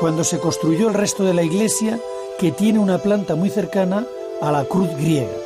cuando 0.00 0.24
se 0.24 0.38
construyó 0.38 0.88
el 0.88 0.94
resto 0.94 1.24
de 1.24 1.34
la 1.34 1.42
iglesia 1.42 2.00
que 2.38 2.52
tiene 2.52 2.78
una 2.78 2.96
planta 2.96 3.34
muy 3.34 3.50
cercana 3.50 4.06
a 4.40 4.50
la 4.50 4.64
cruz 4.64 4.88
griega. 4.96 5.36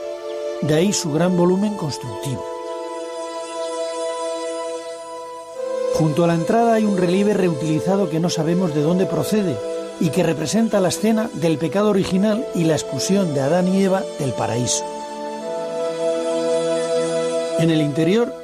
De 0.62 0.74
ahí 0.74 0.92
su 0.92 1.12
gran 1.12 1.36
volumen 1.36 1.74
constructivo. 1.74 2.44
Junto 5.94 6.22
a 6.22 6.28
la 6.28 6.34
entrada 6.34 6.74
hay 6.74 6.84
un 6.84 6.96
relieve 6.96 7.34
reutilizado 7.34 8.08
que 8.08 8.20
no 8.20 8.30
sabemos 8.30 8.76
de 8.76 8.82
dónde 8.82 9.06
procede 9.06 9.56
y 10.00 10.10
que 10.10 10.22
representa 10.22 10.80
la 10.80 10.88
escena 10.88 11.30
del 11.34 11.58
pecado 11.58 11.90
original 11.90 12.46
y 12.54 12.64
la 12.64 12.74
expulsión 12.74 13.34
de 13.34 13.40
Adán 13.40 13.68
y 13.68 13.82
Eva 13.82 14.02
del 14.18 14.32
paraíso. 14.32 14.84
En 17.58 17.70
el 17.70 17.80
interior, 17.80 18.34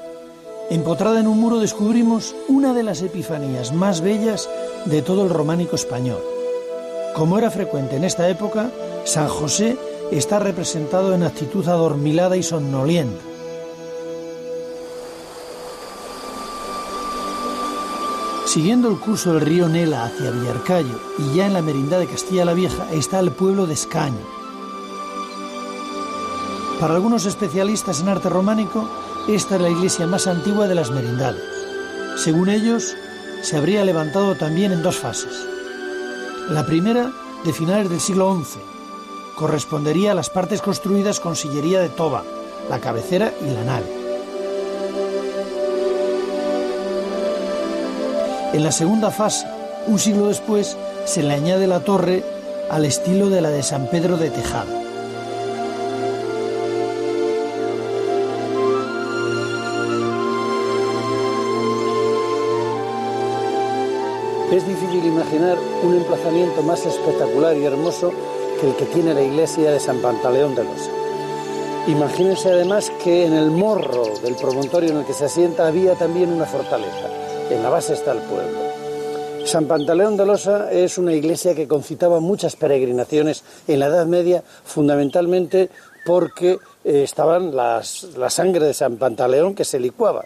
empotrada 0.71 1.21
en 1.21 1.27
un 1.27 1.39
muro, 1.39 1.59
descubrimos 1.59 2.35
una 2.49 2.73
de 2.73 2.83
las 2.83 3.03
epifanías 3.03 3.73
más 3.73 4.01
bellas 4.01 4.49
de 4.87 5.03
todo 5.03 5.25
el 5.25 5.31
románico 5.31 5.77
español. 5.77 6.23
Como 7.15 7.39
era 7.39 7.51
frecuente 7.51 7.97
en 7.97 8.05
esta 8.05 8.29
época, 8.29 8.71
San 9.05 9.29
José 9.29 9.77
está 10.11 10.39
representado 10.39 11.15
en 11.15 11.23
actitud 11.23 11.69
adormilada 11.69 12.37
y 12.39 12.43
somnolienta. 12.43 13.32
Siguiendo 18.53 18.91
el 18.91 18.99
curso 18.99 19.33
del 19.33 19.41
río 19.41 19.67
Nela 19.67 20.05
hacia 20.05 20.31
Villarcayo 20.31 21.01
y 21.17 21.35
ya 21.35 21.47
en 21.47 21.55
la 21.55 21.63
merindad 21.63 22.01
de 22.01 22.07
Castilla 22.07 22.45
la 22.45 22.53
Vieja 22.53 22.87
está 22.93 23.19
el 23.19 23.31
pueblo 23.31 23.65
de 23.67 23.73
Escaño. 23.73 24.21
Para 26.79 26.93
algunos 26.93 27.25
especialistas 27.25 28.03
en 28.03 28.11
arte 28.11 28.29
románico, 28.29 28.87
esta 29.27 29.57
es 29.57 29.63
la 29.63 29.71
iglesia 29.71 30.07
más 30.07 30.27
antigua 30.27 30.69
de 30.69 30.75
las 30.75 30.91
merindades. 30.91 31.43
Según 32.17 32.51
ellos, 32.51 32.95
se 33.41 33.57
habría 33.57 33.87
levantado 33.87 34.35
también 34.35 34.73
en 34.73 34.83
dos 34.83 34.99
fases. 34.99 35.49
La 36.51 36.67
primera, 36.67 37.11
de 37.47 37.55
finales 37.55 37.89
del 37.89 38.01
siglo 38.01 38.39
XI, 38.39 38.59
correspondería 39.35 40.13
a 40.13 40.15
las 40.15 40.29
partes 40.29 40.61
construidas 40.61 41.21
con 41.21 41.37
sillería 41.37 41.81
de 41.81 41.89
toba, 41.89 42.23
la 42.69 42.81
cabecera 42.81 43.33
y 43.41 43.49
la 43.49 43.65
nave. 43.65 44.02
En 48.53 48.63
la 48.63 48.71
segunda 48.71 49.11
fase, 49.11 49.47
un 49.87 49.99
siglo 49.99 50.29
después, 50.29 50.77
se 51.07 51.23
le 51.23 51.33
añade 51.33 51.67
la 51.67 51.81
torre 51.81 52.23
al 52.71 52.85
estilo 52.85 53.31
de 53.31 53.41
la 53.41 53.49
de 53.49 53.63
San 53.63 53.87
Pedro 53.87 54.19
de 54.19 54.29
Tejada. 54.29 54.83
Es 64.53 64.67
difícil 64.69 65.03
imaginar 65.03 65.57
un 65.83 65.95
emplazamiento 65.95 66.63
más 66.63 66.85
espectacular 66.85 67.57
y 67.57 67.65
hermoso 67.65 68.13
que 68.61 68.69
el 68.69 68.77
que 68.77 68.85
tiene 68.85 69.15
la 69.15 69.23
iglesia 69.23 69.71
de 69.71 69.81
San 69.81 70.03
Pantaleón 70.03 70.55
de 70.55 70.65
Losa. 70.65 70.91
Imagínense 71.87 72.51
además 72.51 72.93
que 73.03 73.25
en 73.25 73.33
el 73.33 73.51
morro 73.51 74.05
del 74.23 74.37
promontorio 74.37 74.91
en 74.91 74.99
el 74.99 75.05
que 75.07 75.15
se 75.15 75.25
asienta 75.25 75.67
había 75.67 75.95
también 75.95 76.31
una 76.31 76.45
fortaleza. 76.45 77.12
La 77.63 77.69
base 77.69 77.93
está 77.93 78.11
el 78.11 78.19
pueblo. 78.19 78.59
San 79.45 79.67
Pantaleón 79.67 80.17
de 80.17 80.27
Losa 80.27 80.73
es 80.73 80.99
una 80.99 81.13
iglesia 81.13 81.55
que 81.55 81.69
concitaba 81.69 82.19
muchas 82.19 82.57
peregrinaciones 82.57 83.45
en 83.69 83.79
la 83.79 83.87
Edad 83.87 84.07
Media, 84.07 84.43
fundamentalmente 84.65 85.71
porque 86.05 86.59
eh, 86.85 87.03
estaban 87.05 87.55
las, 87.55 88.03
la 88.17 88.31
sangre 88.31 88.67
de 88.67 88.75
San 88.75 88.97
Pantaleón 88.97 89.55
que 89.55 89.65
se 89.65 89.79
licuaba. 89.79 90.25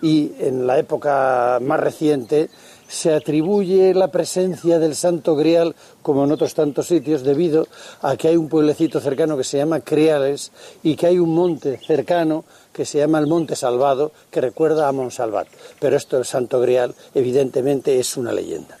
Y 0.00 0.32
en 0.38 0.66
la 0.66 0.78
época 0.78 1.58
más 1.60 1.78
reciente 1.78 2.48
se 2.88 3.12
atribuye 3.12 3.92
la 3.92 4.08
presencia 4.08 4.78
del 4.78 4.94
Santo 4.94 5.36
Grial, 5.36 5.74
como 6.00 6.24
en 6.24 6.32
otros 6.32 6.54
tantos 6.54 6.86
sitios, 6.86 7.22
debido 7.22 7.68
a 8.00 8.16
que 8.16 8.28
hay 8.28 8.36
un 8.36 8.48
pueblecito 8.48 8.98
cercano 8.98 9.36
que 9.36 9.44
se 9.44 9.58
llama 9.58 9.80
Criales 9.80 10.52
y 10.82 10.96
que 10.96 11.08
hay 11.08 11.18
un 11.18 11.34
monte 11.34 11.78
cercano 11.86 12.46
que 12.78 12.84
se 12.84 12.98
llama 12.98 13.18
el 13.18 13.26
Monte 13.26 13.56
Salvado, 13.56 14.12
que 14.30 14.40
recuerda 14.40 14.86
a 14.86 14.92
Monsalvat. 14.92 15.48
Pero 15.80 15.96
esto 15.96 16.14
del 16.14 16.24
Santo 16.24 16.60
Grial, 16.60 16.94
evidentemente, 17.12 17.98
es 17.98 18.16
una 18.16 18.30
leyenda. 18.30 18.78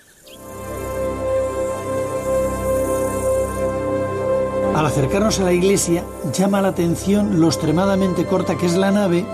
Al 4.72 4.86
acercarnos 4.86 5.40
a 5.40 5.42
la 5.42 5.52
iglesia, 5.52 6.04
llama 6.32 6.62
la 6.62 6.68
atención 6.68 7.40
lo 7.40 7.48
extremadamente 7.48 8.24
corta 8.24 8.56
que 8.56 8.66
es 8.66 8.76
la 8.76 8.92
nave 8.92 9.26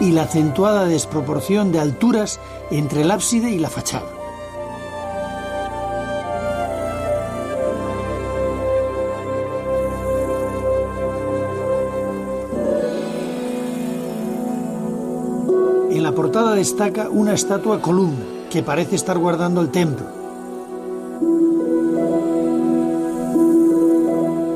y 0.00 0.12
la 0.12 0.22
acentuada 0.22 0.86
desproporción 0.86 1.70
de 1.70 1.80
alturas 1.80 2.40
entre 2.70 3.02
el 3.02 3.10
ábside 3.10 3.50
y 3.50 3.58
la 3.58 3.68
fachada. 3.68 4.17
Portada 16.28 16.54
destaca 16.56 17.08
una 17.08 17.32
estatua 17.32 17.80
columna 17.80 18.22
que 18.50 18.62
parece 18.62 18.96
estar 18.96 19.16
guardando 19.16 19.62
el 19.62 19.70
templo. 19.70 20.04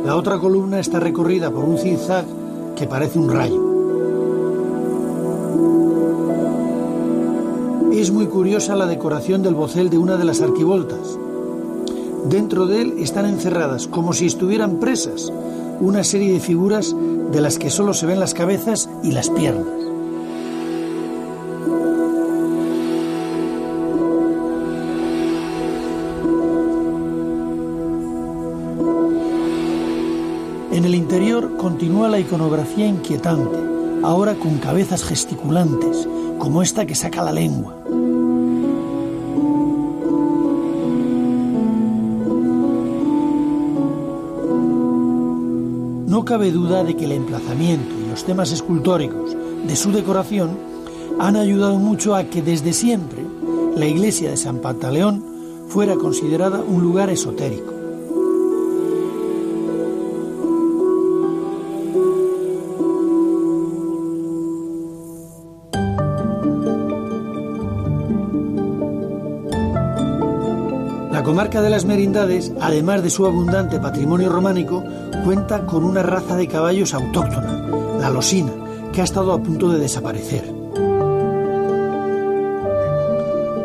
La 0.05 0.15
otra 0.17 0.39
columna 0.39 0.81
está 0.81 1.01
recorrida 1.01 1.51
por 1.51 1.65
un 1.65 1.79
zigzag 1.79 2.27
que 2.77 2.87
parece 2.87 3.19
un 3.19 3.31
rayo. 3.31 3.57
Es 7.95 8.11
muy 8.11 8.27
curiosa 8.27 8.77
la 8.77 8.85
decoración 8.85 9.43
del 9.43 9.55
bocel 9.55 9.89
de 9.89 9.97
una 9.97 10.19
de 10.19 10.25
las 10.25 10.43
arquivoltas. 10.43 11.19
Dentro 12.29 12.67
de 12.67 12.83
él 12.83 12.95
están 12.99 13.25
encerradas, 13.25 13.89
como 13.89 14.13
si 14.13 14.27
estuvieran 14.27 14.77
presas, 14.77 15.33
una 15.81 16.05
serie 16.05 16.35
de 16.35 16.41
figuras 16.41 16.95
de 17.31 17.41
las 17.41 17.59
que 17.59 17.71
solo 17.71 17.95
se 17.95 18.05
ven 18.05 18.21
las 18.21 18.35
cabezas 18.35 18.91
y 19.03 19.13
las 19.13 19.31
piernas. 19.31 19.92
En 30.83 30.87
el 30.87 30.97
interior 30.97 31.57
continúa 31.59 32.09
la 32.09 32.19
iconografía 32.19 32.89
inquietante, 32.89 33.57
ahora 34.03 34.35
con 34.35 34.59
cabezas 34.59 35.05
gesticulantes, 35.05 36.09
como 36.41 36.61
esta 36.61 36.87
que 36.87 36.97
saca 36.97 37.23
la 37.23 37.31
lengua. 37.31 37.77
No 46.09 46.25
cabe 46.25 46.51
duda 46.51 46.83
de 46.83 46.97
que 46.97 47.05
el 47.05 47.13
emplazamiento 47.13 47.95
y 48.05 48.11
los 48.11 48.25
temas 48.25 48.51
escultóricos 48.51 49.37
de 49.65 49.77
su 49.77 49.93
decoración 49.93 50.59
han 51.21 51.37
ayudado 51.37 51.79
mucho 51.79 52.17
a 52.17 52.25
que 52.25 52.43
desde 52.43 52.73
siempre 52.73 53.25
la 53.77 53.87
iglesia 53.87 54.31
de 54.31 54.37
San 54.37 54.59
Pantaleón 54.59 55.23
fuera 55.69 55.95
considerada 55.95 56.61
un 56.61 56.83
lugar 56.83 57.09
esotérico. 57.09 57.72
Las 71.73 71.87
Merindades, 71.87 72.53
además 72.61 73.03
de 73.03 73.09
su 73.09 73.25
abundante 73.25 73.81
patrimonio 73.81 74.29
románico, 74.29 74.85
cuenta 75.25 75.65
con 75.65 75.85
una 75.85 76.03
raza 76.03 76.37
de 76.37 76.47
caballos 76.47 76.93
autóctona, 76.93 77.67
la 77.99 78.11
losina, 78.11 78.53
que 78.93 79.01
ha 79.01 79.05
estado 79.05 79.33
a 79.33 79.43
punto 79.43 79.71
de 79.71 79.79
desaparecer. 79.79 80.45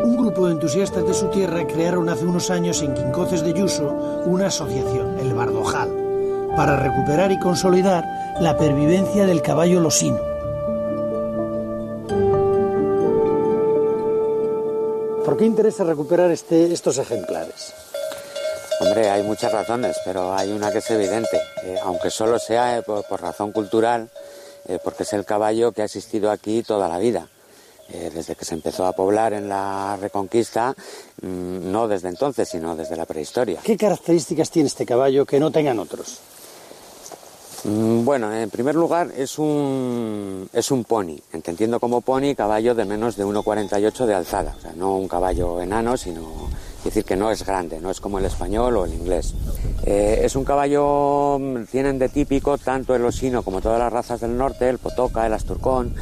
Un 0.04 0.16
grupo 0.16 0.46
de 0.46 0.52
entusiastas 0.52 1.06
de 1.06 1.12
su 1.12 1.26
tierra 1.26 1.66
crearon 1.66 2.08
hace 2.08 2.24
unos 2.24 2.48
años 2.50 2.80
en 2.80 2.94
Quincoces 2.94 3.42
de 3.42 3.52
Yuso 3.52 4.22
una 4.24 4.46
asociación, 4.46 5.18
el 5.18 5.34
Bardojal, 5.34 5.90
para 6.56 6.76
recuperar 6.76 7.30
y 7.30 7.38
consolidar 7.38 8.06
la 8.40 8.56
pervivencia 8.56 9.26
del 9.26 9.42
caballo 9.42 9.80
losino. 9.80 10.16
¿Por 15.26 15.36
qué 15.36 15.44
interesa 15.44 15.84
recuperar 15.84 16.30
este, 16.30 16.72
estos 16.72 16.96
ejemplares? 16.96 17.74
Hombre, 18.80 19.10
hay 19.10 19.24
muchas 19.24 19.50
razones, 19.50 19.96
pero 20.04 20.32
hay 20.32 20.52
una 20.52 20.70
que 20.70 20.78
es 20.78 20.90
evidente, 20.90 21.36
eh, 21.64 21.76
aunque 21.82 22.10
solo 22.10 22.38
sea 22.38 22.78
eh, 22.78 22.82
por, 22.82 23.20
razón 23.20 23.50
cultural, 23.50 24.08
eh, 24.68 24.78
porque 24.82 25.02
es 25.02 25.12
el 25.14 25.24
caballo 25.24 25.72
que 25.72 25.82
ha 25.82 25.86
existido 25.86 26.30
aquí 26.30 26.62
toda 26.62 26.88
la 26.88 26.98
vida. 26.98 27.28
desde 27.88 28.36
que 28.36 28.44
se 28.44 28.52
empezó 28.52 28.84
a 28.84 28.92
poblar 28.92 29.32
en 29.32 29.48
la 29.48 29.96
Reconquista, 29.98 30.74
mm, 31.22 31.72
no 31.72 31.88
desde 31.88 32.10
entonces, 32.10 32.46
sino 32.46 32.76
desde 32.76 32.96
la 32.96 33.06
prehistoria. 33.06 33.60
¿Qué 33.64 33.78
características 33.78 34.50
tiene 34.50 34.66
este 34.66 34.84
caballo 34.84 35.24
que 35.24 35.40
no 35.40 35.50
tengan 35.50 35.78
otros? 35.78 36.18
Mm, 37.68 38.04
bueno, 38.04 38.32
en 38.32 38.48
primer 38.48 38.74
lugar 38.74 39.10
es 39.14 39.38
un, 39.38 40.48
es 40.52 40.70
un 40.70 40.84
pony, 40.84 41.16
entendiendo 41.32 41.78
como 41.78 42.00
pony 42.00 42.34
caballo 42.34 42.74
de 42.74 42.86
menos 42.86 43.16
de 43.16 43.26
1,48 43.26 44.06
de 44.06 44.14
alzada, 44.14 44.54
o 44.56 44.60
sea, 44.60 44.72
no 44.72 44.96
un 44.96 45.06
caballo 45.06 45.60
enano, 45.60 45.96
sino 45.98 46.48
decir 46.82 47.04
que 47.04 47.16
no 47.16 47.30
es 47.30 47.44
grande, 47.44 47.78
no 47.80 47.90
es 47.90 48.00
como 48.00 48.18
el 48.18 48.24
español 48.24 48.76
o 48.76 48.86
el 48.86 48.94
inglés. 48.94 49.34
Eh, 49.84 50.20
es 50.24 50.34
un 50.34 50.44
caballo, 50.44 51.38
mm, 51.38 51.64
tienen 51.64 51.98
de 51.98 52.08
típico 52.08 52.56
tanto 52.56 52.94
el 52.94 53.04
osino 53.04 53.42
como 53.42 53.60
todas 53.60 53.78
las 53.78 53.92
razas 53.92 54.20
del 54.20 54.36
norte, 54.36 54.68
el 54.68 54.78
potoca, 54.78 55.26
el 55.26 55.34
asturcón, 55.34 55.94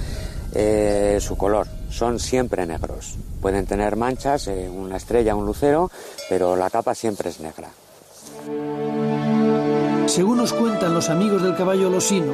eh, 0.55 1.19
su 1.21 1.37
color. 1.37 1.67
Son 1.91 2.21
siempre 2.21 2.65
negros. 2.65 3.17
Pueden 3.41 3.67
tener 3.67 3.97
manchas, 3.97 4.47
eh, 4.47 4.69
una 4.69 4.99
estrella, 4.99 5.35
un 5.35 5.47
lucero, 5.47 5.91
pero 6.29 6.55
la 6.55 6.71
capa 6.71 6.95
siempre 6.95 7.31
es 7.31 7.41
negra. 7.41 7.71
Según 10.07 10.39
nos 10.39 10.53
cuentan 10.53 10.95
los 10.95 11.11
amigos 11.11 11.43
del 11.43 11.57
caballo 11.57 11.91
losino, 11.91 12.33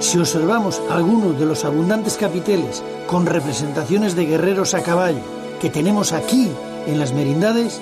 si 0.00 0.18
observamos 0.18 0.82
algunos 0.90 1.38
de 1.38 1.46
los 1.46 1.64
abundantes 1.64 2.16
capiteles 2.16 2.82
con 3.06 3.26
representaciones 3.26 4.16
de 4.16 4.26
guerreros 4.26 4.74
a 4.74 4.82
caballo 4.82 5.20
que 5.60 5.70
tenemos 5.70 6.12
aquí 6.12 6.50
en 6.86 6.98
las 6.98 7.12
merindades, 7.12 7.80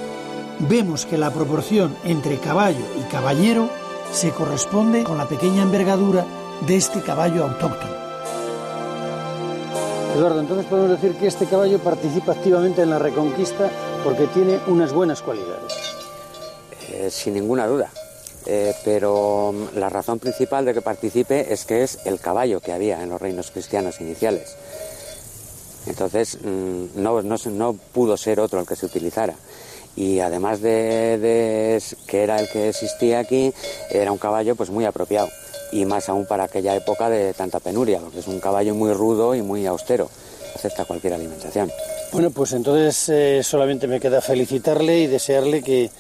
vemos 0.69 1.07
que 1.07 1.17
la 1.17 1.31
proporción 1.31 1.97
entre 2.05 2.39
caballo 2.39 2.85
y 2.99 3.11
caballero 3.11 3.71
se 4.13 4.31
corresponde 4.31 5.05
con 5.05 5.17
la 5.17 5.27
pequeña 5.27 5.63
envergadura 5.63 6.27
de 6.67 6.77
este 6.77 7.01
caballo 7.01 7.45
autóctono. 7.45 7.95
Eduardo, 10.17 10.41
entonces 10.41 10.67
podemos 10.67 10.91
decir 10.91 11.17
que 11.17 11.29
este 11.29 11.47
caballo 11.47 11.79
participa 11.79 12.33
activamente 12.33 12.83
en 12.83 12.91
la 12.91 12.99
reconquista 12.99 13.71
porque 14.05 14.27
tiene 14.27 14.59
unas 14.67 14.93
buenas 14.93 15.23
cualidades. 15.23 15.73
Eh, 16.91 17.09
sin 17.11 17.35
ninguna 17.35 17.67
duda. 17.67 17.91
Eh, 18.47 18.75
pero 18.85 19.53
mm, 19.53 19.79
la 19.79 19.89
razón 19.89 20.19
principal 20.19 20.65
de 20.65 20.75
que 20.75 20.83
participe 20.83 21.53
es 21.53 21.65
que 21.65 21.83
es 21.83 21.99
el 22.05 22.21
caballo 22.21 22.61
que 22.61 22.73
había 22.73 23.03
en 23.03 23.11
los 23.11 23.21
reinos 23.21 23.51
cristianos 23.51 24.01
iniciales. 24.01 24.57
Entonces 25.87 26.39
mm, 26.43 26.85
no, 26.97 27.23
no, 27.23 27.73
pudo 27.93 28.17
ser 28.17 28.41
otro 28.41 28.61
el 28.61 28.67
que 28.67 28.77
se 28.77 28.87
utilizara. 28.87 29.35
Y 29.97 30.21
además 30.21 30.61
de, 30.61 31.83
que 32.07 32.23
era 32.23 32.41
el 32.41 32.49
que 32.49 32.69
existía 32.69 33.19
aquí, 33.19 33.53
era 33.91 34.13
un 34.13 34.19
caballo 34.19 34.55
pues 34.55 34.71
muy 34.71 34.85
apropiado. 34.85 35.29
Y 35.73 35.85
más 35.85 36.09
aún 36.09 36.27
para 36.27 36.45
aquella 36.45 36.75
época 36.75 37.11
de 37.11 37.35
tanta 37.35 37.61
penuria, 37.61 38.01
porque 38.01 38.21
es 38.21 38.27
un 38.27 38.41
caballo 38.41 38.75
muy 38.75 38.93
rudo 38.93 39.35
y 39.35 39.43
muy 39.43 39.67
austero. 39.67 40.09
Acepta 40.55 40.85
cualquier 40.85 41.15
alimentación. 41.15 41.71
Bueno, 42.13 42.31
pues 42.31 42.53
entonces 42.53 43.09
eh, 43.09 43.43
solamente 43.43 43.87
me 43.87 44.01
queda 44.01 44.21
felicitarle 44.21 45.01
y 45.01 45.07
desearle 45.07 45.63
que 45.63 45.91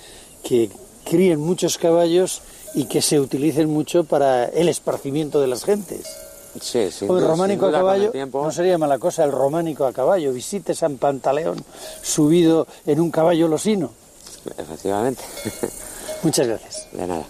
críen 1.11 1.41
muchos 1.41 1.77
caballos 1.77 2.41
y 2.73 2.85
que 2.85 3.03
se 3.03 3.19
utilicen 3.19 3.69
mucho 3.69 4.05
para 4.05 4.45
el 4.45 4.69
esparcimiento 4.69 5.41
de 5.41 5.49
las 5.49 5.65
gentes. 5.65 6.07
Sí, 6.61 6.91
sí. 6.91 7.05
el 7.05 7.21
románico 7.21 7.67
a 7.67 7.73
caballo 7.73 8.13
no 8.33 8.51
sería 8.51 8.79
mala 8.79 8.99
cosa 8.99 9.25
el 9.25 9.33
románico 9.33 9.85
a 9.87 9.93
caballo. 9.93 10.33
Visite 10.33 10.75
San 10.75 10.99
Pantaleón 10.99 11.65
subido 12.03 12.67
en 12.87 13.01
un 13.01 13.11
caballo 13.11 13.49
losino. 13.49 13.91
Efectivamente. 14.57 15.23
Muchas 16.23 16.47
gracias. 16.47 16.87
De 16.93 17.07
nada. 17.07 17.25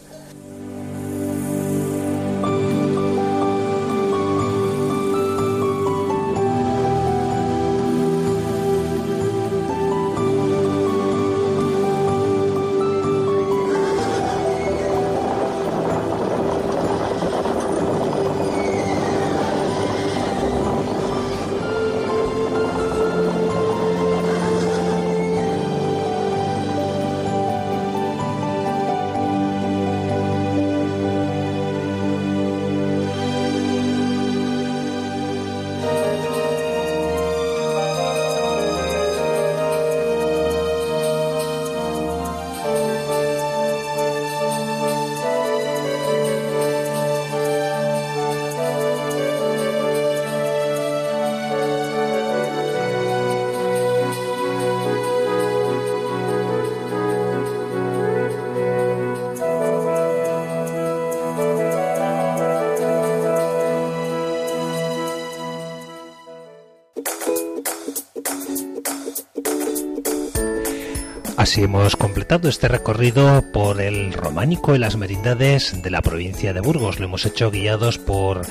Así 71.50 71.64
hemos 71.64 71.96
completado 71.96 72.48
este 72.48 72.68
recorrido 72.68 73.42
por 73.50 73.80
el 73.80 74.12
románico 74.12 74.76
y 74.76 74.78
las 74.78 74.94
merindades 74.94 75.82
de 75.82 75.90
la 75.90 76.00
provincia 76.00 76.52
de 76.52 76.60
Burgos. 76.60 77.00
Lo 77.00 77.06
hemos 77.06 77.26
hecho 77.26 77.50
guiados 77.50 77.98
por 77.98 78.42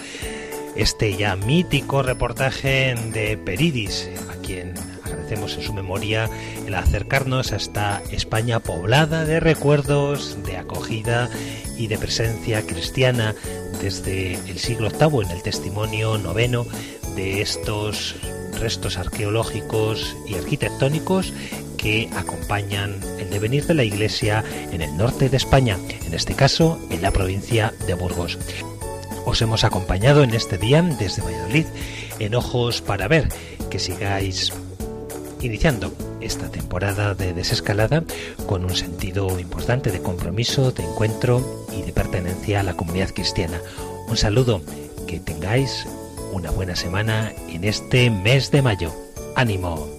este 0.76 1.16
ya 1.16 1.38
mítico 1.38 2.04
reportaje 2.04 2.96
de 3.14 3.38
Peridis, 3.38 4.10
a 4.30 4.34
quien 4.42 4.74
agradecemos 5.06 5.56
en 5.56 5.62
su 5.62 5.74
memoria 5.74 6.30
el 6.68 6.76
acercarnos 6.76 7.54
a 7.54 7.56
esta 7.56 8.02
España 8.12 8.60
poblada 8.60 9.24
de 9.24 9.40
recuerdos, 9.40 10.38
de 10.44 10.58
acogida 10.58 11.30
y 11.78 11.88
de 11.88 11.98
presencia 11.98 12.64
cristiana 12.64 13.34
desde 13.82 14.34
el 14.34 14.60
siglo 14.60 14.90
VIII 14.90 15.24
en 15.24 15.32
el 15.32 15.42
testimonio 15.42 16.18
noveno 16.18 16.66
de 17.16 17.42
estos 17.42 18.18
restos 18.60 18.98
arqueológicos 18.98 20.18
y 20.28 20.36
arquitectónicos 20.36 21.34
que 21.80 22.10
acompañan 22.16 23.00
el 23.20 23.30
devenir 23.30 23.66
de 23.66 23.74
la 23.74 23.84
Iglesia 23.84 24.44
en 24.72 24.82
el 24.82 24.96
norte 24.98 25.30
de 25.30 25.38
España, 25.38 25.78
en 26.06 26.14
este 26.14 26.36
caso 26.36 26.78
en 26.92 27.02
la 27.02 27.12
provincia 27.12 27.74
de 27.88 27.94
Burgos. 27.94 28.38
Os 29.26 29.42
hemos 29.42 29.64
acompañado 29.64 30.22
en 30.24 30.34
este 30.34 30.58
día 30.58 30.82
desde 30.82 31.22
Valladolid 31.22 31.66
en 32.20 32.36
Ojos 32.36 32.82
para 32.82 33.08
Ver, 33.08 33.30
que 33.70 33.80
sigáis 33.80 34.52
iniciando 35.42 35.94
esta 36.20 36.52
temporada 36.52 37.16
de 37.16 37.34
desescalada 37.34 38.04
con 38.46 38.66
un 38.66 38.76
sentido 38.76 39.40
importante 39.40 39.90
de 39.92 40.02
compromiso, 40.02 40.72
de 40.72 40.84
encuentro 40.84 41.66
y 41.72 41.84
de 41.84 41.94
pertenencia 41.94 42.60
a 42.60 42.64
la 42.64 42.74
comunidad 42.74 43.12
cristiana. 43.12 43.62
Un 44.10 44.18
saludo, 44.18 44.62
que 45.08 45.22
tengáis 45.22 45.86
una 46.34 46.52
buena 46.52 46.76
semana 46.76 47.32
en 47.48 47.64
este 47.64 48.10
mes 48.10 48.52
de 48.52 48.62
mayo. 48.62 48.94
¡Ánimo! 49.36 49.99